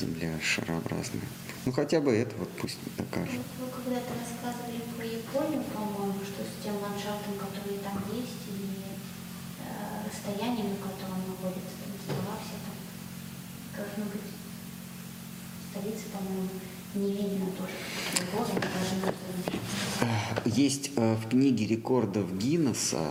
Земля 0.00 0.38
шарообразная. 0.40 1.22
Ну, 1.66 1.72
хотя 1.72 2.00
бы 2.00 2.10
это 2.12 2.34
вот 2.36 2.50
пусть 2.56 2.78
докажет. 2.96 3.38
Вот 3.60 3.68
Вы 3.68 3.82
когда-то 3.84 4.12
рассказывали 4.18 4.80
про 4.96 5.04
Японию, 5.04 5.62
по-моему, 5.74 6.18
что 6.24 6.42
с 6.42 6.64
тем 6.64 6.74
ландшафтом, 6.80 7.34
который 7.38 7.78
там 7.78 8.02
есть, 8.10 8.42
и 8.48 8.82
э, 9.62 10.08
расстоянием, 10.08 10.70
на 10.70 10.76
котором 10.76 11.20
находится 11.28 11.76
там 11.78 11.92
острова 11.94 12.34
все 12.42 12.56
там, 12.66 14.08
быть 14.08 14.30
столица, 15.70 16.04
по-моему, 16.12 16.48
Есть 20.44 20.90
э, 20.96 21.14
в 21.14 21.28
книге 21.28 21.66
рекордов 21.66 22.36
Гиннесса 22.36 23.08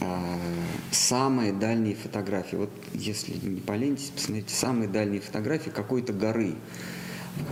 э, 0.00 0.54
самые 0.90 1.52
дальние 1.52 1.94
фотографии. 1.94 2.56
Вот 2.56 2.70
если 2.92 3.34
не 3.46 3.60
поленитесь, 3.60 4.10
посмотрите, 4.10 4.54
самые 4.54 4.88
дальние 4.88 5.20
фотографии 5.20 5.70
какой-то 5.70 6.12
горы. 6.12 6.54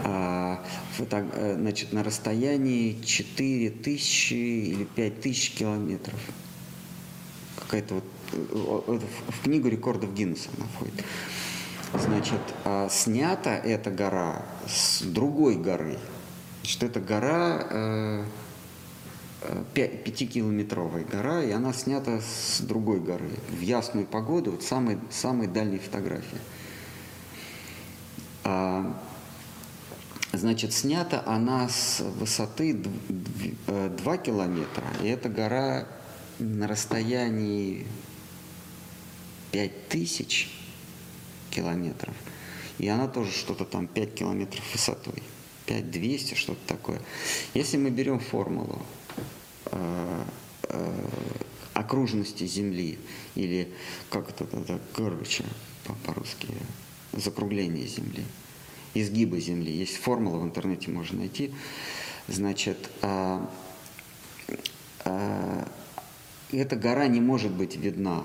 А, 0.04 0.64
фото- 0.96 1.26
э, 1.32 1.54
значит, 1.58 1.92
на 1.92 2.02
расстоянии 2.02 3.00
4000 3.04 4.34
или 4.34 4.84
5000 4.84 5.50
километров. 5.52 6.18
Какая-то 7.56 7.94
вот 7.94 8.04
в 8.32 9.42
книгу 9.44 9.68
рекордов 9.68 10.12
Гиннесса 10.12 10.48
она 10.56 10.66
входит. 10.74 11.04
Значит, 11.94 12.40
а 12.64 12.88
снята 12.88 13.56
эта 13.56 13.90
гора 13.90 14.42
с 14.66 15.02
другой 15.02 15.54
горы. 15.56 15.98
Значит, 16.62 16.82
это 16.82 17.00
гора 17.00 17.66
э, 17.70 18.24
э, 19.42 19.64
пя- 19.72 19.96
пятикилометровая 20.02 21.04
гора, 21.04 21.42
и 21.44 21.52
она 21.52 21.72
снята 21.72 22.20
с 22.20 22.60
другой 22.60 23.00
горы. 23.00 23.30
В 23.50 23.60
ясную 23.60 24.04
погоду, 24.06 24.52
вот 24.52 24.64
самые, 24.64 24.98
самые 25.10 25.48
дальние 25.48 25.78
фотографии. 25.78 26.38
А, 28.42 29.00
значит, 30.32 30.72
снята 30.72 31.22
она 31.24 31.68
с 31.68 32.00
высоты 32.00 32.74
2 32.74 34.16
километра, 34.18 34.86
и 35.02 35.08
эта 35.08 35.28
гора 35.28 35.86
на 36.40 36.66
расстоянии 36.66 37.86
5000 39.52 40.55
километров. 41.56 42.14
и 42.78 42.88
она 42.88 43.08
тоже 43.08 43.32
что-то 43.32 43.64
там 43.64 43.86
5 43.86 44.14
километров 44.14 44.62
высотой. 44.72 45.22
5200, 45.66 46.34
что-то 46.34 46.60
такое. 46.66 47.00
Если 47.54 47.78
мы 47.78 47.90
берем 47.90 48.20
формулу 48.20 48.82
э, 49.66 50.24
э, 50.68 51.08
окружности 51.72 52.46
Земли, 52.46 52.98
или 53.34 53.68
как 54.10 54.30
это, 54.30 54.44
это 54.44 54.78
короче, 54.92 55.44
по-русски, 56.04 56.48
закругление 57.12 57.86
Земли, 57.86 58.24
изгиба 58.94 59.40
Земли. 59.40 59.72
Есть 59.72 59.96
формула 59.96 60.38
в 60.38 60.44
интернете, 60.44 60.90
можно 60.90 61.18
найти. 61.20 61.52
Значит, 62.28 62.90
а, 63.02 63.50
а, 65.04 65.68
эта 66.52 66.76
гора 66.76 67.06
не 67.08 67.20
может 67.20 67.52
быть 67.52 67.76
видна 67.76 68.24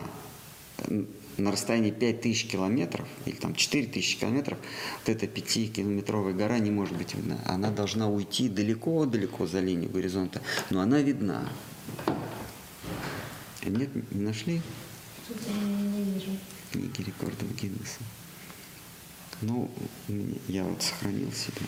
на 1.38 1.51
расстоянии 1.51 1.91
5000 1.91 2.47
километров, 2.47 3.07
или 3.25 3.36
там 3.36 3.55
4000 3.55 4.19
километров, 4.19 4.57
вот 4.99 5.09
эта 5.09 5.25
5-километровая 5.25 6.34
гора 6.34 6.59
не 6.59 6.71
может 6.71 6.97
быть 6.97 7.13
видна. 7.15 7.39
Она 7.45 7.71
должна 7.71 8.09
уйти 8.09 8.49
далеко-далеко 8.49 9.47
за 9.47 9.59
линию 9.59 9.89
горизонта, 9.89 10.41
но 10.69 10.82
она 10.82 11.01
видна. 11.01 11.49
Нет, 13.65 13.89
не 14.11 14.21
нашли? 14.21 14.61
Не, 15.29 16.03
вижу. 16.03 16.32
Книги 16.71 17.01
рекордов 17.01 17.55
Гиннесса. 17.55 17.99
Ну, 19.41 19.69
я 20.47 20.63
вот 20.63 20.82
сохранил 20.82 21.32
себе. 21.32 21.65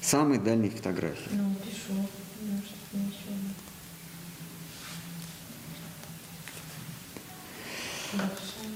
Самые 0.00 0.40
дальние 0.40 0.70
фотографии. 0.70 1.30
Ну, 1.32 1.54
пишу. 1.56 2.06
Что 2.42 2.98
ничего. 2.98 3.34
Большая. 8.12 8.72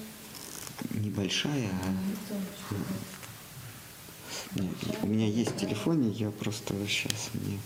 Небольшая, 0.93 1.70
а 1.82 1.95
нет, 4.55 4.74
у 5.03 5.07
меня 5.07 5.26
есть 5.26 5.51
в 5.51 5.57
телефоне, 5.57 6.11
я 6.11 6.30
просто 6.30 6.74
сейчас 6.87 7.30
мне 7.34 7.59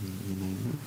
не 0.00 0.36
найду. 0.36 0.78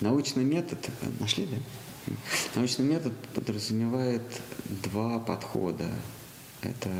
Научный 0.00 0.44
метод, 0.44 0.78
нашли, 1.20 1.46
да? 1.46 1.56
Научный 2.54 2.84
метод 2.84 3.14
подразумевает 3.34 4.22
два 4.82 5.18
подхода. 5.18 5.90
Это 6.60 6.90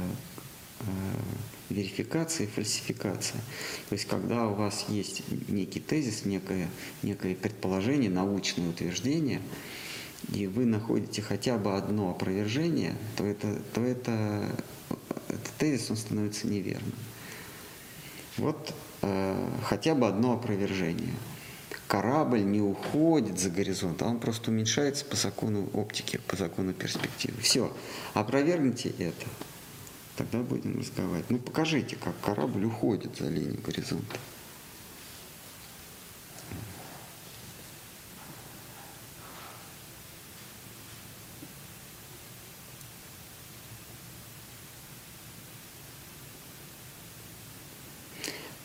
верификация 1.70 2.46
и 2.46 2.50
фальсификация. 2.50 3.40
То 3.88 3.94
есть, 3.94 4.06
когда 4.06 4.46
у 4.46 4.54
вас 4.54 4.86
есть 4.88 5.22
некий 5.48 5.80
тезис, 5.80 6.24
некое, 6.24 6.68
некое 7.02 7.34
предположение, 7.34 8.10
научное 8.10 8.68
утверждение, 8.68 9.40
и 10.32 10.46
вы 10.46 10.64
находите 10.64 11.22
хотя 11.22 11.58
бы 11.58 11.74
одно 11.76 12.10
опровержение, 12.10 12.96
то 13.16 13.24
это, 13.24 13.60
то 13.72 13.82
это 13.82 14.50
этот 15.28 15.52
тезис 15.58 15.90
он 15.90 15.96
становится 15.96 16.46
неверным. 16.46 16.94
Вот 18.36 18.74
э, 19.02 19.48
хотя 19.64 19.94
бы 19.94 20.06
одно 20.06 20.32
опровержение– 20.34 21.14
корабль 21.86 22.44
не 22.44 22.60
уходит 22.60 23.38
за 23.38 23.50
горизонт, 23.50 24.02
а 24.02 24.06
он 24.06 24.18
просто 24.18 24.50
уменьшается 24.50 25.04
по 25.04 25.16
закону 25.16 25.68
оптики, 25.72 26.18
по 26.26 26.36
закону 26.36 26.72
перспективы. 26.72 27.40
Все, 27.40 27.72
опровергните 28.14 28.92
это, 28.98 29.26
тогда 30.16 30.38
будем 30.40 30.78
разговаривать. 30.78 31.30
Ну 31.30 31.38
покажите, 31.38 31.96
как 31.96 32.18
корабль 32.20 32.64
уходит 32.64 33.16
за 33.16 33.28
линию 33.28 33.60
горизонта. 33.64 34.18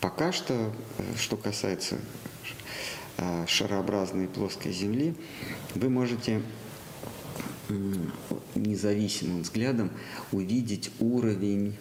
Пока 0.00 0.32
что, 0.32 0.72
э, 0.98 1.16
что 1.16 1.36
касается 1.36 1.98
Э, 3.22 3.44
шарообразной 3.46 4.28
плоской 4.28 4.72
Земли, 4.72 5.14
вы 5.74 5.90
можете 5.90 6.40
независимым 8.54 9.42
взглядом 9.42 9.90
увидеть 10.32 10.90
уровень 11.00 11.76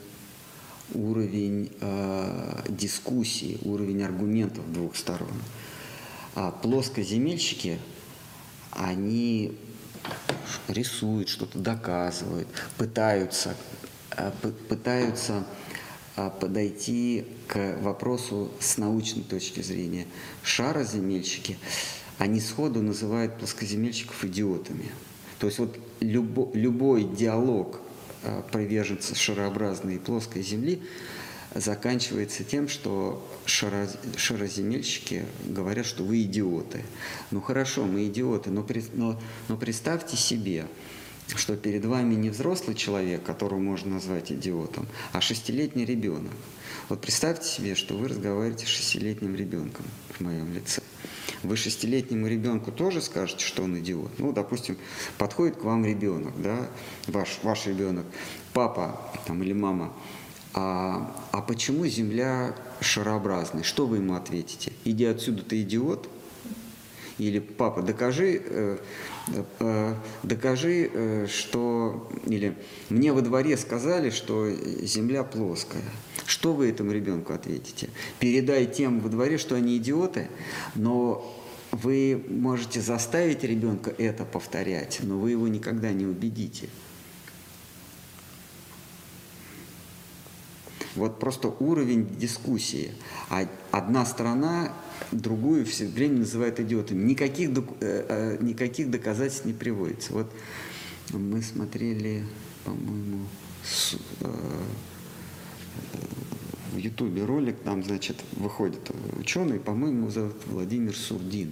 уровень 0.94 1.72
э, 1.82 2.64
дискуссии, 2.70 3.60
уровень 3.62 4.02
аргументов 4.02 4.72
двух 4.74 4.96
сторон. 4.96 5.34
А 6.34 6.52
плоскоземельщики, 6.52 7.80
они 8.72 9.56
рисуют, 10.68 11.30
что-то 11.30 11.60
доказывают, 11.60 12.48
пытаются, 12.78 13.56
э, 14.18 14.32
пытаются 14.68 15.46
а, 16.16 16.30
подойти 16.30 17.26
к 17.48 17.78
вопросу 17.82 18.52
с 18.60 18.78
научной 18.78 19.24
точки 19.24 19.62
зрения. 19.62 20.06
Шароземельщики, 20.44 21.58
они 22.18 22.42
сходу 22.42 22.82
называют 22.82 23.38
плоскоземельщиков 23.38 24.26
идиотами. 24.26 24.92
То 25.40 25.48
есть 25.48 25.60
вот 25.60 25.78
любо, 26.02 26.50
любой 26.54 27.04
диалог 27.04 27.80
а, 28.24 28.42
приверженцев 28.52 29.18
шарообразной 29.18 29.96
и 29.96 30.00
плоской 30.00 30.44
Земли 30.44 30.82
заканчивается 31.56 32.44
тем, 32.44 32.68
что 32.68 33.26
шаро, 33.46 33.88
шароземельщики 34.18 35.26
говорят, 35.46 35.86
что 35.86 36.04
вы 36.04 36.22
идиоты. 36.24 36.84
Ну 37.32 37.42
хорошо, 37.42 37.86
мы 37.86 38.08
идиоты, 38.08 38.52
но, 38.52 38.66
но, 38.94 39.20
но 39.48 39.58
представьте 39.58 40.16
себе, 40.16 40.68
что 41.36 41.56
перед 41.56 41.86
вами 41.86 42.16
не 42.16 42.30
взрослый 42.30 42.76
человек, 42.76 43.24
которого 43.24 43.60
можно 43.60 43.96
назвать 43.96 44.32
идиотом, 44.32 44.88
а 45.12 45.22
шестилетний 45.22 45.86
ребенок. 45.86 46.34
Вот 46.90 47.02
представьте 47.02 47.48
себе, 47.48 47.76
что 47.76 47.96
вы 47.96 48.10
разговариваете 48.10 48.66
с 48.66 48.70
шестилетним 48.70 49.36
ребенком 49.36 49.86
в 50.10 50.22
моем 50.22 50.54
лице. 50.54 50.82
Вы 51.44 51.56
шестилетнему 51.56 52.28
ребенку 52.28 52.72
тоже 52.72 53.02
скажете, 53.02 53.46
что 53.46 53.64
он 53.64 53.80
идиот. 53.80 54.20
Ну, 54.20 54.34
допустим, 54.34 54.78
подходит 55.18 55.58
к 55.58 55.64
вам 55.64 55.86
ребенок, 55.86 56.34
да, 56.42 56.68
ваш, 57.08 57.40
ваш 57.44 57.66
ребенок, 57.68 58.06
папа 58.54 59.00
там, 59.26 59.42
или 59.42 59.54
мама, 59.54 59.94
а, 60.54 61.16
а 61.32 61.42
почему 61.42 61.86
Земля 61.86 62.56
шарообразная? 62.82 63.64
Что 63.64 63.86
вы 63.86 63.98
ему 63.98 64.16
ответите? 64.16 64.74
Иди 64.84 65.06
отсюда, 65.06 65.44
ты 65.44 65.62
идиот? 65.62 66.10
Или 67.20 67.40
папа, 67.40 67.82
докажи, 67.82 68.42
э, 68.46 68.78
э, 69.60 69.96
докажи, 70.24 70.90
э, 70.92 71.28
что... 71.28 72.10
Или 72.26 72.56
мне 72.90 73.12
во 73.12 73.22
дворе 73.22 73.58
сказали, 73.58 74.10
что 74.10 74.50
земля 74.50 75.24
плоская. 75.24 75.84
Что 76.30 76.54
вы 76.54 76.70
этому 76.70 76.92
ребенку 76.92 77.34
ответите? 77.34 77.90
Передай 78.20 78.68
тем 78.68 79.00
во 79.00 79.10
дворе, 79.10 79.40
что 79.40 79.56
они 79.56 79.78
идиоты, 79.78 80.30
но 80.76 81.36
вы 81.72 82.24
можете 82.30 82.82
заставить 82.82 83.44
ребенка 83.44 83.92
это 83.98 84.26
повторять, 84.26 85.00
но 85.02 85.18
вы 85.18 85.32
его 85.32 85.48
никогда 85.48 85.92
не 85.92 86.06
убедите. 86.06 86.70
Вот 90.94 91.18
просто 91.20 91.48
уровень 91.48 92.08
дискуссии. 92.20 92.92
А 93.32 93.48
одна 93.72 94.06
сторона 94.06 94.72
другую 95.12 95.66
все 95.66 95.88
время 95.88 96.20
называют 96.20 96.60
идиотами. 96.60 97.04
Никаких, 97.06 97.50
э, 97.50 97.58
э, 97.82 98.38
никаких 98.40 98.92
доказательств 98.92 99.46
не 99.46 99.54
приводится. 99.54 100.14
Вот 100.14 100.32
мы 101.12 101.42
смотрели, 101.42 102.24
по-моему, 102.66 103.26
с, 103.64 103.96
э, 104.22 104.28
в 106.72 106.78
Ютубе 106.78 107.26
ролик, 107.26 107.58
там, 107.64 107.84
значит, 107.84 108.18
выходит 108.34 108.92
ученый, 109.18 109.60
по-моему, 109.60 110.10
зовут 110.10 110.36
Владимир 110.46 110.96
Сурдин. 110.96 111.52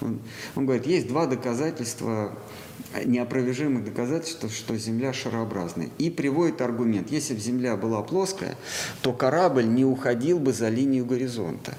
Он, 0.00 0.18
он 0.54 0.66
говорит, 0.66 0.86
есть 0.86 1.08
два 1.08 1.26
доказательства, 1.26 2.32
неопровержимых 3.04 3.84
доказательства, 3.84 4.48
что 4.48 4.76
Земля 4.76 5.12
шарообразная. 5.12 5.90
И 5.98 6.10
приводит 6.10 6.60
аргумент, 6.60 7.10
если 7.10 7.34
бы 7.34 7.40
Земля 7.40 7.76
была 7.76 8.02
плоская, 8.02 8.56
то 9.02 9.12
корабль 9.12 9.66
не 9.66 9.84
уходил 9.84 10.38
бы 10.38 10.52
за 10.52 10.68
линию 10.68 11.04
горизонта 11.04 11.76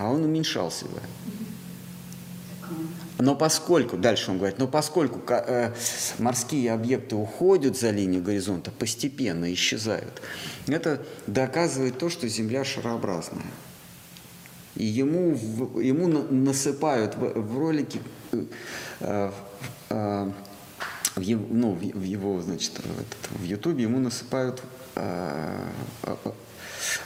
а 0.00 0.10
он 0.10 0.24
уменьшался 0.24 0.86
бы. 0.86 1.00
Но 3.20 3.34
поскольку, 3.34 3.96
дальше 3.96 4.30
он 4.30 4.38
говорит, 4.38 4.58
но 4.58 4.66
поскольку 4.66 5.20
э, 5.28 5.72
морские 6.18 6.72
объекты 6.72 7.16
уходят 7.16 7.78
за 7.78 7.90
линию 7.90 8.22
горизонта, 8.22 8.70
постепенно 8.70 9.52
исчезают, 9.52 10.22
это 10.66 11.02
доказывает 11.26 11.98
то, 11.98 12.08
что 12.08 12.28
Земля 12.28 12.64
шарообразная. 12.64 13.44
И 14.74 14.84
ему, 14.84 15.32
ему 15.78 16.08
насыпают 16.08 17.16
в, 17.16 17.40
в 17.40 17.58
ролике 17.58 18.00
э, 19.00 19.30
э, 19.90 20.30
в 21.16 21.20
его, 21.20 21.46
ну, 21.50 21.72
в 21.72 21.80
в 21.80 22.02
его, 22.02 22.40
значит, 22.40 22.80
в, 22.80 23.40
в 23.40 23.44
Ютубе 23.44 23.82
ему 23.82 23.98
насыпают 23.98 24.62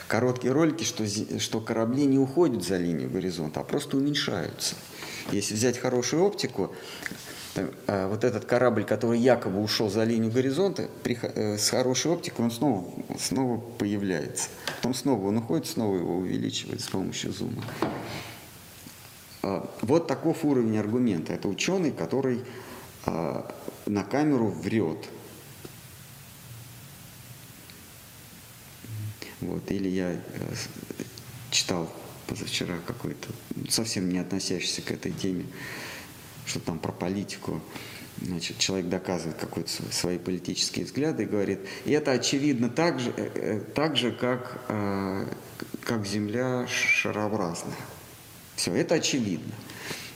короткие 0.07 0.53
ролики, 0.53 0.83
что, 0.83 1.05
что 1.39 1.61
корабли 1.61 2.05
не 2.05 2.17
уходят 2.17 2.63
за 2.63 2.77
линию 2.77 3.09
горизонта, 3.09 3.61
а 3.61 3.63
просто 3.63 3.97
уменьшаются. 3.97 4.75
Если 5.31 5.55
взять 5.55 5.77
хорошую 5.77 6.23
оптику, 6.23 6.73
там, 7.55 7.71
а, 7.87 8.09
вот 8.09 8.23
этот 8.23 8.45
корабль, 8.45 8.83
который 8.83 9.17
якобы 9.17 9.61
ушел 9.61 9.89
за 9.89 10.03
линию 10.03 10.31
горизонта, 10.31 10.89
при 11.03 11.17
э, 11.21 11.57
с 11.57 11.69
хорошей 11.69 12.11
оптикой 12.11 12.45
он 12.45 12.51
снова, 12.51 12.85
снова 13.17 13.57
появляется. 13.57 14.49
Потом 14.77 14.93
снова 14.93 15.27
он 15.27 15.37
уходит, 15.37 15.65
снова 15.65 15.95
его 15.95 16.17
увеличивает 16.17 16.81
с 16.81 16.87
помощью 16.87 17.31
зума. 17.31 17.63
А, 19.41 19.69
Вот 19.81 20.07
таков 20.07 20.43
уровень 20.43 20.77
аргумента. 20.77 21.33
Это 21.33 21.47
ученый, 21.47 21.91
который 21.91 22.43
а, 23.05 23.49
на 23.85 24.03
камеру 24.03 24.49
врет. 24.49 25.05
Вот. 29.41 29.71
Или 29.71 29.89
я 29.89 30.11
э, 30.11 30.19
читал 31.51 31.89
позавчера 32.27 32.77
какой-то, 32.85 33.27
совсем 33.69 34.09
не 34.09 34.19
относящийся 34.19 34.81
к 34.81 34.91
этой 34.91 35.11
теме, 35.11 35.45
что 36.45 36.59
там 36.59 36.79
про 36.79 36.91
политику. 36.91 37.61
Значит, 38.21 38.57
человек 38.59 38.87
доказывает 38.87 39.37
какой-то 39.37 39.69
свой- 39.69 39.91
свои 39.91 40.17
политические 40.17 40.85
взгляды 40.85 41.23
и 41.23 41.25
говорит, 41.25 41.59
и 41.83 41.91
это 41.91 42.11
очевидно 42.11 42.69
так 42.69 42.99
же, 42.99 43.13
э, 43.17 43.31
э, 43.35 43.59
так 43.73 43.97
же 43.97 44.11
как, 44.13 44.61
э, 44.69 45.33
как 45.83 46.05
Земля 46.05 46.65
шарообразная. 46.67 47.75
Все, 48.55 48.73
это 48.73 48.95
очевидно. 48.95 49.53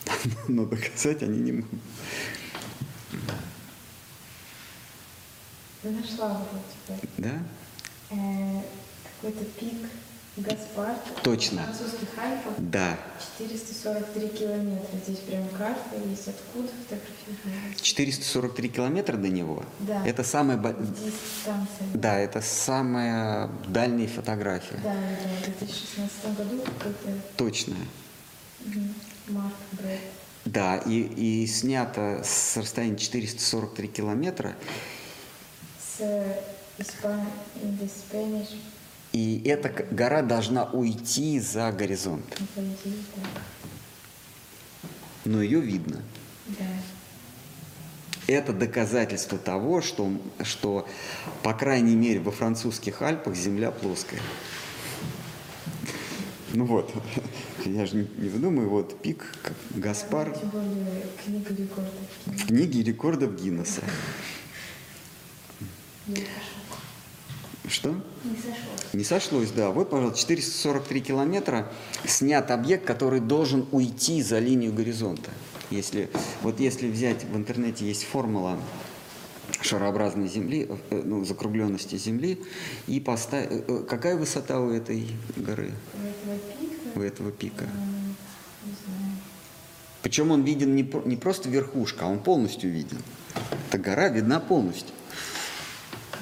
Но 0.47 0.65
доказать 0.65 1.23
они 1.23 1.39
не 1.39 1.51
могут. 1.51 1.79
Нашла 5.83 6.45
вроде 6.87 7.01
бы. 7.01 7.07
Да? 7.17 7.43
Э, 8.11 8.61
Какой-то 9.21 9.43
пик 9.59 9.89
Гаспар. 10.37 10.95
Точно. 11.23 11.63
Французских 11.63 12.07
Альпах. 12.17 12.53
Да. 12.57 12.97
443 13.37 14.27
километра. 14.29 14.97
Здесь 15.05 15.19
прям 15.19 15.47
карта 15.49 15.95
есть. 16.05 16.27
Откуда 16.27 16.69
фотографировать? 16.87 17.81
443 17.81 18.69
километра 18.69 19.17
до 19.17 19.27
него. 19.27 19.63
Да. 19.79 20.05
Это 20.05 20.23
самая... 20.23 20.57
Дистанция. 20.57 21.87
Да, 21.93 22.17
это 22.17 22.41
самая 22.41 23.49
дальняя 23.67 24.07
фотография. 24.07 24.79
Да, 24.83 24.93
да, 24.93 25.51
в 25.51 25.59
2016 25.59 26.37
году 26.37 26.63
Точная. 27.35 27.77
мгм, 28.65 28.93
Марк 29.29 29.53
Брэд. 29.73 29.99
Да, 30.45 30.77
и, 30.77 31.43
и 31.43 31.47
снято 31.47 32.21
с 32.23 32.55
расстояния 32.57 32.97
443 32.97 33.87
километра. 33.87 34.55
С 35.79 36.01
Испан... 36.77 37.27
the 37.61 37.89
Spanish 37.89 38.55
И 39.11 39.41
эта 39.45 39.69
гора 39.91 40.21
должна 40.21 40.65
уйти 40.65 41.39
за 41.39 41.71
горизонт. 41.71 42.39
Но 45.25 45.41
ее 45.41 45.59
видно. 45.59 46.01
Да. 46.47 46.65
Это 48.27 48.53
доказательство 48.53 49.39
того, 49.39 49.81
что, 49.81 50.11
что, 50.43 50.87
по 51.41 51.53
крайней 51.53 51.95
мере, 51.95 52.19
во 52.19 52.31
французских 52.31 53.01
Альпах 53.01 53.35
земля 53.35 53.71
плоская. 53.71 54.21
Ну 56.53 56.65
вот, 56.65 56.93
я 57.65 57.85
же 57.85 57.95
не, 57.95 58.07
не 58.17 58.29
выдумываю, 58.29 58.69
вот 58.69 59.01
пик 59.01 59.35
как 59.43 59.53
Гаспар 59.71 60.31
книга 61.23 61.53
рекордов. 61.53 61.93
в 62.25 62.47
книге 62.47 62.83
рекордов 62.83 63.35
Гиннесса. 63.39 63.81
Не 66.07 66.15
сошло. 66.15 66.77
Что? 67.67 67.89
Не 68.23 68.35
сошло. 68.35 68.71
Не 68.99 69.05
сошлось, 69.05 69.51
да. 69.51 69.69
Вот, 69.69 69.89
пожалуйста, 69.89 70.19
443 70.19 70.99
километра 70.99 71.71
снят 72.05 72.51
объект, 72.51 72.83
который 72.83 73.21
должен 73.21 73.65
уйти 73.71 74.21
за 74.21 74.39
линию 74.39 74.73
горизонта. 74.73 75.31
Если, 75.69 76.09
вот 76.41 76.59
если 76.59 76.91
взять 76.91 77.23
в 77.23 77.33
интернете 77.37 77.87
есть 77.87 78.03
формула 78.03 78.59
шарообразной 79.61 80.27
Земли, 80.27 80.67
э, 80.89 81.01
ну, 81.05 81.23
закругленности 81.23 81.95
Земли, 81.95 82.41
и 82.87 82.99
поставить... 82.99 83.87
Какая 83.87 84.17
высота 84.17 84.59
у 84.59 84.69
этой 84.69 85.07
горы, 85.37 85.71
У 85.93 86.05
этого 86.05 86.35
пика, 86.59 86.99
у 86.99 87.01
этого 87.01 87.31
пика? 87.31 87.69
Причем 90.01 90.31
он 90.31 90.43
виден 90.43 90.75
не, 90.75 90.83
не 91.05 91.15
просто 91.15 91.47
верхушка, 91.47 92.03
а 92.03 92.09
он 92.09 92.19
полностью 92.19 92.69
виден. 92.69 92.97
Эта 93.69 93.77
гора 93.77 94.09
видна 94.09 94.41
полностью. 94.41 94.93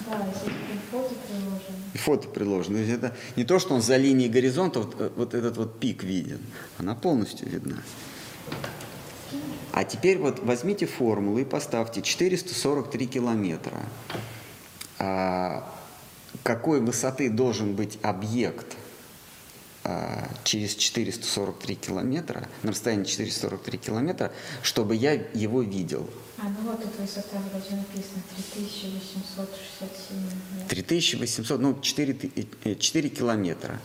да, 0.05 0.27
здесь 0.29 0.53
прям 0.67 0.79
фото 0.91 1.15
приложено. 1.27 1.86
Фото 1.97 2.27
приложено. 2.27 2.77
Это 2.77 3.15
не 3.35 3.43
то, 3.43 3.59
что 3.59 3.73
он 3.73 3.81
за 3.81 3.97
линией 3.97 4.29
горизонта, 4.29 4.79
вот, 4.79 4.95
э, 4.99 5.09
вот 5.15 5.33
этот 5.33 5.57
вот 5.57 5.79
пик 5.79 6.03
виден. 6.03 6.39
Она 6.77 6.95
полностью 6.95 7.49
видна. 7.49 7.77
А 9.73 9.83
теперь 9.83 10.17
вот 10.17 10.39
возьмите 10.39 10.85
формулу 10.85 11.39
и 11.39 11.45
поставьте 11.45 12.01
443 12.01 13.07
километра. 13.07 13.77
А, 14.99 15.71
какой 16.43 16.81
высоты 16.81 17.29
должен 17.29 17.75
быть 17.75 17.99
объект 18.01 18.75
через 20.43 20.75
443 20.75 21.75
километра, 21.75 22.47
на 22.63 22.71
расстоянии 22.71 23.05
443 23.05 23.77
километра, 23.77 24.31
чтобы 24.63 24.95
я 24.95 25.13
его 25.33 25.61
видел? 25.61 26.09
А, 26.37 26.43
ну 26.49 26.69
вот 26.71 26.81
тут 26.83 26.91
высота 26.99 27.37
вроде 27.51 27.75
написано 27.75 28.21
3867 28.35 30.17
метров. 30.55 30.67
3800, 30.69 31.59
ну 31.61 31.79
4, 31.81 32.13
ты- 32.13 32.47
э, 32.63 32.75
4 32.75 33.09
километра. 33.09 33.79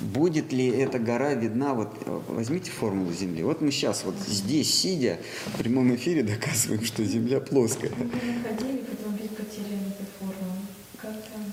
Будет 0.00 0.52
ли 0.52 0.68
эта 0.68 0.98
гора 1.00 1.34
видна? 1.34 1.74
Вот 1.74 1.92
э, 2.06 2.20
возьмите 2.28 2.70
формулу 2.70 3.12
Земли. 3.12 3.42
Вот 3.42 3.60
мы 3.60 3.72
сейчас 3.72 4.04
вот 4.04 4.14
здесь, 4.28 4.72
сидя, 4.72 5.18
в 5.46 5.58
прямом 5.58 5.92
эфире 5.96 6.22
доказываем, 6.22 6.84
что 6.84 7.04
Земля 7.04 7.40
плоская. 7.40 7.90
Мы 7.90 8.04
находили, 8.04 8.84
потом 8.84 9.14
потеряли 9.14 9.88
эту 9.88 10.04
формулу. 10.18 10.58
Как 11.00 11.14
там? 11.32 11.52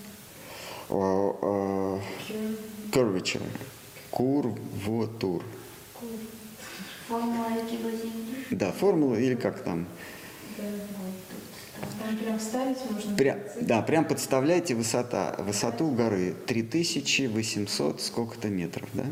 Curvature. 2.91 3.43
Курвотур. 4.11 5.43
кур. 5.93 6.09
Формула 7.07 7.49
Земли. 7.69 8.45
Да, 8.49 8.71
формула 8.71 9.15
или 9.15 9.35
как 9.35 9.63
там? 9.63 9.85
Там 10.57 12.17
прям 12.17 12.39
ставить 12.39 12.77
можно? 12.89 13.15
Прям, 13.15 13.39
да, 13.61 13.81
прям 13.81 14.05
подставляйте 14.05 14.75
высота, 14.75 15.35
высоту 15.39 15.89
горы 15.91 16.35
3800 16.47 18.01
сколько-то 18.01 18.47
метров, 18.47 18.87
да? 18.93 19.05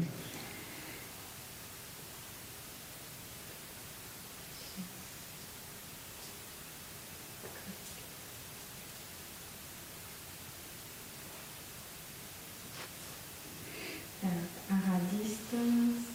Так, 14.21 14.31
ага, 14.69 14.99
distance. 15.11 16.13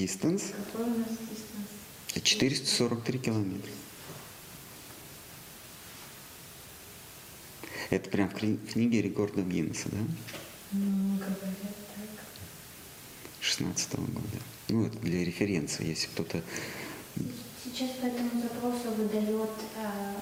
Distance 0.00 0.54
Какой 0.72 0.86
у 0.86 0.98
нас 0.98 1.08
distance? 1.08 2.22
443 2.22 3.18
километра. 3.18 3.70
Это 7.90 8.08
прям 8.08 8.30
в 8.30 8.34
кни- 8.34 8.56
в 8.56 8.72
книге 8.72 9.02
рекордов 9.02 9.46
Гиннесса, 9.46 9.88
да? 9.90 9.98
Ну, 10.72 11.16
говорят 11.16 11.36
так. 11.60 12.24
16 13.40 13.94
года. 13.98 14.38
Ну, 14.68 14.86
это 14.86 14.96
для 14.98 15.24
референции, 15.24 15.86
если 15.88 16.06
кто-то... 16.06 16.42
Сейчас 17.62 17.90
по 18.00 18.06
этому 18.06 18.30
запросу 18.40 18.90
выдает 18.96 19.50
э, 19.76 20.14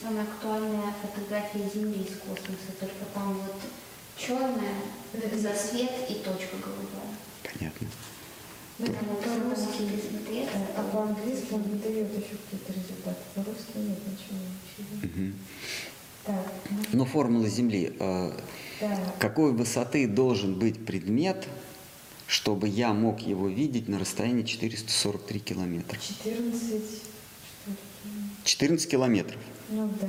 самая 0.00 0.22
актуальная 0.22 0.94
фотография 1.02 1.68
Земли 1.74 2.02
из 2.04 2.16
космоса, 2.20 2.70
только 2.78 3.04
там 3.12 3.34
вот 3.34 3.60
черная, 4.16 4.82
за 5.34 5.54
свет 5.54 5.90
и 6.10 6.14
точка 6.14 6.56
голубая. 6.58 7.16
Понятно. 7.42 7.88
По-русски, 8.78 10.00
смотреть, 10.10 10.48
э, 10.52 10.66
а 10.76 10.82
по-английски 10.92 11.46
он 11.52 11.62
выдает 11.62 12.10
еще 12.12 12.36
какие-то 12.50 12.72
результаты. 12.72 13.16
По-русски 13.34 13.72
нет 13.76 13.98
ничего. 14.06 15.32
Так, 16.24 16.52
ну, 16.70 16.98
Но 16.98 17.04
формула 17.04 17.48
Земли. 17.48 17.94
э, 17.98 18.32
да. 18.80 19.14
Какой 19.18 19.52
высоты 19.52 20.06
должен 20.06 20.58
быть 20.58 20.84
предмет, 20.84 21.48
чтобы 22.26 22.68
я 22.68 22.92
мог 22.92 23.20
его 23.20 23.48
видеть 23.48 23.88
на 23.88 23.98
расстоянии 23.98 24.42
443 24.42 25.38
километра? 25.40 25.98
14, 25.98 26.60
что 26.68 27.70
ли? 27.70 27.76
14 28.44 28.90
километров. 28.90 29.40
Ну 29.70 29.88
да. 30.00 30.08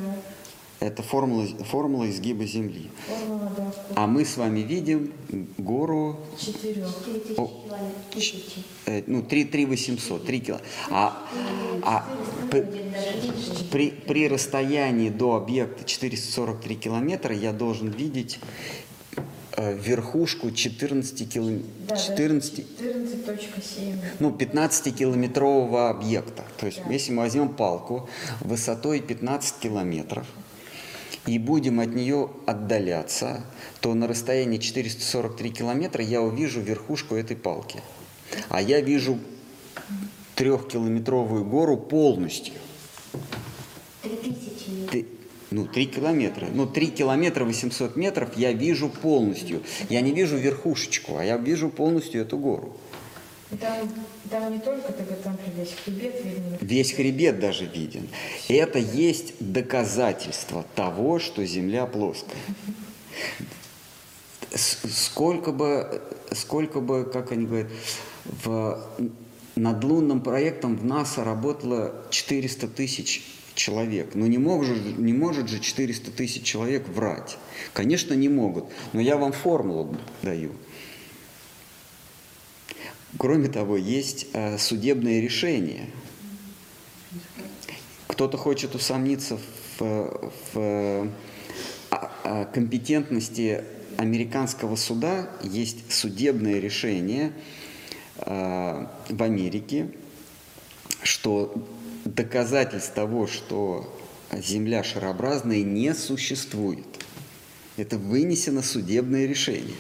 Это 0.80 1.02
формула, 1.02 1.48
формула 1.64 2.08
изгиба 2.10 2.46
Земли. 2.46 2.90
Формула, 3.08 3.52
да? 3.58 3.74
А 3.96 4.06
мы 4.06 4.26
с 4.26 4.38
вами 4.38 4.60
видим 4.60 5.12
гору, 5.58 6.20
Четырех. 6.40 6.88
4000 7.04 7.40
О. 7.40 7.50
Тысячи. 8.14 8.64
э, 8.86 9.04
ну, 9.08 9.24
3, 9.24 9.46
3 9.46 9.66
800, 9.66 10.26
3 10.26 10.40
кило. 10.40 10.62
А, 10.92 11.26
а 11.82 12.06
при, 13.72 13.90
при 13.90 14.28
расстоянии 14.28 15.10
до 15.10 15.36
объекта 15.36 15.84
443 15.84 16.76
километра 16.76 17.36
я 17.36 17.54
должен 17.54 17.90
видеть 17.90 18.40
э, 19.54 19.76
верхушку 19.76 20.52
14 20.52 21.28
километров. 21.34 21.68
Да, 21.88 21.96
да, 21.96 22.02
14, 22.02 22.60
14.7. 22.80 23.96
ну, 24.20 24.30
15-километрового 24.30 25.90
объекта. 25.90 26.44
То 26.60 26.68
есть, 26.68 26.82
если 26.90 27.12
мы 27.14 27.24
возьмем 27.24 27.50
палку 27.50 28.08
высотой 28.42 29.00
15 29.02 29.56
километров 29.60 30.28
и 31.28 31.38
будем 31.38 31.80
от 31.80 31.94
нее 31.94 32.30
отдаляться, 32.46 33.46
то 33.82 33.94
на 33.94 34.08
расстоянии 34.08 34.58
443 34.58 35.50
километра 35.52 36.04
я 36.04 36.22
увижу 36.22 36.62
верхушку 36.62 37.16
этой 37.16 37.36
палки. 37.36 37.82
А 38.50 38.62
я 38.62 38.82
вижу 38.82 39.20
трехкилометровую 40.36 41.44
гору 41.46 41.78
полностью. 41.78 42.54
3000 44.04 44.70
метров. 44.70 44.92
Ты- 44.92 45.06
ну, 45.52 45.66
3 45.66 45.86
километра. 45.86 46.48
Ну, 46.54 46.66
3 46.66 46.88
километра 46.88 47.44
800 47.46 47.96
метров 47.98 48.38
я 48.38 48.54
вижу 48.54 48.90
полностью. 48.90 49.64
Я 49.90 50.02
не 50.02 50.12
вижу 50.12 50.38
верхушечку, 50.38 51.18
а 51.18 51.24
я 51.24 51.38
вижу 51.38 51.70
полностью 51.70 52.22
эту 52.22 52.38
гору. 52.38 52.78
Там, 53.50 53.90
там 54.30 54.54
не 54.54 54.60
только 54.60 54.92
там 54.92 55.38
весь 55.56 55.74
хребет 55.74 56.16
видно. 56.24 56.58
Весь 56.60 56.92
хребет 56.92 57.40
даже 57.40 57.66
виден. 57.66 58.10
Это 58.50 58.78
есть 58.78 59.36
доказательство 59.40 60.66
того, 60.76 61.20
что 61.20 61.46
Земля 61.46 61.86
плоская. 61.86 62.36
Сколько 64.54 65.54
бы, 65.54 66.02
сколько 66.34 66.82
бы, 66.82 67.06
как 67.06 67.32
они 67.32 67.46
говорят, 67.46 67.72
в, 68.26 68.84
над 69.56 69.84
лунным 69.84 70.22
проектом 70.22 70.76
в 70.76 70.84
НАСА 70.84 71.24
работало 71.24 72.06
400 72.10 72.68
тысяч 72.68 73.24
человек. 73.54 74.14
Но 74.14 74.28
не 74.28 74.38
может, 74.38 74.98
не 74.98 75.14
может 75.14 75.48
же 75.48 75.60
400 75.60 76.12
тысяч 76.12 76.44
человек 76.44 76.88
врать. 76.90 77.38
Конечно, 77.74 78.14
не 78.14 78.28
могут. 78.28 78.66
Но 78.92 79.00
я 79.00 79.16
вам 79.16 79.32
формулу 79.32 79.96
даю. 80.22 80.52
Кроме 83.18 83.48
того, 83.48 83.78
есть 83.78 84.28
э, 84.34 84.58
судебные 84.58 85.22
решения. 85.22 85.90
Кто-то 88.08 88.38
хочет 88.38 88.76
усомниться 88.76 89.38
в, 89.38 89.82
в, 89.82 90.56
э, 90.56 91.10
а- 91.90 92.12
а, 92.24 92.46
компетентности 92.46 93.64
американского 93.98 94.76
суда. 94.76 95.30
Есть 95.42 95.92
судебное 95.92 96.60
решение 96.60 97.32
э, 98.18 98.86
в 99.10 99.24
Америке, 99.24 99.90
что 101.04 101.54
доказательств 102.06 102.94
того, 102.94 103.28
что 103.28 103.94
Земля 104.34 104.84
шарообразная, 104.84 105.64
не 105.64 105.94
существует. 105.94 106.86
Это 107.78 107.98
вынесено 107.98 108.62
судебное 108.62 109.26
решение. 109.26 109.78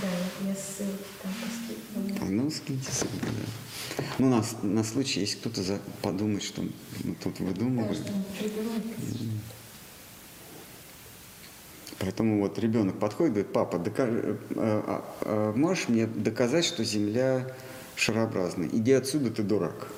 Да, 0.00 0.06
я, 0.06 0.50
я 0.50 0.54
ссылки 0.76 1.04
там 1.22 1.32
поскидывала. 1.40 2.26
А, 2.26 2.30
Ну, 2.30 2.50
скиньте 2.50 2.90
ссылку, 2.92 3.14
да. 3.22 4.04
Ну, 4.18 4.28
на, 4.30 4.44
на 4.62 4.84
случай, 4.84 5.20
если 5.20 5.36
кто-то 5.38 5.62
за- 5.62 5.80
подумает, 6.02 6.42
что 6.42 6.62
мы 6.62 7.14
тут 7.22 7.34
Да, 7.38 7.44
выдумываем. 7.44 8.04
приберут. 8.38 8.82
Поэтому 11.98 12.40
вот 12.40 12.58
ребенок 12.58 12.98
подходит, 12.98 13.32
говорит, 13.32 13.52
папа, 13.52 13.78
докажи, 13.78 14.38
э, 14.50 14.54
а, 14.56 15.04
а, 15.22 15.52
можешь 15.54 15.88
мне 15.88 16.06
доказать, 16.06 16.64
что 16.66 16.84
Земля 16.84 17.54
шарообразная? 17.94 18.68
Иди 18.68 18.92
отсюда, 18.92 19.30
ты 19.30 19.42
дурак. 19.42 19.88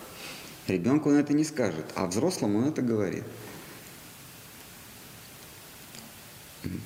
Ребенку 0.68 1.08
он 1.08 1.16
это 1.16 1.32
не 1.32 1.44
скажет, 1.44 1.86
а 1.96 2.06
взрослому 2.06 2.58
он 2.58 2.64
это 2.68 2.82
говорит. 2.82 3.24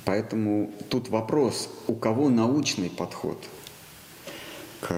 Поэтому 0.04 0.72
тут 0.88 1.08
вопрос, 1.08 1.68
у 1.88 1.94
кого 1.94 2.28
научный 2.30 2.88
подход 2.90 3.42
к, 4.82 4.88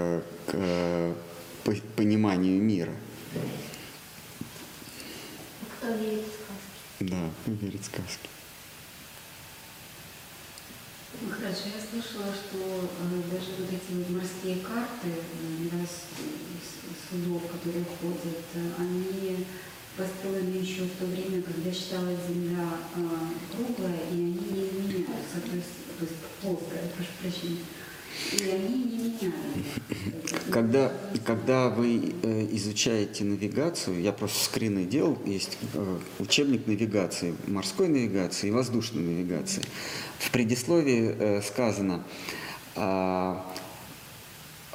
к, 0.47 0.55
э, 0.55 1.15
по- 1.63 1.83
пониманию 1.97 2.61
мира. 2.63 2.93
Кто 5.79 5.89
верит 5.95 6.25
в 6.25 6.33
сказки? 6.33 6.81
Да, 7.01 7.31
кто 7.43 7.53
верит 7.53 7.81
в 7.83 7.85
сказки. 7.85 8.29
Ну, 11.21 11.31
Хорошо, 11.31 11.69
я 11.77 11.81
слышала, 11.81 12.33
что 12.35 12.59
э, 12.59 13.23
даже 13.31 13.51
вот 13.59 13.69
эти 13.71 13.93
вот 13.97 14.11
морские 14.11 14.57
карты 14.65 15.09
э, 15.09 15.69
да, 15.71 15.85
с- 15.87 16.09
с- 16.65 17.11
судов, 17.11 17.43
которые 17.53 17.85
ходят, 18.01 18.45
они 18.79 19.47
построены 19.97 20.57
еще 20.57 20.83
в 20.85 20.97
то 20.99 21.05
время, 21.07 21.43
когда 21.43 21.71
считалась 21.73 22.19
Земля 22.29 22.67
круглая, 23.53 24.01
и 24.11 24.15
они 24.15 24.33
не 24.33 24.71
меняются, 24.81 25.41
то 25.45 25.55
есть, 25.55 25.77
то 25.99 26.05
есть 26.05 26.17
плоская, 26.43 26.89
прошу 26.97 27.11
прощения. 27.21 27.65
Когда, 30.51 30.93
когда 31.25 31.69
вы 31.69 32.13
э, 32.23 32.47
изучаете 32.53 33.25
навигацию, 33.25 34.01
я 34.01 34.13
просто 34.13 34.45
скрины 34.45 34.85
делал, 34.85 35.19
есть 35.25 35.59
э, 35.75 35.99
учебник 36.19 36.67
навигации, 36.67 37.35
морской 37.47 37.89
навигации 37.89 38.49
и 38.49 38.51
воздушной 38.51 39.03
навигации. 39.03 39.63
В 40.19 40.31
предисловии 40.31 41.15
э, 41.19 41.43
сказано, 41.43 42.05
а, 42.77 43.53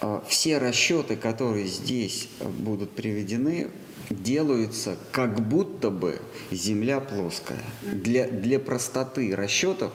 а, 0.02 0.24
все 0.28 0.58
расчеты, 0.58 1.16
которые 1.16 1.68
здесь 1.68 2.30
будут 2.40 2.92
приведены, 2.92 3.70
делаются 4.10 4.98
как 5.12 5.40
будто 5.48 5.90
бы 5.90 6.20
Земля 6.52 7.00
плоская. 7.00 7.60
Для, 7.84 8.28
для 8.28 8.60
простоты 8.60 9.36
расчетов 9.36 9.92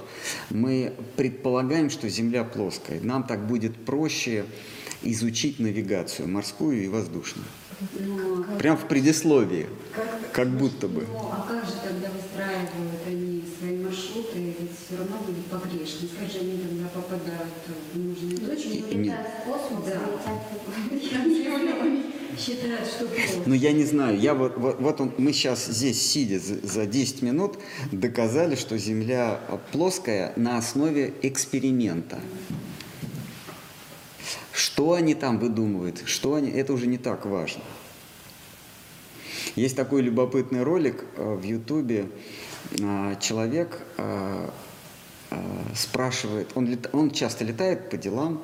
мы 0.51 0.93
предполагаем, 1.17 1.91
что 1.91 2.09
Земля 2.09 2.45
плоская. 2.45 3.01
Нам 3.01 3.25
так 3.25 3.47
будет 3.47 3.75
проще 3.85 4.45
изучить 5.03 5.59
навигацию 5.59 6.29
морскую 6.29 6.85
и 6.85 6.89
воздушную. 6.89 7.47
Но, 7.99 8.45
Прям 8.59 8.77
в 8.77 8.87
предисловии, 8.87 9.67
как 10.33 10.49
будто 10.49 10.87
бы. 10.89 11.07
ну, 11.11 11.19
а 11.33 11.45
как 11.49 11.65
же 11.67 11.73
тогда 11.83 12.09
выстраивают 12.11 13.01
они 13.07 13.43
свои 13.59 13.79
маршруты, 13.85 14.39
ведь 14.39 14.71
все 14.87 14.97
равно 14.97 15.17
будет 15.27 15.45
погрешность, 15.47 16.17
как 16.19 16.31
же 16.31 16.39
они 16.39 16.59
тогда 16.59 16.87
попадают 16.89 17.53
в 17.93 17.99
нужные 17.99 18.39
точки? 18.39 18.77
И- 18.77 18.95
не- 18.95 19.09
Улетают 19.11 19.29
в 19.29 19.51
космос, 19.51 19.85
Да. 19.87 20.01
Считают, 22.39 22.87
что 22.87 23.07
плохо. 23.07 23.43
Ну, 23.47 23.55
я 23.55 23.73
не 23.73 23.85
знаю, 23.85 24.19
я 24.19 24.35
вот, 24.35 24.57
вот, 24.57 24.81
вот 24.81 25.01
он, 25.01 25.13
мы 25.19 25.33
сейчас 25.33 25.67
здесь, 25.67 26.01
сидя 26.01 26.39
за, 26.39 26.67
за 26.67 26.87
10 26.87 27.23
минут, 27.23 27.59
доказали, 27.93 28.55
что 28.57 28.79
Земля 28.79 29.41
плоская 29.73 30.33
на 30.37 30.59
основе 30.59 31.13
эксперимента. 31.23 32.21
Что 34.53 34.93
они 34.93 35.15
там 35.15 35.39
выдумывают, 35.39 36.03
что 36.07 36.35
они, 36.35 36.51
это 36.51 36.73
уже 36.73 36.87
не 36.87 36.99
так 36.99 37.27
важно. 37.27 37.63
Есть 39.57 39.77
такой 39.77 40.03
любопытный 40.03 40.63
ролик 40.63 41.05
э, 41.17 41.35
в 41.35 41.43
Ютубе. 41.43 42.07
А, 42.83 43.15
Человек 43.17 43.81
а, 43.97 44.53
а, 45.31 45.43
спрашивает, 45.75 46.51
он, 46.55 46.77
он 46.93 47.11
часто 47.11 47.45
летает 47.45 47.91
по 47.91 47.97
делам 47.97 48.43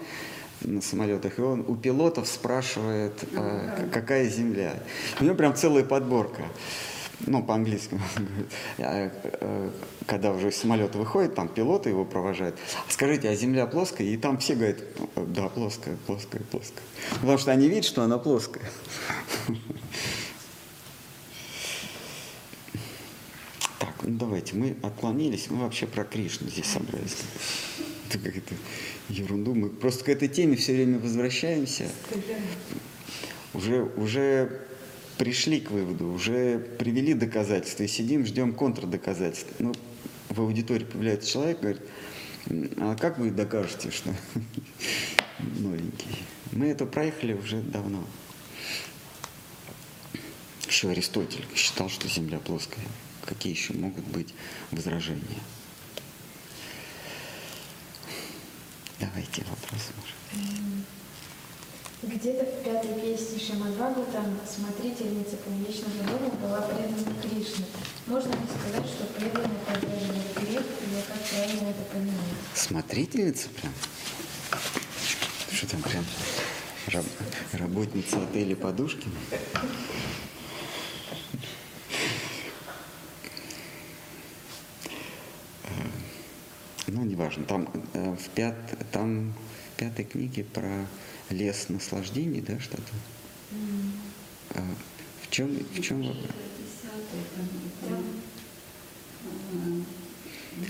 на 0.63 0.81
самолетах, 0.83 1.39
и 1.39 1.43
он 1.43 1.65
у 1.67 1.75
пилотов 1.77 2.29
спрашивает, 2.29 3.13
к- 3.33 3.89
какая 3.93 4.29
земля. 4.29 4.75
У 5.21 5.25
него 5.25 5.35
прям 5.35 5.55
целая 5.55 5.85
подборка. 5.85 6.43
Ну, 7.27 7.43
по-английски. 7.43 8.01
А, 8.79 9.11
э, 9.23 9.71
Когда 10.07 10.33
уже 10.33 10.49
из 10.49 10.57
самолета 10.57 10.97
выходит, 10.99 11.35
там 11.35 11.49
пилоты 11.49 11.91
его 11.91 12.05
провожают. 12.07 12.57
Скажите, 12.89 13.29
а 13.29 13.35
земля 13.35 13.67
плоская? 13.67 14.07
И 14.07 14.17
там 14.17 14.39
все 14.39 14.55
говорят, 14.55 14.79
да, 15.17 15.49
плоская, 15.49 15.97
плоская, 16.07 16.41
плоская. 16.51 16.83
Потому 17.21 17.37
что 17.39 17.53
они 17.53 17.69
видят, 17.69 17.85
что 17.85 18.03
она 18.03 18.19
плоская. 18.19 18.65
Так, 23.79 23.95
ну 24.03 24.17
давайте, 24.19 24.57
мы 24.57 24.77
отклонились, 24.83 25.47
мы 25.51 25.63
вообще 25.63 25.87
про 25.87 26.05
Кришну 26.05 26.49
здесь 26.51 26.67
собрались. 26.67 27.17
Это 28.11 28.19
какая-то 28.19 28.55
ерунду. 29.09 29.55
Мы 29.55 29.69
просто 29.69 30.05
к 30.05 30.09
этой 30.09 30.27
теме 30.27 30.57
все 30.57 30.75
время 30.75 30.99
возвращаемся. 30.99 31.89
Уже, 33.55 33.85
уже 33.97 34.63
пришли 35.17 35.61
к 35.61 35.71
выводу, 35.71 36.09
уже 36.09 36.59
привели 36.79 37.15
доказательства 37.15 37.85
и 37.85 37.89
сидим, 37.89 38.27
ждем 38.27 38.53
контрдоказательств. 38.53 39.53
Ну, 39.61 39.73
в 40.29 40.41
аудитории 40.41 40.85
появляется 40.85 41.31
человек, 41.31 41.61
говорит, 41.61 41.83
а 42.79 42.97
как 42.97 43.19
вы 43.19 43.31
докажете, 43.31 43.93
что 43.93 44.13
новенький? 45.39 46.25
Мы 46.51 46.67
это 46.67 46.87
проехали 46.87 47.35
уже 47.35 47.61
давно. 47.61 48.05
Еще 50.67 50.91
Аристотель 50.91 51.45
считал, 51.55 51.89
что 51.89 52.09
Земля 52.09 52.41
плоская. 52.41 52.85
Какие 53.25 53.53
еще 53.53 53.73
могут 53.75 54.05
быть 54.07 54.35
возражения? 54.73 55.41
Давайте 59.01 59.43
вопрос, 59.49 59.91
может. 59.97 60.85
Где-то 62.03 62.45
в 62.45 62.65
пятой 62.65 62.95
песне 63.01 63.39
Шамадвагутам 63.39 64.39
смотрительница 64.49 65.37
публичного 65.37 66.03
дома 66.05 66.31
была 66.43 66.61
предана 66.63 67.15
Кришне. 67.23 67.65
Можно 68.07 68.31
ли 68.31 68.39
сказать, 68.49 68.87
что 68.91 69.05
преданный 69.19 69.59
поддерживает 69.67 70.35
грех, 70.37 70.63
или 70.63 71.01
как 71.07 71.21
правильно 71.31 71.69
это 71.71 71.83
понимать? 71.93 72.35
Смотрительница 72.55 73.49
прям? 73.51 73.73
Что 75.53 75.67
там 75.67 75.83
прям? 75.83 76.05
Раб- 76.87 77.07
работница 77.53 78.23
отеля 78.23 78.57
Подушкина? 78.57 79.15
Ну, 86.93 87.05
неважно. 87.05 87.45
Там, 87.45 87.69
э, 87.95 88.17
в 88.17 88.29
пят, 88.31 88.57
там 88.91 89.33
в 89.75 89.79
пятой 89.79 90.05
книге 90.05 90.43
про 90.45 90.87
лес 91.31 91.69
наслаждений, 91.69 92.41
да, 92.41 92.59
что-то? 92.59 92.93
Э, 94.55 94.61
В 95.23 95.31
чем, 95.31 95.55
в 95.55 95.81
чем 95.81 96.03
вопрос? 96.03 96.25
А, 97.87 98.03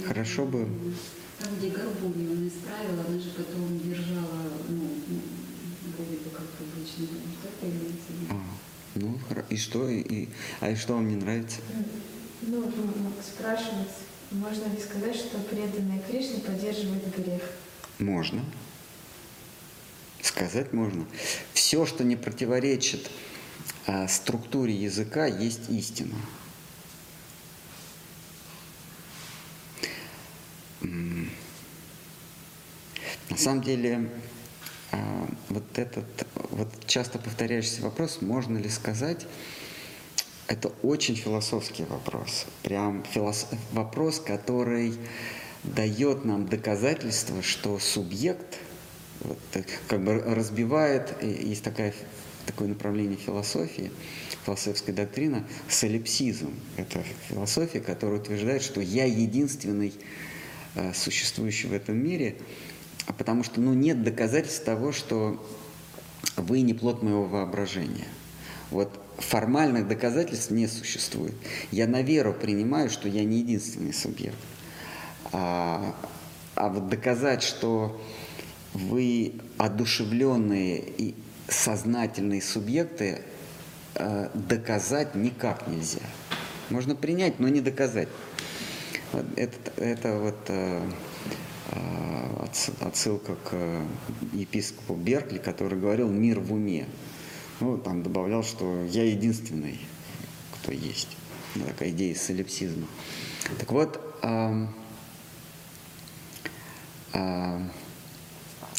Хорошо 0.07 0.45
бы- 0.45 0.69
Там, 1.39 1.57
где 1.57 1.71
горбунью 1.71 2.33
он 2.33 2.49
исправил, 2.49 3.01
она 3.09 3.19
же 3.19 3.31
потом 3.31 3.79
держала, 3.81 4.43
ну, 4.69 4.91
ну, 5.09 5.21
вроде 5.97 6.17
бы 6.19 6.29
как 6.31 6.47
обычно. 6.61 7.07
Это 7.45 7.67
имеется 7.67 8.11
в 8.11 8.21
виду. 8.21 8.35
А, 8.35 8.37
ну, 8.97 9.19
хоро- 9.27 9.47
и 9.49 9.57
что? 9.57 9.89
И, 9.89 10.01
и- 10.01 10.29
а 10.61 10.69
и 10.71 10.77
что 10.77 10.93
вам 10.95 11.09
не 11.09 11.17
нравится? 11.17 11.61
Ну, 12.43 12.71
ну, 12.77 13.13
спрашивается, 13.23 14.01
можно 14.31 14.67
ли 14.67 14.81
сказать, 14.81 15.17
что 15.17 15.39
преданные 15.39 16.01
Кришне 16.09 16.41
поддерживает 16.41 17.17
грех? 17.17 17.43
Можно. 17.99 18.45
Сказать 20.23 20.73
можно. 20.73 21.05
Все, 21.53 21.87
что 21.87 22.05
не 22.05 22.17
противоречит 22.17 23.11
а, 23.87 24.07
структуре 24.07 24.75
языка, 24.75 25.27
есть 25.27 25.69
истина. 25.71 26.17
На 33.31 33.37
самом 33.37 33.63
деле, 33.63 34.11
а, 34.93 35.29
вот 35.49 35.79
этот 35.79 36.27
вот 36.51 36.69
часто 36.87 37.19
повторяющийся 37.19 37.83
вопрос, 37.83 38.21
можно 38.21 38.59
ли 38.59 38.69
сказать, 38.69 39.27
это 40.51 40.73
очень 40.83 41.15
философский 41.15 41.85
вопрос. 41.85 42.45
Прям 42.65 43.05
филос- 43.15 43.47
вопрос, 43.73 44.19
который 44.19 44.95
дает 45.63 46.25
нам 46.25 46.47
доказательство, 46.47 47.41
что 47.41 47.79
субъект 47.79 48.59
вот, 49.21 49.39
э, 49.55 49.63
как 49.87 50.03
бы 50.03 50.19
разбивает, 50.21 51.15
э, 51.21 51.31
есть 51.31 51.63
такая, 51.63 51.95
такое 52.47 52.67
направление 52.67 53.17
философии, 53.17 53.93
философская 54.45 54.93
доктрина, 54.93 55.47
солипсизм. 55.69 56.53
Это 56.77 57.05
философия, 57.29 57.79
которая 57.79 58.19
утверждает, 58.19 58.63
что 58.63 58.81
я 58.81 59.05
единственный 59.05 59.95
э, 60.75 60.93
существующий 60.95 61.69
в 61.69 61.73
этом 61.73 61.97
мире, 61.97 62.37
потому 63.19 63.45
что 63.45 63.61
ну, 63.61 63.73
нет 63.73 64.03
доказательств 64.03 64.65
того, 64.65 64.91
что 64.91 65.41
вы 66.37 66.63
не 66.63 66.75
плод 66.75 67.05
моего 67.05 67.25
воображения. 67.25 68.09
Вот 68.71 68.91
формальных 69.19 69.89
доказательств 69.89 70.51
не 70.51 70.67
существует. 70.67 71.35
Я 71.71 71.87
на 71.87 72.03
веру 72.03 72.33
принимаю, 72.33 72.89
что 72.91 73.09
я 73.09 73.25
не 73.25 73.39
единственный 73.39 73.93
субъект. 73.93 74.37
А, 75.33 75.95
а 76.55 76.69
вот 76.69 76.89
доказать, 76.89 77.43
что 77.43 78.01
вы 78.73 79.35
одушевленные 79.59 80.79
и 80.81 81.15
сознательные 81.49 82.41
субъекты, 82.41 83.23
э, 83.97 84.29
доказать 84.35 85.15
никак 85.15 85.67
нельзя. 85.67 86.01
Можно 86.71 86.95
принять, 86.95 87.41
но 87.41 87.49
не 87.49 87.61
доказать. 87.61 88.09
Вот 89.13 89.27
Это, 89.37 89.83
это 89.83 90.19
вот 90.19 90.39
э, 90.47 90.81
э, 91.73 92.45
отс- 92.45 92.71
отсылка 92.81 93.35
к 93.35 93.57
епископу 94.33 94.95
Беркли, 94.95 95.39
который 95.39 95.79
говорил 95.79 96.09
«мир 96.09 96.39
в 96.39 96.53
уме». 96.53 96.87
Ну, 97.61 97.77
там 97.77 98.03
добавлял, 98.03 98.43
что 98.43 98.85
я 98.87 99.05
единственный, 99.05 99.79
кто 100.55 100.73
есть. 100.73 101.09
Такая 101.67 101.91
идея 101.91 102.15
солипсизма. 102.15 102.87
Так 103.59 103.71
вот, 103.71 104.01
ам, 104.23 104.75
ам, 107.13 107.71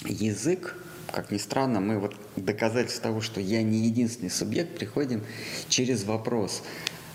язык, 0.05 0.75
как 1.11 1.31
ни 1.31 1.37
странно, 1.37 1.79
мы 1.79 1.99
вот 1.99 2.15
к 2.15 2.39
доказательству 2.39 3.03
того, 3.03 3.21
что 3.21 3.39
я 3.39 3.61
не 3.61 3.85
единственный 3.85 4.31
субъект, 4.31 4.77
приходим 4.79 5.23
через 5.69 6.03
вопрос, 6.03 6.63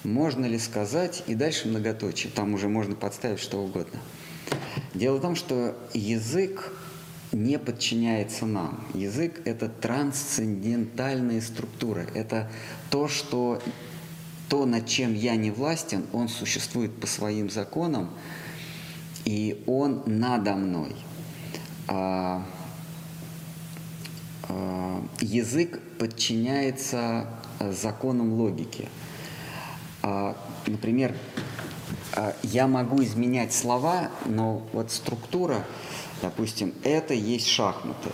можно 0.05 0.45
ли 0.45 0.59
сказать, 0.59 1.25
и 1.27 1.35
дальше 1.35 1.67
многоточие, 1.67 2.31
там 2.31 2.55
уже 2.55 2.69
можно 2.69 2.95
подставить 2.95 3.41
что 3.41 3.59
угодно. 3.59 3.99
Дело 4.95 5.17
в 5.17 5.21
том, 5.21 5.35
что 5.35 5.77
язык 5.95 6.73
не 7.33 7.59
подчиняется 7.59 8.47
нам. 8.47 8.85
Язык– 8.95 9.41
это 9.45 9.69
трансцендентальная 9.69 11.41
структура. 11.41 12.07
Это 12.15 12.51
то, 12.91 13.09
что 13.09 13.61
то, 14.49 14.65
над 14.65 14.87
чем 14.87 15.15
я 15.15 15.37
не 15.37 15.51
властен, 15.51 16.05
он 16.13 16.29
существует 16.29 16.99
по 17.01 17.07
своим 17.07 17.51
законам, 17.51 18.11
и 19.25 19.63
он 19.67 20.03
надо 20.07 20.55
мной. 20.55 20.95
А, 21.89 22.47
а, 24.49 25.05
язык 25.21 25.81
подчиняется 25.99 27.29
законам 27.61 28.35
логики. 28.35 28.89
А, 30.03 30.37
например, 30.67 31.17
а, 32.15 32.35
я 32.45 32.69
могу 32.69 33.03
изменять 33.03 33.53
слова, 33.53 34.11
но 34.27 34.67
вот 34.73 34.93
структура, 34.93 35.65
допустим, 36.23 36.75
это 36.83 37.15
есть 37.15 37.49
шахматы. 37.49 38.11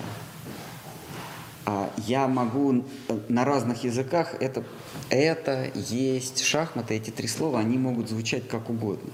А 1.64 1.92
я 2.06 2.26
могу 2.26 2.84
э, 3.08 3.20
на 3.28 3.44
разных 3.44 3.84
языках 3.84 4.34
это, 4.40 4.64
это 5.10 5.70
есть 5.74 6.42
шахматы, 6.42 6.94
эти 6.94 7.10
три 7.10 7.28
слова, 7.28 7.60
они 7.60 7.78
могут 7.78 8.08
звучать 8.08 8.48
как 8.48 8.68
угодно. 8.68 9.12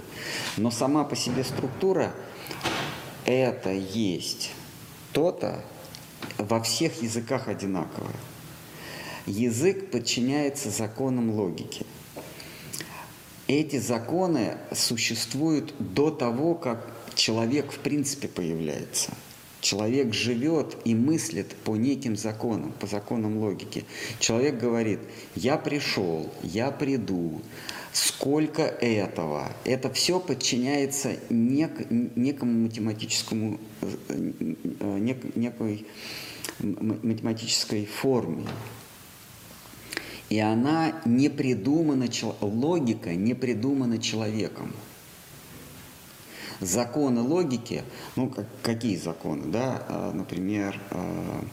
Но 0.57 0.71
сама 0.71 1.05
по 1.05 1.15
себе 1.15 1.45
структура 1.45 2.15
это 3.27 3.71
есть 3.71 4.53
то-то 5.13 5.63
во 6.39 6.63
всех 6.63 7.03
языках 7.03 7.49
одинаковое. 7.49 8.17
Язык 9.27 9.91
подчиняется 9.91 10.71
законам 10.71 11.31
логики. 11.31 11.85
Эти 13.47 13.79
законы 13.79 14.57
существуют 14.73 15.75
до 15.79 16.11
того, 16.11 16.55
как 16.55 16.91
человек 17.19 17.73
в 17.73 17.79
принципе 17.81 18.29
появляется. 18.29 19.13
Человек 19.61 20.15
живет 20.15 20.77
и 20.85 20.95
мыслит 20.95 21.55
по 21.65 21.77
неким 21.77 22.17
законам, 22.17 22.73
по 22.79 22.87
законам 22.87 23.39
логики. 23.39 23.85
Человек 24.21 24.57
говорит, 24.59 25.01
я 25.35 25.57
пришел, 25.57 26.33
я 26.45 26.71
приду, 26.71 27.43
сколько 27.93 28.63
этого. 28.63 29.53
Это 29.65 29.93
все 29.93 30.21
подчиняется 30.21 31.17
нек, 31.29 31.91
некому 31.91 32.53
математическому, 32.61 33.59
э, 33.81 33.97
э, 34.09 34.99
нек, 35.01 35.37
некой 35.37 35.87
математической 36.61 37.85
форме. 37.85 38.47
И 40.29 40.39
она 40.39 41.01
не 41.05 41.29
придумана, 41.29 42.07
логика 42.41 43.13
не 43.15 43.35
придумана 43.35 43.99
человеком. 43.99 44.73
Законы 46.61 47.21
логики, 47.21 47.85
ну 48.17 48.29
как, 48.29 48.47
какие 48.63 48.97
законы, 48.97 49.47
да, 49.47 49.85
А, 49.89 50.13
например, 50.13 50.81
а, 50.91 51.45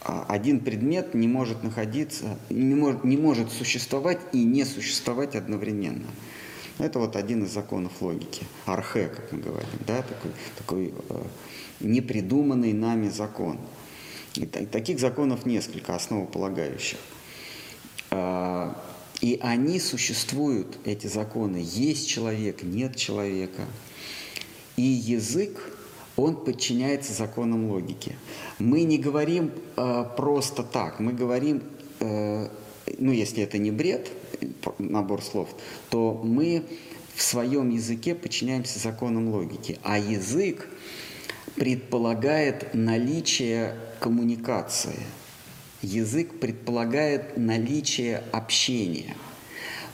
а, 0.00 0.24
один 0.28 0.60
предмет 0.60 1.12
не 1.14 1.28
может 1.28 1.62
находиться, 1.62 2.38
не 2.48 2.74
может, 2.74 3.04
не 3.04 3.16
может 3.16 3.52
существовать 3.52 4.18
и 4.32 4.42
не 4.42 4.64
существовать 4.64 5.36
одновременно. 5.36 6.08
Это 6.78 6.98
вот 6.98 7.16
один 7.16 7.44
из 7.44 7.52
законов 7.52 8.00
логики. 8.00 8.46
Архе, 8.64 9.08
как 9.08 9.30
мы 9.30 9.40
говорим, 9.40 9.68
да, 9.86 10.02
такой, 10.02 10.30
такой 10.56 10.94
э, 11.10 11.22
непридуманный 11.80 12.72
нами 12.72 13.10
закон. 13.10 13.60
И 14.34 14.46
та- 14.46 14.64
таких 14.64 14.98
законов 14.98 15.44
несколько, 15.44 15.94
основополагающих. 15.94 16.98
И 19.22 19.38
они 19.40 19.78
существуют, 19.78 20.78
эти 20.84 21.06
законы. 21.06 21.62
Есть 21.64 22.08
человек, 22.08 22.64
нет 22.64 22.96
человека. 22.96 23.62
И 24.76 24.82
язык, 24.82 25.60
он 26.16 26.44
подчиняется 26.44 27.12
законам 27.12 27.70
логики. 27.70 28.16
Мы 28.58 28.82
не 28.82 28.98
говорим 28.98 29.52
э, 29.76 30.04
просто 30.16 30.64
так, 30.64 30.98
мы 30.98 31.12
говорим, 31.12 31.62
э, 32.00 32.48
ну 32.98 33.12
если 33.12 33.44
это 33.44 33.58
не 33.58 33.70
бред, 33.70 34.10
набор 34.78 35.22
слов, 35.22 35.48
то 35.88 36.20
мы 36.24 36.64
в 37.14 37.22
своем 37.22 37.70
языке 37.70 38.16
подчиняемся 38.16 38.80
законам 38.80 39.28
логики, 39.28 39.78
а 39.84 40.00
язык 40.00 40.68
предполагает 41.54 42.74
наличие 42.74 43.76
коммуникации. 44.00 44.98
Язык 45.82 46.38
предполагает 46.38 47.36
наличие 47.36 48.22
общения. 48.32 49.16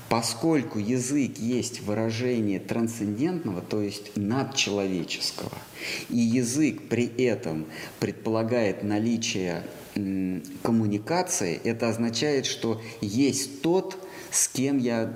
Поскольку 0.08 0.78
язык 0.78 1.36
есть 1.38 1.82
выражение 1.82 2.60
трансцендентного, 2.60 3.60
то 3.60 3.82
есть 3.82 4.16
надчеловеческого, 4.16 5.52
и 6.08 6.18
язык 6.18 6.88
при 6.88 7.06
этом 7.06 7.66
предполагает 8.00 8.82
наличие 8.82 9.64
коммуникации, 10.62 11.60
это 11.62 11.88
означает, 11.88 12.46
что 12.46 12.80
есть 13.02 13.60
тот, 13.60 13.98
с 14.30 14.48
кем 14.48 14.78
я 14.78 15.12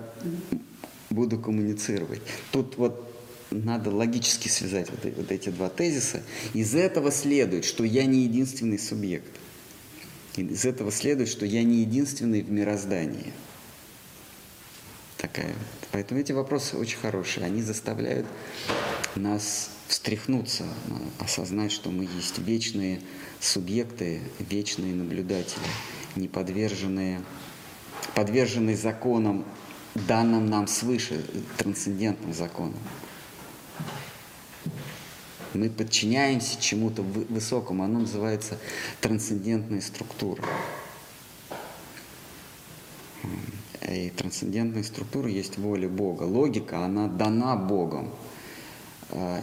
буду 1.08 1.38
коммуницировать. 1.38 2.20
Тут 2.50 2.76
вот 2.76 3.08
надо 3.50 3.90
логически 3.90 4.48
связать 4.48 4.90
вот, 4.90 5.10
вот 5.16 5.30
эти 5.30 5.50
два 5.50 5.68
тезиса. 5.68 6.22
Из 6.54 6.74
этого 6.74 7.10
следует, 7.10 7.64
что 7.64 7.84
я 7.84 8.04
не 8.04 8.22
единственный 8.22 8.78
субъект. 8.78 9.28
Из 10.36 10.64
этого 10.64 10.90
следует, 10.90 11.28
что 11.28 11.44
я 11.44 11.62
не 11.62 11.80
единственный 11.80 12.42
в 12.42 12.50
мироздании. 12.50 13.32
Такая. 15.18 15.54
Поэтому 15.92 16.20
эти 16.20 16.32
вопросы 16.32 16.76
очень 16.76 16.98
хорошие. 16.98 17.44
Они 17.44 17.62
заставляют 17.62 18.26
нас 19.14 19.70
встряхнуться, 19.88 20.64
осознать, 21.18 21.70
что 21.70 21.90
мы 21.90 22.04
есть 22.04 22.38
вечные 22.38 23.00
субъекты, 23.40 24.22
вечные 24.38 24.94
наблюдатели, 24.94 25.60
не 26.16 26.28
подверженные, 26.28 27.22
подверженные 28.14 28.76
законам, 28.76 29.44
данным 29.94 30.46
нам 30.46 30.66
свыше, 30.66 31.22
трансцендентным 31.58 32.32
законам. 32.32 32.78
Мы 35.54 35.68
подчиняемся 35.68 36.60
чему-то 36.60 37.02
высокому, 37.02 37.84
оно 37.84 38.00
называется 38.00 38.58
трансцендентная 39.00 39.80
структура. 39.80 40.42
И 43.90 44.10
трансцендентная 44.10 44.82
структура 44.82 45.28
есть 45.28 45.58
воля 45.58 45.88
Бога. 45.88 46.22
Логика, 46.22 46.84
она 46.84 47.08
дана 47.08 47.56
Богом. 47.56 48.10
А, 49.10 49.42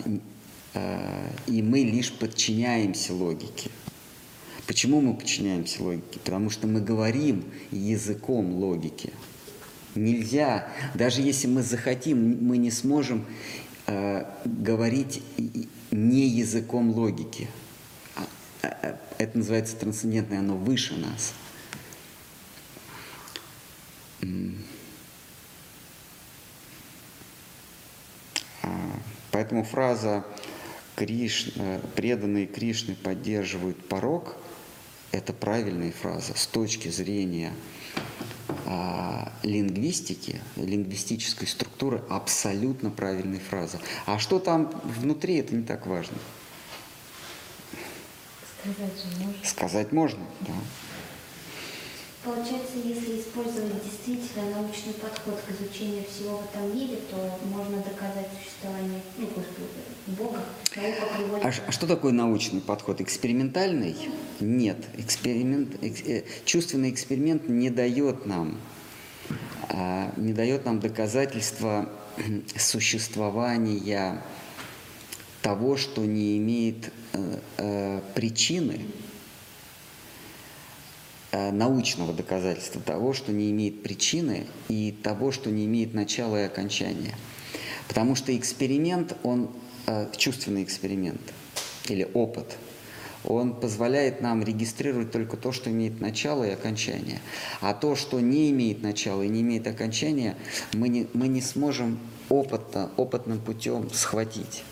а, 0.74 1.30
и 1.46 1.62
мы 1.62 1.80
лишь 1.80 2.12
подчиняемся 2.12 3.14
логике. 3.14 3.70
Почему 4.66 5.02
мы 5.02 5.16
подчиняемся 5.16 5.84
логике? 5.84 6.20
Потому 6.24 6.50
что 6.50 6.68
мы 6.68 6.82
говорим 6.82 7.44
языком 7.72 8.54
логики. 8.56 9.12
Нельзя, 9.96 10.68
даже 10.94 11.22
если 11.22 11.48
мы 11.48 11.64
захотим, 11.64 12.46
мы 12.46 12.58
не 12.58 12.70
сможем 12.70 13.26
э, 13.88 14.26
говорить 14.46 15.24
не 15.92 16.28
языком 16.28 16.92
логики. 16.92 17.48
А, 18.16 18.28
а, 18.64 19.00
это 19.18 19.38
называется 19.38 19.76
трансцендентное, 19.76 20.40
оно 20.40 20.56
выше 20.56 20.96
нас. 20.96 21.34
Поэтому 29.32 29.64
фраза 29.64 30.26
Кришна, 30.96 31.80
преданные 31.96 32.46
Кришны 32.46 32.96
поддерживают 32.96 33.88
порог– 33.88 34.36
это 35.12 35.34
правильная 35.34 35.92
фраза 35.92 36.34
с 36.36 36.46
точки 36.46 36.90
зрения 36.90 37.52
а, 37.52 37.54
лингвистики, 39.44 40.42
лингвистической 40.56 41.48
структуры 41.48 42.04
абсолютно 42.10 42.92
правильная 42.92 43.40
фраза. 43.40 43.80
А 44.06 44.20
что 44.20 44.40
там 44.40 44.70
внутри, 44.84 45.38
это 45.38 45.56
не 45.56 45.64
так 45.64 45.88
важно. 45.88 46.18
Сказать 48.62 48.94
же 48.94 49.26
можно. 49.26 49.46
Сказать 49.46 49.92
можно, 49.92 50.20
да. 50.42 50.54
Получается, 52.24 52.74
если 52.84 53.22
использовать 53.22 53.82
действительно 53.82 54.62
научный 54.62 54.92
подход 54.94 55.40
к 55.48 55.52
изучению 55.52 56.04
всего 56.04 56.40
в 56.40 56.46
этом 56.54 56.76
мире, 56.76 56.98
то 57.10 57.40
можно 57.46 57.78
доказать 57.78 58.28
существование 58.38 59.02
ну, 59.18 59.28
Бога. 60.08 60.44
А, 61.42 61.52
а 61.68 61.72
что 61.72 61.88
такое 61.88 62.12
научный 62.12 62.60
подход? 62.60 63.00
Экспериментальный? 63.00 63.96
Нет. 64.42 64.78
Эксперимент, 64.98 65.82
э, 65.82 66.24
чувственный 66.44 66.90
эксперимент 66.90 67.48
не 67.48 67.70
дает 67.70 68.26
нам, 68.26 68.58
а, 69.70 70.12
не 70.18 70.34
дает 70.34 70.66
нам 70.66 70.82
доказательства 70.82 71.88
существования 72.58 74.22
того, 75.42 75.78
что 75.78 76.04
не 76.04 76.38
имеет 76.38 76.92
э, 77.14 77.40
э, 77.60 78.02
причины, 78.14 78.82
Э, 78.82 79.09
научного 81.32 82.14
доказательства 82.14 82.82
того, 82.82 83.14
что 83.14 83.32
не 83.32 83.52
имеет 83.52 83.84
причины 83.84 84.48
и 84.68 84.92
того, 84.92 85.32
что 85.32 85.52
не 85.52 85.66
имеет 85.66 85.94
начала 85.94 86.42
и 86.42 86.46
окончания. 86.46 87.16
Потому 87.88 88.16
что 88.16 88.36
эксперимент, 88.36 89.18
он 89.24 89.50
э, 89.88 90.08
чувственный 90.16 90.64
эксперимент 90.64 91.22
или 91.88 92.08
опыт, 92.14 92.58
он 93.26 93.54
позволяет 93.54 94.22
нам 94.22 94.44
регистрировать 94.44 95.12
только 95.12 95.38
то, 95.38 95.52
что 95.52 95.70
имеет 95.70 96.00
начало 96.00 96.46
и 96.46 96.52
окончание. 96.52 97.20
А 97.62 97.74
то, 97.74 97.96
что 97.96 98.20
не 98.20 98.50
имеет 98.52 98.82
начала 98.82 99.24
и 99.24 99.28
не 99.28 99.42
имеет 99.42 99.68
окончания, 99.68 100.38
мы 100.74 100.88
не, 100.88 101.08
мы 101.14 101.28
не 101.28 101.42
сможем 101.42 102.00
опытно, 102.30 102.92
опытным 102.96 103.40
путем 103.40 103.90
схватить. 103.92 104.64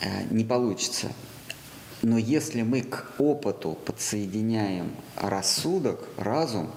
Э, 0.00 0.24
не 0.30 0.44
получится. 0.44 1.12
Но 2.02 2.18
если 2.18 2.62
мы 2.62 2.82
к 2.82 3.12
опыту 3.18 3.78
подсоединяем 3.84 4.90
рассудок, 5.16 6.08
разум, 6.16 6.70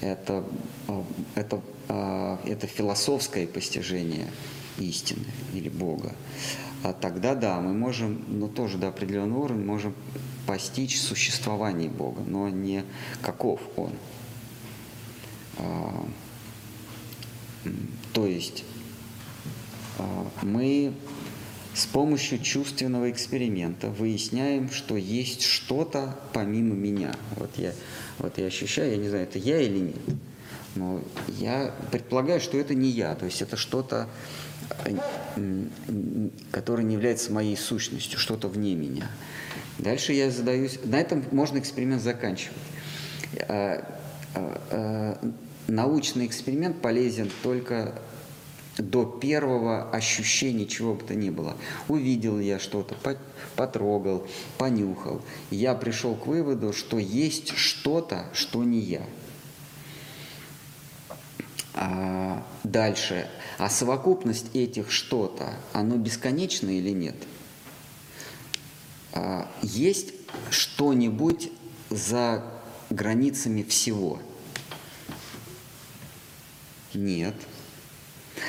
это, 0.00 0.44
э, 0.88 1.02
это, 1.34 1.60
э, 1.88 2.36
это 2.46 2.66
философское 2.66 3.46
постижение 3.46 4.30
истины 4.78 5.26
или 5.52 5.68
Бога, 5.68 6.14
а 6.82 6.94
тогда 6.94 7.34
да, 7.34 7.60
мы 7.60 7.74
можем, 7.74 8.24
ну 8.28 8.48
тоже 8.48 8.78
до 8.78 8.88
определенного 8.88 9.44
уровня, 9.44 9.64
можем 9.64 9.94
постичь 10.46 11.00
существование 11.00 11.88
Бога, 11.88 12.22
но 12.26 12.48
не 12.48 12.84
каков 13.22 13.60
Он. 13.76 13.92
А, 15.58 16.06
то 18.12 18.26
есть 18.26 18.64
а, 19.98 20.26
мы 20.42 20.92
с 21.74 21.86
помощью 21.86 22.38
чувственного 22.38 23.10
эксперимента 23.10 23.88
выясняем, 23.88 24.70
что 24.70 24.96
есть 24.96 25.42
что-то 25.42 26.16
помимо 26.32 26.74
меня. 26.74 27.14
Вот 27.36 27.50
я, 27.56 27.72
вот 28.18 28.38
я 28.38 28.46
ощущаю, 28.46 28.92
я 28.92 28.96
не 28.96 29.08
знаю, 29.08 29.24
это 29.24 29.38
я 29.38 29.60
или 29.60 29.78
нет. 29.78 30.18
Но 30.76 31.02
я 31.28 31.74
предполагаю, 31.90 32.40
что 32.40 32.58
это 32.58 32.74
не 32.74 32.88
я. 32.90 33.14
То 33.16 33.26
есть 33.26 33.42
это 33.42 33.56
что-то, 33.56 34.08
которое 36.52 36.84
не 36.84 36.94
является 36.94 37.32
моей 37.32 37.56
сущностью, 37.56 38.18
что-то 38.18 38.48
вне 38.48 38.74
меня. 38.74 39.10
Дальше 39.78 40.12
я 40.12 40.30
задаюсь... 40.30 40.78
На 40.84 41.00
этом 41.00 41.24
можно 41.32 41.58
эксперимент 41.58 42.02
заканчивать. 42.02 42.56
А, 43.48 43.98
а, 44.34 44.60
а, 44.70 45.32
научный 45.66 46.26
эксперимент 46.26 46.80
полезен 46.80 47.30
только 47.42 47.94
до 48.78 49.04
первого 49.04 49.90
ощущения 49.90 50.66
чего 50.66 50.94
бы 50.94 51.04
то 51.04 51.14
ни 51.14 51.30
было. 51.30 51.56
Увидел 51.88 52.40
я 52.40 52.58
что-то, 52.58 52.96
потрогал, 53.56 54.26
понюхал. 54.58 55.22
Я 55.50 55.74
пришел 55.74 56.14
к 56.14 56.26
выводу, 56.26 56.72
что 56.72 56.98
есть 56.98 57.56
что-то, 57.56 58.28
что 58.32 58.64
не 58.64 58.80
я. 58.80 59.06
А 61.74 62.44
дальше. 62.62 63.28
А 63.58 63.68
совокупность 63.68 64.54
этих 64.54 64.90
что-то, 64.90 65.54
оно 65.72 65.96
бесконечно 65.96 66.68
или 66.70 66.90
нет? 66.90 67.16
А 69.12 69.48
есть 69.62 70.14
что-нибудь 70.50 71.50
за 71.90 72.44
границами 72.90 73.62
всего? 73.62 74.20
Нет. 76.92 77.34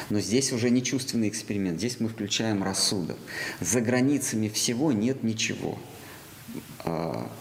Но 0.09 0.19
здесь 0.19 0.51
уже 0.51 0.69
не 0.69 0.83
чувственный 0.83 1.29
эксперимент, 1.29 1.79
здесь 1.79 1.99
мы 1.99 2.09
включаем 2.09 2.63
рассудок. 2.63 3.17
За 3.59 3.81
границами 3.81 4.47
всего 4.49 4.91
нет 4.91 5.23
ничего. 5.23 5.79
А, 6.79 7.31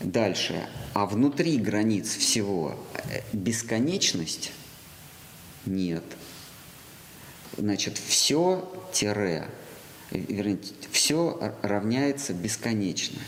дальше. 0.00 0.68
А 0.94 1.06
внутри 1.06 1.58
границ 1.58 2.16
всего 2.16 2.78
э, 2.94 3.20
бесконечность? 3.32 4.52
Нет. 5.66 6.04
Значит, 7.56 7.98
все 7.98 8.70
тире 8.92 9.48
вернее, 10.10 10.58
все 10.90 11.54
равняется 11.62 12.32
бесконечно. 12.32 13.20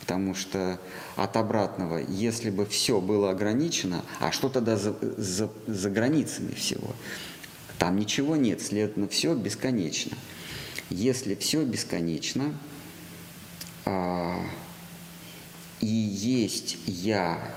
Потому 0.00 0.34
что 0.34 0.80
от 1.16 1.36
обратного, 1.36 1.98
если 1.98 2.48
бы 2.48 2.64
все 2.64 3.00
было 3.00 3.30
ограничено, 3.30 4.04
а 4.20 4.32
что 4.32 4.48
тогда 4.48 4.76
за, 4.76 4.96
за, 5.00 5.50
за 5.66 5.90
границами 5.90 6.54
всего? 6.54 6.94
Там 7.78 7.96
ничего 7.96 8.36
нет, 8.36 8.60
следовательно, 8.60 9.08
все 9.08 9.34
бесконечно. 9.34 10.16
Если 10.90 11.34
все 11.34 11.64
бесконечно, 11.64 12.54
а, 13.84 14.44
и 15.80 15.86
есть 15.86 16.78
я, 16.86 17.54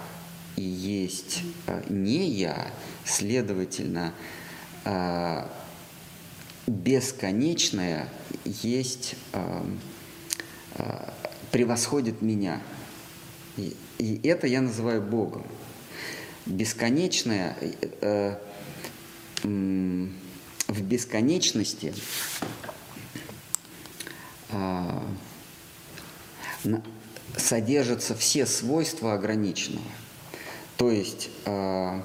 и 0.55 0.61
есть 0.61 1.41
а, 1.65 1.83
не 1.89 2.29
я, 2.29 2.71
следовательно, 3.03 4.13
а, 4.85 5.49
бесконечное 6.67 8.07
есть, 8.45 9.15
а, 9.33 9.65
а, 10.75 11.13
превосходит 11.51 12.21
меня. 12.21 12.61
И, 13.57 13.75
и 13.97 14.27
это 14.27 14.45
я 14.47 14.61
называю 14.61 15.01
Богом. 15.01 15.45
Бесконечное 16.45 17.57
э, 18.01 18.37
в 19.43 20.81
бесконечности 20.81 21.93
э, 24.49 25.01
содержатся 27.37 28.15
все 28.15 28.45
свойства 28.45 29.13
ограниченного. 29.13 29.85
То 30.77 30.89
есть, 30.89 31.29
э, 31.45 32.01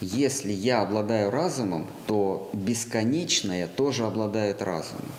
если 0.00 0.52
я 0.52 0.82
обладаю 0.82 1.30
разумом, 1.30 1.86
то 2.06 2.50
бесконечное 2.52 3.66
тоже 3.66 4.04
обладает 4.06 4.62
разумом. 4.62 5.10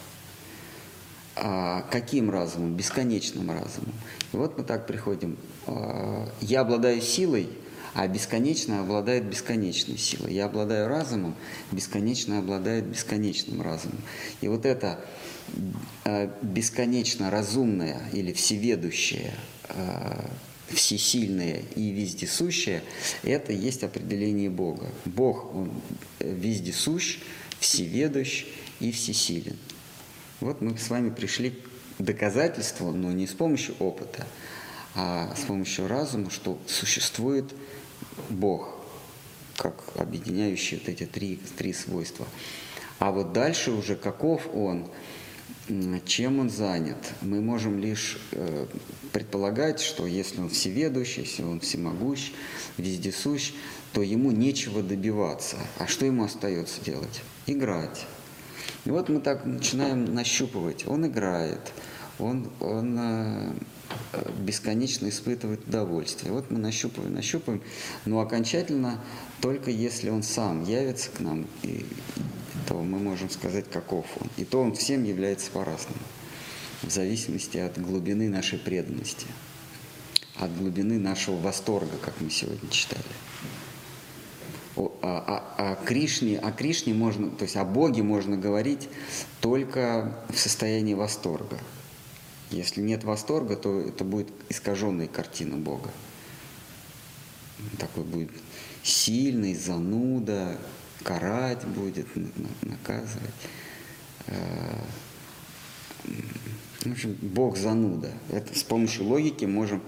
А 1.35 1.81
каким 1.89 2.29
разумом? 2.29 2.75
Бесконечным 2.75 3.49
разумом. 3.49 3.93
И 4.31 4.37
вот 4.37 4.57
мы 4.57 4.63
так 4.63 4.85
приходим. 4.85 5.37
А, 5.65 6.27
я 6.41 6.61
обладаю 6.61 7.01
силой, 7.01 7.49
а 7.93 8.07
бесконечное 8.07 8.81
обладает 8.81 9.25
бесконечной 9.25 9.97
силой. 9.97 10.33
Я 10.33 10.45
обладаю 10.45 10.87
разумом, 10.87 11.35
бесконечное 11.71 12.39
обладает 12.39 12.85
бесконечным 12.85 13.61
разумом. 13.61 13.99
И 14.41 14.47
вот 14.47 14.65
это 14.65 15.03
а, 16.05 16.31
бесконечно 16.41 17.29
разумное 17.29 18.01
или 18.13 18.31
всеведущее, 18.33 19.33
а, 19.69 20.29
всесильное 20.69 21.63
и 21.75 21.89
вездесущее, 21.91 22.81
это 23.23 23.51
есть 23.51 23.83
определение 23.83 24.49
Бога. 24.49 24.89
Бог, 25.05 25.53
Он 25.53 25.71
вездесущ, 26.19 27.19
всеведущ 27.59 28.45
и 28.79 28.91
всесилен. 28.91 29.57
Вот 30.39 30.61
мы 30.61 30.77
с 30.77 30.89
вами 30.89 31.09
пришли 31.09 31.51
к 31.97 32.01
доказательству, 32.01 32.91
но 32.91 33.11
не 33.11 33.27
с 33.27 33.33
помощью 33.33 33.75
опыта, 33.79 34.25
а 34.95 35.33
с 35.35 35.41
помощью 35.41 35.87
разума, 35.87 36.29
что 36.31 36.57
существует 36.67 37.53
Бог, 38.29 38.75
как 39.57 39.75
объединяющий 39.95 40.77
вот 40.77 40.89
эти 40.89 41.05
три, 41.05 41.39
три 41.57 41.73
свойства. 41.73 42.27
А 42.99 43.11
вот 43.11 43.33
дальше 43.33 43.71
уже 43.71 43.95
каков 43.95 44.47
Он, 44.53 44.87
чем 46.05 46.39
он 46.39 46.49
занят, 46.49 47.13
мы 47.21 47.41
можем 47.41 47.79
лишь 47.79 48.19
э, 48.31 48.65
предполагать, 49.11 49.79
что 49.79 50.05
если 50.05 50.39
он 50.39 50.49
всеведущий, 50.49 51.23
если 51.23 51.43
он 51.43 51.59
всемогущ, 51.59 52.31
вездесущ, 52.77 53.53
то 53.93 54.01
ему 54.01 54.31
нечего 54.31 54.81
добиваться. 54.81 55.57
А 55.77 55.87
что 55.87 56.05
ему 56.05 56.23
остается 56.23 56.83
делать? 56.83 57.21
Играть. 57.47 58.05
И 58.85 58.89
вот 58.89 59.09
мы 59.09 59.19
так 59.19 59.45
начинаем 59.45 60.13
нащупывать. 60.13 60.87
Он 60.87 61.05
играет, 61.05 61.71
он, 62.19 62.49
он 62.59 62.97
э, 62.99 63.53
бесконечно 64.39 65.09
испытывает 65.09 65.67
удовольствие. 65.67 66.31
Вот 66.31 66.51
мы 66.51 66.59
нащупываем, 66.59 67.13
нащупываем, 67.13 67.61
но 68.05 68.19
окончательно 68.19 69.01
только 69.41 69.71
если 69.71 70.09
он 70.09 70.23
сам 70.23 70.63
явится 70.63 71.09
к 71.11 71.19
нам, 71.19 71.47
и, 71.63 71.85
то 72.67 72.75
мы 72.81 72.99
можем 72.99 73.29
сказать, 73.29 73.69
каков 73.69 74.05
он. 74.19 74.29
И 74.37 74.45
то 74.45 74.61
он 74.61 74.73
всем 74.73 75.03
является 75.03 75.51
по-разному, 75.51 76.01
в 76.83 76.89
зависимости 76.91 77.57
от 77.57 77.79
глубины 77.79 78.29
нашей 78.29 78.59
преданности, 78.59 79.27
от 80.37 80.55
глубины 80.57 80.99
нашего 80.99 81.39
восторга, 81.39 81.97
как 82.01 82.19
мы 82.19 82.29
сегодня 82.29 82.69
читали 82.69 83.03
о, 84.75 84.97
о, 85.01 85.71
о, 85.71 85.75
Кришне, 85.85 86.39
о 86.39 86.51
Кришне 86.51 86.93
можно, 86.93 87.29
то 87.29 87.43
есть 87.43 87.57
о 87.57 87.65
Боге 87.65 88.03
можно 88.03 88.37
говорить 88.37 88.89
только 89.39 90.17
в 90.29 90.37
состоянии 90.37 90.93
восторга. 90.93 91.57
Если 92.51 92.81
нет 92.81 93.03
восторга, 93.03 93.55
то 93.55 93.79
это 93.79 94.03
будет 94.03 94.27
искаженная 94.49 95.07
картина 95.07 95.57
Бога. 95.57 95.89
Такой 97.77 98.03
будет 98.03 98.31
сильный, 98.83 99.55
зануда, 99.55 100.57
карать 101.03 101.65
будет, 101.65 102.07
наказывать. 102.61 103.33
Э, 104.27 104.83
в 106.81 106.91
общем, 106.91 107.17
Бог 107.21 107.57
зануда. 107.57 108.11
Это 108.29 108.57
с 108.57 108.63
помощью 108.63 109.05
логики 109.05 109.45
можем 109.45 109.81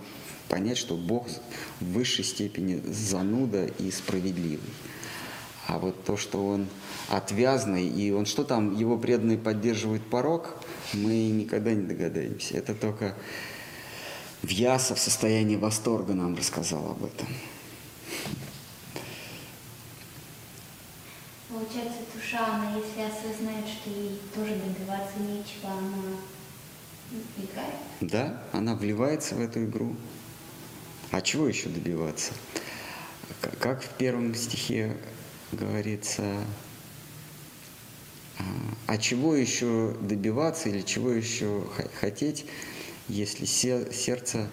понять, 0.47 0.77
что 0.77 0.95
Бог 0.95 1.27
в 1.79 1.85
высшей 1.85 2.23
степени 2.23 2.81
зануда 2.85 3.65
и 3.65 3.91
справедливый. 3.91 4.69
А 5.67 5.79
вот 5.79 6.03
то, 6.03 6.17
что 6.17 6.45
он 6.45 6.67
отвязный, 7.09 7.87
и 7.87 8.11
он 8.11 8.25
что 8.25 8.43
там, 8.43 8.75
его 8.75 8.97
преданные 8.97 9.37
поддерживают 9.37 10.09
порог, 10.09 10.55
мы 10.93 11.29
никогда 11.29 11.73
не 11.73 11.85
догадаемся. 11.85 12.57
Это 12.57 12.73
только 12.73 13.15
Вьяса 14.43 14.93
в 14.93 14.99
состоянии 14.99 15.55
восторга 15.55 16.13
нам 16.13 16.35
рассказал 16.35 16.91
об 16.91 17.05
этом. 17.05 17.27
Получается, 21.49 21.99
душа, 22.13 22.55
она 22.55 22.75
если 22.75 23.01
осознает, 23.01 23.65
что 23.67 23.89
ей 23.89 24.19
тоже 24.35 24.55
добиваться 24.55 25.19
нечего, 25.19 25.71
она 25.71 26.17
играет? 27.37 27.75
Да, 28.01 28.43
она 28.51 28.75
вливается 28.75 29.35
в 29.35 29.39
эту 29.39 29.63
игру. 29.65 29.95
А 31.11 31.21
чего 31.21 31.47
еще 31.47 31.69
добиваться? 31.69 32.33
Как 33.59 33.83
в 33.83 33.89
первом 33.89 34.35
стихе 34.35 34.97
говорится, 35.51 36.23
а, 38.39 38.43
а 38.87 38.97
чего 38.97 39.35
еще 39.35 39.95
добиваться 40.01 40.69
или 40.69 40.81
чего 40.81 41.11
еще 41.11 41.67
хотеть, 41.99 42.45
если 43.07 43.45
сердце 43.45 44.49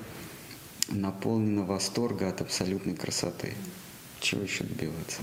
наполнено 0.89 1.65
восторга 1.65 2.29
от 2.29 2.41
абсолютной 2.41 2.95
красоты? 2.95 3.55
Чего 4.21 4.43
еще 4.43 4.65
добиваться? 4.65 5.23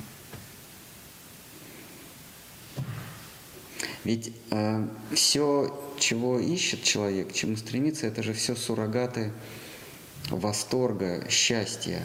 Ведь 4.03 4.33
э, 4.51 4.87
все, 5.13 5.93
чего 5.99 6.39
ищет 6.39 6.81
человек, 6.81 7.33
чему 7.33 7.57
стремится, 7.57 8.07
это 8.07 8.23
же 8.23 8.33
все 8.33 8.55
суррогаты 8.55 9.33
восторга, 10.29 11.29
счастья, 11.29 12.01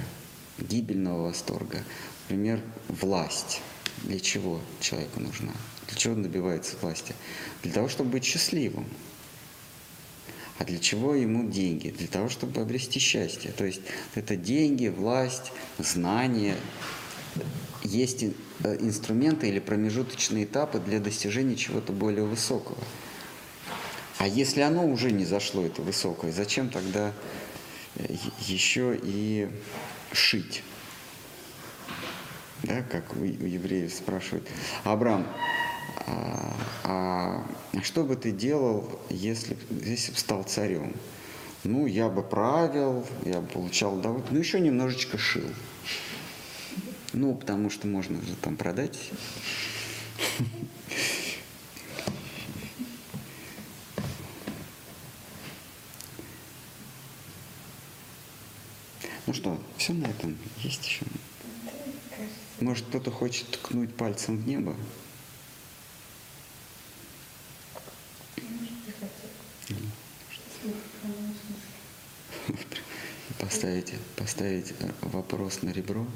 гибельного 0.59 1.29
восторга. 1.29 1.85
Например, 2.25 2.61
власть. 2.89 3.61
Для 4.05 4.21
чего 4.21 4.61
человеку 4.81 5.21
нужна? 5.21 5.53
Для 5.89 5.97
чего 5.97 6.15
он 6.15 6.23
добивается 6.23 6.77
власти? 6.81 7.15
Для 7.63 7.73
того, 7.73 7.89
чтобы 7.89 8.11
быть 8.11 8.25
счастливым. 8.25 8.87
А 10.59 10.65
для 10.65 10.79
чего 10.79 11.15
ему 11.15 11.49
деньги? 11.51 11.91
Для 11.91 12.09
того, 12.09 12.29
чтобы 12.29 12.61
обрести 12.61 12.99
счастье. 12.99 13.53
То 13.53 13.65
есть 13.65 13.81
это 14.15 14.37
деньги, 14.37 14.89
власть, 14.89 15.53
знания. 15.79 16.57
Есть 17.83 18.23
э, 18.23 18.29
инструменты 18.81 19.49
или 19.49 19.59
промежуточные 19.59 20.45
этапы 20.45 20.79
для 20.79 21.01
достижения 21.01 21.57
чего-то 21.57 21.93
более 21.93 22.25
высокого. 22.25 22.79
А 24.19 24.29
если 24.29 24.61
оно 24.61 24.87
уже 24.87 25.11
не 25.11 25.25
зашло, 25.25 25.65
это 25.65 25.83
высокое, 25.83 26.31
зачем 26.31 26.69
тогда 26.69 27.13
еще 28.47 28.99
и 29.03 29.49
шить. 30.13 30.63
Да, 32.63 32.83
как 32.83 33.17
у, 33.17 33.25
евреев 33.25 33.93
спрашивают, 33.93 34.49
Абрам, 34.85 35.27
а, 36.07 36.57
а 36.85 37.45
что 37.83 38.05
бы 38.05 38.15
ты 38.15 38.31
делал, 38.31 39.01
если, 39.11 39.57
если 39.85 40.13
бы 40.13 40.19
стал 40.19 40.45
царем? 40.45 40.95
Ну, 41.65 41.87
я 41.87 42.09
бы 42.09 42.23
правил, 42.23 43.07
я 43.25 43.41
бы 43.41 43.47
получал 43.49 43.99
удовольствие, 43.99 44.35
ну, 44.35 44.41
еще 44.41 44.61
немножечко 44.61 45.19
шил. 45.19 45.49
Ну, 47.13 47.35
потому 47.35 47.69
что 47.69 47.87
можно 47.87 48.21
же 48.23 48.37
там 48.37 48.57
продать. 48.57 49.11
Ну 59.27 59.33
что, 59.35 59.59
все 59.77 59.93
на 59.93 60.07
этом? 60.07 60.37
Есть 60.59 60.85
еще? 60.85 61.05
Может, 62.63 62.87
кто-то 62.87 63.11
хочет 63.11 63.49
ткнуть 63.51 63.93
пальцем 63.93 64.39
в 64.39 64.47
небо? 64.47 64.77
Поставить, 73.41 73.95
поставить 74.17 74.73
э, 74.79 74.91
вопрос 75.01 75.63
на 75.63 75.71
ребро. 75.71 76.07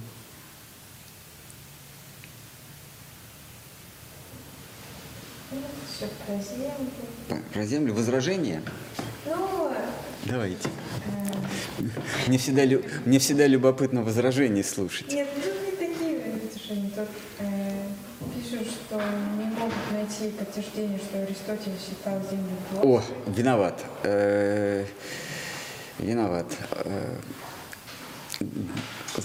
Все 5.51 6.09
про 6.27 6.35
землю. 6.37 6.91
По, 7.29 7.37
про 7.53 7.67
землю? 7.67 7.93
Возражение? 7.95 8.63
Ну, 9.25 9.75
Давайте. 10.25 10.69
Э. 11.79 11.83
Мне 12.29 12.39
всегда, 12.39 12.63
мне 13.05 13.19
всегда 13.19 13.47
любопытно 13.49 14.03
возражение 14.03 14.63
слушать. 14.63 15.13
Нет, 15.13 15.29
ну, 15.37 15.56
они 16.71 16.91
тут 16.91 17.09
э, 17.39 17.87
пишут, 18.35 18.67
что 18.69 18.97
не 19.39 19.45
могут 19.47 19.75
найти 19.93 20.31
подтверждение, 20.37 20.99
что 20.99 21.19
Аристотель 21.23 21.73
считал 21.79 22.21
землю 22.31 22.57
О, 22.79 22.81
плоской. 22.83 23.15
виноват. 23.27 23.85
Э, 24.03 24.85
Виноват. 25.99 26.47
Э, 26.85 27.17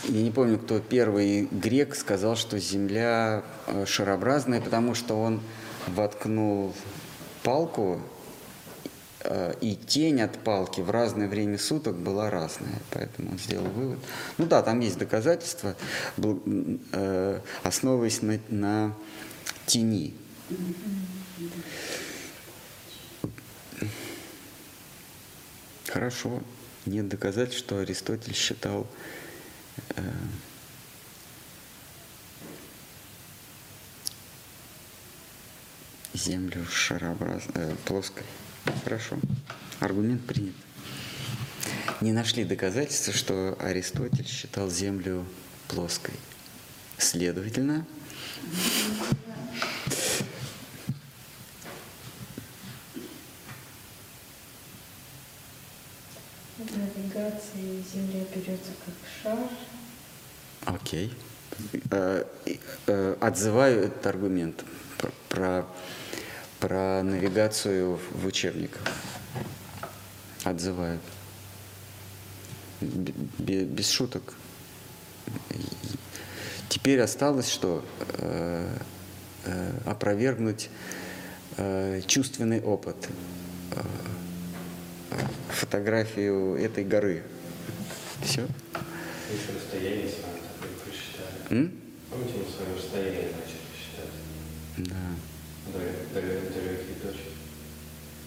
Я 0.08 0.22
не 0.22 0.32
помню, 0.32 0.58
кто 0.58 0.80
первый 0.80 1.48
грек 1.52 1.96
сказал, 1.96 2.36
что 2.38 2.58
Земля 2.60 3.44
э, 3.68 3.86
шарообразная, 3.86 4.62
потому 4.62 4.96
что 4.96 5.16
он 5.22 5.42
воткнул 5.88 6.74
палку, 7.44 8.00
и 9.62 9.76
тень 9.76 10.22
от 10.22 10.40
палки 10.44 10.82
в 10.82 10.90
разное 10.90 11.28
время 11.28 11.58
суток 11.58 11.96
была 11.96 12.30
разная. 12.30 12.80
Поэтому 12.92 13.32
он 13.32 13.38
сделал 13.38 13.68
вывод. 13.68 14.00
Ну 14.38 14.46
да, 14.46 14.62
там 14.62 14.80
есть 14.80 14.98
доказательства, 14.98 15.76
э, 16.18 17.40
основываясь 17.64 18.22
на, 18.22 18.40
на 18.50 18.96
тени. 19.66 20.16
Хорошо. 25.88 26.42
Нет 26.86 27.10
доказательств, 27.10 27.60
что 27.60 27.80
Аристотель 27.80 28.34
считал 28.34 28.88
э, 29.96 30.02
Землю 36.14 36.66
шарообразной, 36.66 37.54
э, 37.56 37.76
плоской. 37.86 38.24
Хорошо. 38.84 39.18
Аргумент 39.80 40.26
принят. 40.26 40.56
Не 42.02 42.14
нашли 42.14 42.44
доказательства, 42.44 43.14
что 43.14 43.56
Аристотель 43.60 44.28
считал 44.28 44.70
Землю 44.70 45.26
плоской. 45.68 46.16
Следовательно, 46.98 47.86
В 56.58 56.78
навигации 56.78 57.84
Земля 57.92 58.24
берется 58.36 58.72
как 58.86 58.94
шар. 59.24 59.40
Окей. 60.66 61.12
Э, 61.90 62.24
э, 62.88 63.16
Отзываю 63.20 63.86
этот 63.86 64.06
аргумент 64.06 64.64
про, 65.30 65.66
про, 66.62 67.02
навигацию 67.04 68.00
в 68.14 68.26
учебниках. 68.26 68.82
Отзываю. 70.46 71.00
Б- 72.80 73.12
бе- 73.40 73.64
Без 73.66 73.90
шуток. 73.90 74.34
Теперь 76.70 77.02
осталось 77.02 77.50
что? 77.50 77.84
Э, 78.20 78.78
э, 79.46 79.72
Опровергнуть 79.86 80.70
э, 81.58 82.02
чувственный 82.08 82.62
опыт. 82.62 83.10
Фотографию 85.50 86.56
этой 86.56 86.84
горы. 86.84 87.24
Все? 88.24 88.42
Еще 88.42 89.54
расстояние 89.56 90.08
с 90.10 90.14
вами 90.24 90.40
такое 90.42 90.76
просчитали. 90.84 91.60
М? 91.60 91.72
Помните, 92.10 92.34
мы 92.38 92.46
с 92.52 92.60
вами 92.60 92.78
расстояние 92.78 93.22
начали 93.32 93.68
считать? 93.78 94.90
Да. 94.90 95.16
До, 95.72 95.80
до, 95.80 96.22
до 96.22 96.62
легких 96.72 97.02
точек. 97.02 97.28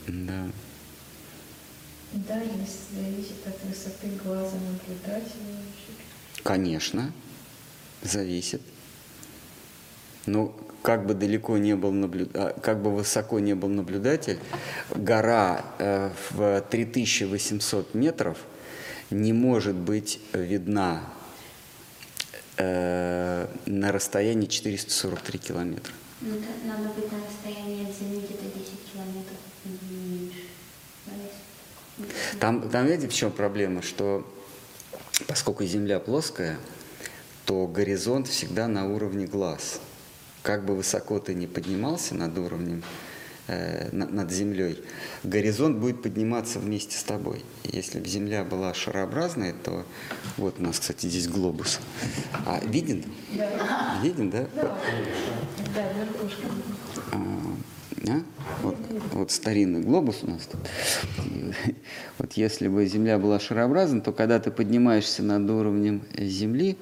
Да. 0.07 0.47
Да, 2.13 2.41
если 2.41 3.03
зависит 3.03 3.47
от 3.47 3.57
высоты 3.65 4.07
глаза 4.87 5.19
наблюдателя. 5.19 5.57
Конечно, 6.43 7.13
зависит. 8.03 8.63
Но 10.27 10.55
как 10.83 11.07
бы 11.07 11.15
далеко 11.15 11.59
не 11.59 11.75
был 11.75 11.93
наблю... 11.93 12.29
а, 12.35 12.59
как 12.61 12.83
бы 12.83 12.91
высоко 12.91 13.41
не 13.41 13.55
был 13.55 13.69
наблюдатель, 13.69 14.39
гора 14.95 15.65
э, 15.79 16.11
в 16.31 16.61
3800 16.71 17.95
метров 17.95 18.39
не 19.11 19.33
может 19.33 19.75
быть 19.75 20.21
видна 20.33 21.03
э, 22.57 23.47
на 23.67 23.93
расстоянии 23.93 24.47
443 24.47 25.39
километра. 25.39 25.93
Ну, 26.21 26.37
это 26.37 26.47
надо 26.67 26.89
быть 26.95 27.11
на 27.11 27.19
расстоянии 27.19 27.89
от 27.89 27.97
Земли 27.97 28.19
где-то 28.19 28.45
10 28.45 28.93
километров 28.93 29.39
меньше. 29.65 30.39
Там, 32.41 32.69
там 32.69 32.87
видите, 32.87 33.09
в 33.09 33.15
чем 33.15 33.31
проблема, 33.31 33.83
что 33.83 34.27
поскольку 35.27 35.65
Земля 35.65 36.01
плоская, 36.01 36.59
то 37.47 37.67
горизонт 37.67 38.29
всегда 38.29 38.69
на 38.69 38.87
уровне 38.87 39.27
глаз. 39.27 39.81
Как 40.43 40.65
бы 40.65 40.75
высоко 40.77 41.19
ты 41.21 41.35
ни 41.35 41.47
поднимался 41.47 42.15
над 42.15 42.37
уровнем, 42.39 42.83
э, 43.47 43.89
на- 43.93 44.07
над 44.07 44.31
Землей, 44.31 44.83
горизонт 45.23 45.79
будет 45.79 46.03
подниматься 46.03 46.59
вместе 46.59 46.97
с 46.99 47.03
тобой. 47.03 47.45
Если 47.65 47.99
бы 47.99 48.07
Земля 48.09 48.45
была 48.45 48.73
шарообразная, 48.75 49.53
то 49.55 49.87
вот 50.37 50.57
у 50.59 50.63
нас, 50.63 50.79
кстати, 50.81 51.07
здесь 51.07 51.29
глобус. 51.29 51.81
А 52.47 52.61
виден? 52.65 53.05
Да, 53.33 54.01
Виден, 54.03 54.31
да? 54.31 54.47
да, 54.55 54.79
да, 55.75 55.93
верхушка. 55.93 56.47
А? 58.09 58.23
Вот, 58.63 58.77
вот 59.13 59.31
старинный 59.31 59.81
глобус 59.81 60.19
у 60.23 60.31
нас 60.31 60.47
тут. 60.47 60.61
И 61.25 61.75
Вот 62.19 62.33
если 62.35 62.69
бы 62.69 62.87
Земля 62.87 63.19
была 63.19 63.41
шарообразна, 63.41 64.01
то 64.01 64.13
когда 64.13 64.39
ты 64.39 64.51
поднимаешься 64.51 65.23
над 65.23 65.49
уровнем 65.51 66.03
Земли, 66.17 66.77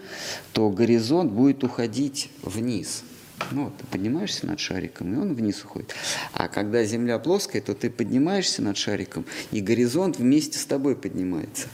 то 0.52 0.68
горизонт 0.70 1.32
будет 1.32 1.64
уходить 1.64 2.30
вниз. 2.42 3.04
Ну, 3.50 3.64
вот 3.64 3.76
ты 3.76 3.86
поднимаешься 3.86 4.46
над 4.46 4.60
шариком, 4.60 5.14
и 5.14 5.16
он 5.16 5.34
вниз 5.34 5.64
уходит. 5.64 5.94
А 6.32 6.48
когда 6.48 6.84
Земля 6.84 7.18
плоская, 7.18 7.60
то 7.60 7.74
ты 7.74 7.90
поднимаешься 7.90 8.62
над 8.62 8.76
шариком, 8.76 9.26
и 9.50 9.60
горизонт 9.60 10.18
вместе 10.18 10.58
с 10.58 10.64
тобой 10.64 10.94
поднимается. 10.94 11.66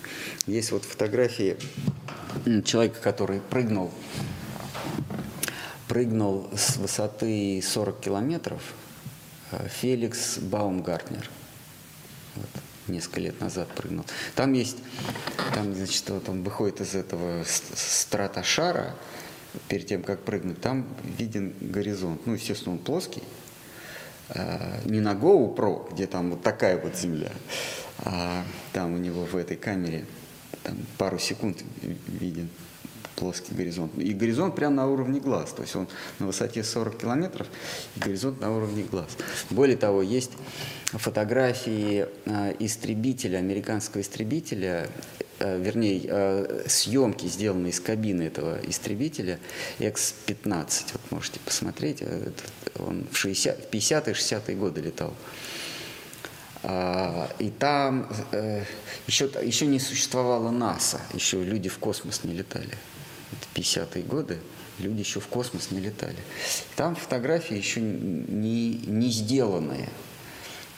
Есть 0.47 0.73
вот 0.73 0.85
фотографии 0.85 1.57
человека, 2.65 3.01
который 3.03 3.41
прыгнул 3.41 3.91
прыгнул 5.89 6.49
с 6.55 6.77
высоты 6.77 7.63
40 7.63 8.01
километров 8.01 8.75
Феликс 9.69 10.39
Баумгартнер. 10.39 11.29
Вот, 12.37 12.49
несколько 12.87 13.21
лет 13.21 13.41
назад 13.41 13.69
прыгнул. 13.75 14.05
Там 14.35 14.53
есть, 14.53 14.79
там, 15.55 15.75
значит, 15.75 16.09
вот 16.11 16.29
он 16.29 16.43
выходит 16.43 16.81
из 16.81 16.95
этого 16.95 17.45
стратошара, 17.47 18.95
перед 19.69 19.87
тем, 19.87 20.03
как 20.03 20.21
прыгнуть, 20.25 20.61
там 20.61 20.87
виден 21.03 21.55
горизонт. 21.61 22.27
Ну, 22.27 22.35
естественно, 22.35 22.73
он 22.75 22.79
плоский. 22.79 23.23
Э, 24.29 24.81
Не 24.85 25.01
на 25.01 25.15
GoPro, 25.15 25.93
где 25.93 26.07
там 26.07 26.31
вот 26.31 26.43
такая 26.43 26.79
вот 26.79 26.95
земля, 26.97 27.33
а 27.99 28.45
там 28.73 28.95
у 28.95 28.99
него 28.99 29.25
в 29.25 29.35
этой 29.37 29.57
камере 29.57 30.05
там 30.63 30.77
пару 30.99 31.19
секунд 31.19 31.63
ви- 31.83 31.97
виден 32.07 32.51
плоский 33.19 33.55
горизонт. 33.55 33.93
И 33.99 34.15
горизонт 34.15 34.55
прямо 34.55 34.77
на 34.77 34.87
уровне 34.87 35.21
глаз. 35.21 35.53
То 35.53 35.63
есть 35.63 35.75
он 35.75 35.89
на 36.19 36.27
высоте 36.27 36.63
40 36.63 36.97
километров, 36.97 37.47
и 37.97 38.01
горизонт 38.01 38.41
на 38.41 38.55
уровне 38.55 38.85
глаз. 38.85 39.09
Более 39.51 39.77
того, 39.77 40.03
есть 40.03 40.31
фотографии 40.93 42.07
э, 42.25 42.55
истребителя, 42.61 43.39
американского 43.39 44.01
истребителя, 44.01 44.89
э, 45.41 45.61
вернее, 45.61 46.03
э, 46.05 46.65
съемки, 46.67 47.27
сделанные 47.27 47.73
из 47.73 47.81
кабины 47.81 48.23
этого 48.23 48.59
истребителя, 48.63 49.39
X-15. 49.81 50.93
Вот 50.93 51.11
можете 51.11 51.41
посмотреть. 51.41 52.03
Он 52.79 53.07
в, 53.11 53.17
60, 53.17 53.67
в 53.67 53.71
50-е, 53.71 54.15
60-е 54.15 54.57
годы 54.57 54.81
летал. 54.81 55.13
А, 56.63 57.31
И 57.39 57.51
там 57.51 58.09
еще, 59.07 59.31
еще 59.43 59.67
не 59.67 59.79
существовало 59.79 60.51
НАСА, 60.51 61.01
еще 61.15 61.43
люди 61.43 61.69
в 61.69 61.79
космос 61.79 62.25
не 62.25 62.35
летали. 62.35 62.75
Это 63.33 63.61
50-е 63.61 64.03
годы, 64.03 64.39
люди 64.79 65.01
еще 65.01 65.21
в 65.21 65.27
космос 65.27 65.71
не 65.71 65.81
летали. 65.81 66.17
Там 66.77 66.97
фотографии 66.97 67.57
еще 67.57 67.81
не, 67.81 68.75
не 68.87 69.11
сделанные. 69.11 69.89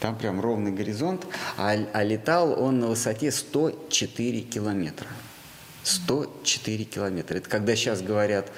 Там 0.01 0.17
прям 0.17 0.41
ровный 0.41 0.73
горизонт, 0.73 1.27
а, 1.59 1.77
а 1.93 2.03
летал 2.03 2.61
он 2.61 2.81
на 2.81 2.87
высоте 2.89 3.31
104 3.31 4.41
километра. 4.41 5.07
104 5.83 6.85
километра. 6.85 7.37
Это 7.37 7.49
когда 7.49 7.77
сейчас 7.77 8.01
говорят, 8.01 8.51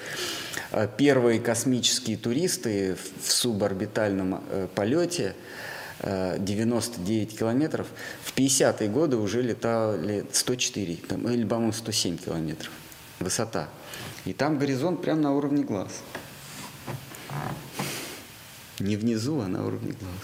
э, 0.70 0.88
первые 0.96 1.40
космические 1.40 2.16
туристы 2.16 2.96
в 3.20 3.30
суборбитальном 3.30 4.42
э, 4.50 4.68
полете 4.72 5.34
э, 5.98 6.36
99 6.38 7.38
километров. 7.38 7.88
В 8.22 8.36
50-е 8.36 8.88
годы 8.88 9.16
уже 9.16 9.42
летали 9.42 10.24
104, 10.32 10.96
там, 11.08 11.28
или, 11.28 11.44
по-моему, 11.44 11.72
107 11.72 12.18
километров 12.18 12.70
высота. 13.22 13.68
И 14.24 14.32
там 14.32 14.58
горизонт 14.58 15.02
прямо 15.02 15.20
на 15.20 15.32
уровне 15.32 15.64
глаз. 15.64 15.92
Не 18.78 18.96
внизу, 18.96 19.40
а 19.40 19.48
на 19.48 19.66
уровне 19.66 19.92
глаз. 19.92 20.14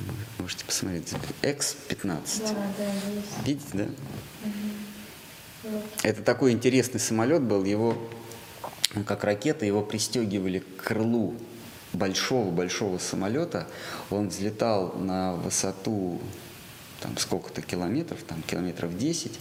Вы 0.00 0.42
Можете 0.42 0.64
посмотреть. 0.64 1.14
X-15. 1.42 2.42
Да, 2.42 2.54
да. 2.78 2.92
Видите, 3.44 3.68
да? 3.72 3.86
Вот. 5.62 5.84
Это 6.02 6.22
такой 6.22 6.52
интересный 6.52 6.98
самолет 6.98 7.42
был. 7.42 7.64
Его, 7.64 7.96
он 8.96 9.04
как 9.04 9.24
ракета, 9.24 9.64
его 9.64 9.82
пристегивали 9.82 10.58
к 10.58 10.82
крылу 10.82 11.34
большого-большого 11.92 12.98
самолета. 12.98 13.68
Он 14.10 14.28
взлетал 14.28 14.94
на 14.94 15.34
высоту 15.34 16.20
там 17.02 17.16
сколько-то 17.18 17.62
километров, 17.62 18.20
там 18.26 18.42
километров 18.42 18.96
10. 18.96 19.32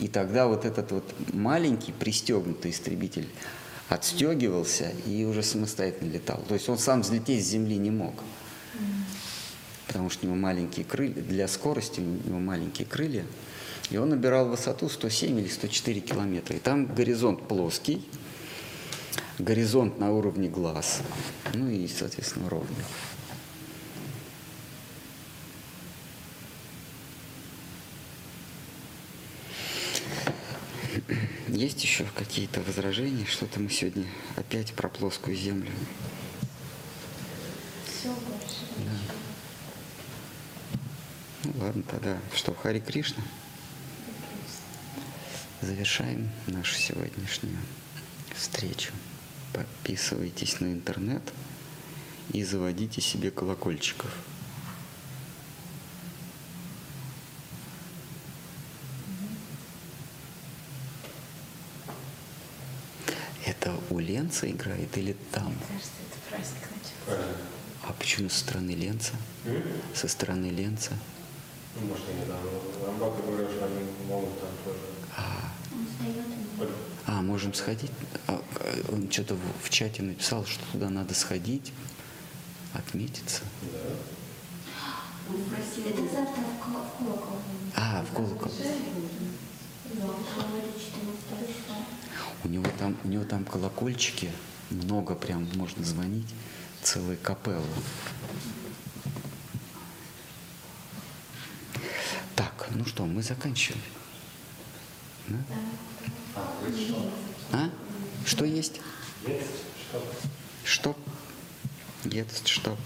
И 0.00 0.08
тогда 0.08 0.46
вот 0.46 0.64
этот 0.64 0.90
вот 0.92 1.14
маленький 1.32 1.92
пристегнутый 1.92 2.70
истребитель 2.70 3.28
отстегивался 3.88 4.92
и 5.06 5.24
уже 5.24 5.42
самостоятельно 5.42 6.10
летал. 6.10 6.42
То 6.48 6.54
есть 6.54 6.68
он 6.68 6.78
сам 6.78 7.02
взлететь 7.02 7.44
с 7.44 7.50
земли 7.50 7.76
не 7.76 7.90
мог. 7.90 8.14
Потому 9.86 10.08
что 10.08 10.24
у 10.24 10.30
него 10.30 10.38
маленькие 10.38 10.86
крылья, 10.86 11.22
для 11.22 11.46
скорости 11.48 12.00
у 12.00 12.02
него 12.02 12.38
маленькие 12.38 12.86
крылья. 12.86 13.26
И 13.90 13.98
он 13.98 14.08
набирал 14.08 14.48
высоту 14.48 14.88
107 14.88 15.38
или 15.38 15.48
104 15.48 16.00
километра. 16.00 16.56
И 16.56 16.60
там 16.60 16.86
горизонт 16.86 17.46
плоский, 17.46 18.02
горизонт 19.38 19.98
на 19.98 20.12
уровне 20.12 20.48
глаз, 20.48 21.02
ну 21.52 21.68
и, 21.68 21.86
соответственно, 21.88 22.48
ровный. 22.48 22.84
Есть 31.62 31.80
еще 31.84 32.04
какие-то 32.16 32.60
возражения? 32.60 33.24
Что-то 33.24 33.60
мы 33.60 33.70
сегодня 33.70 34.04
опять 34.34 34.72
про 34.72 34.88
плоскую 34.88 35.36
землю. 35.36 35.70
Все 37.86 38.08
больше. 38.08 38.66
Ну 41.44 41.52
ладно, 41.60 41.84
тогда 41.84 42.18
что, 42.34 42.52
Хари 42.52 42.80
Кришна? 42.80 43.22
Завершаем 45.60 46.32
нашу 46.48 46.74
сегодняшнюю 46.74 47.56
встречу. 48.34 48.90
Подписывайтесь 49.52 50.58
на 50.58 50.72
интернет 50.72 51.22
и 52.32 52.42
заводите 52.42 53.00
себе 53.00 53.30
колокольчиков. 53.30 54.10
Это 63.52 63.74
у 63.90 63.98
Ленца 63.98 64.50
играет 64.50 64.96
или 64.96 65.14
там? 65.30 65.46
Мне 65.48 65.56
кажется, 65.68 65.90
это 66.08 66.18
праздник 66.30 66.68
начался. 66.70 67.26
А 67.82 67.92
почему 67.92 68.28
со 68.30 68.38
стороны 68.38 68.70
Ленца? 68.70 69.12
М? 69.44 69.62
Со 69.94 70.08
стороны 70.08 70.46
Ленца? 70.46 70.92
Ну, 71.76 71.86
может, 71.88 72.04
я 72.08 72.14
не 72.14 72.24
знаю. 72.24 72.40
Амбака 72.88 73.22
говорил, 73.22 73.48
что 73.50 73.66
они 73.66 73.84
могут 74.08 74.40
там 74.40 74.48
тоже. 74.64 74.78
А, 75.16 75.52
Он. 76.60 76.68
А, 77.06 77.22
можем 77.22 77.52
сходить? 77.52 77.90
А, 78.26 78.40
а, 78.56 78.92
Он 78.92 79.10
что-то 79.10 79.34
в, 79.34 79.40
в 79.64 79.70
чате 79.70 80.02
написал, 80.02 80.46
что 80.46 80.64
туда 80.72 80.88
надо 80.88 81.12
сходить, 81.14 81.72
отметиться. 82.72 83.42
Да. 83.62 83.78
Он 85.28 85.44
просил... 85.44 85.90
Это 85.90 86.02
завтра 86.02 86.42
в 86.42 86.58
Ко- 86.64 86.84
в 86.88 86.98
колокол. 86.98 87.36
А, 87.76 88.02
в 88.04 88.14
колокол. 88.14 88.50
Да, 88.58 90.06
говорит, 90.06 90.74
14 90.78 91.48
числа. 91.48 91.76
У 92.44 92.48
него 92.48 92.66
там, 92.78 92.96
у 93.04 93.08
него 93.08 93.24
там 93.24 93.44
колокольчики, 93.44 94.30
много 94.70 95.14
прям 95.14 95.48
можно 95.54 95.84
звонить, 95.84 96.28
целая 96.82 97.16
капелла. 97.16 97.64
Так, 102.34 102.68
ну 102.74 102.84
что, 102.84 103.04
мы 103.06 103.22
заканчиваем. 103.22 103.82
Да? 105.28 105.38
А? 107.52 107.70
Что 108.26 108.44
есть? 108.44 108.80
Что? 110.64 110.94
Что? 110.94 110.96
Есть 112.04 112.48
что? 112.48 112.76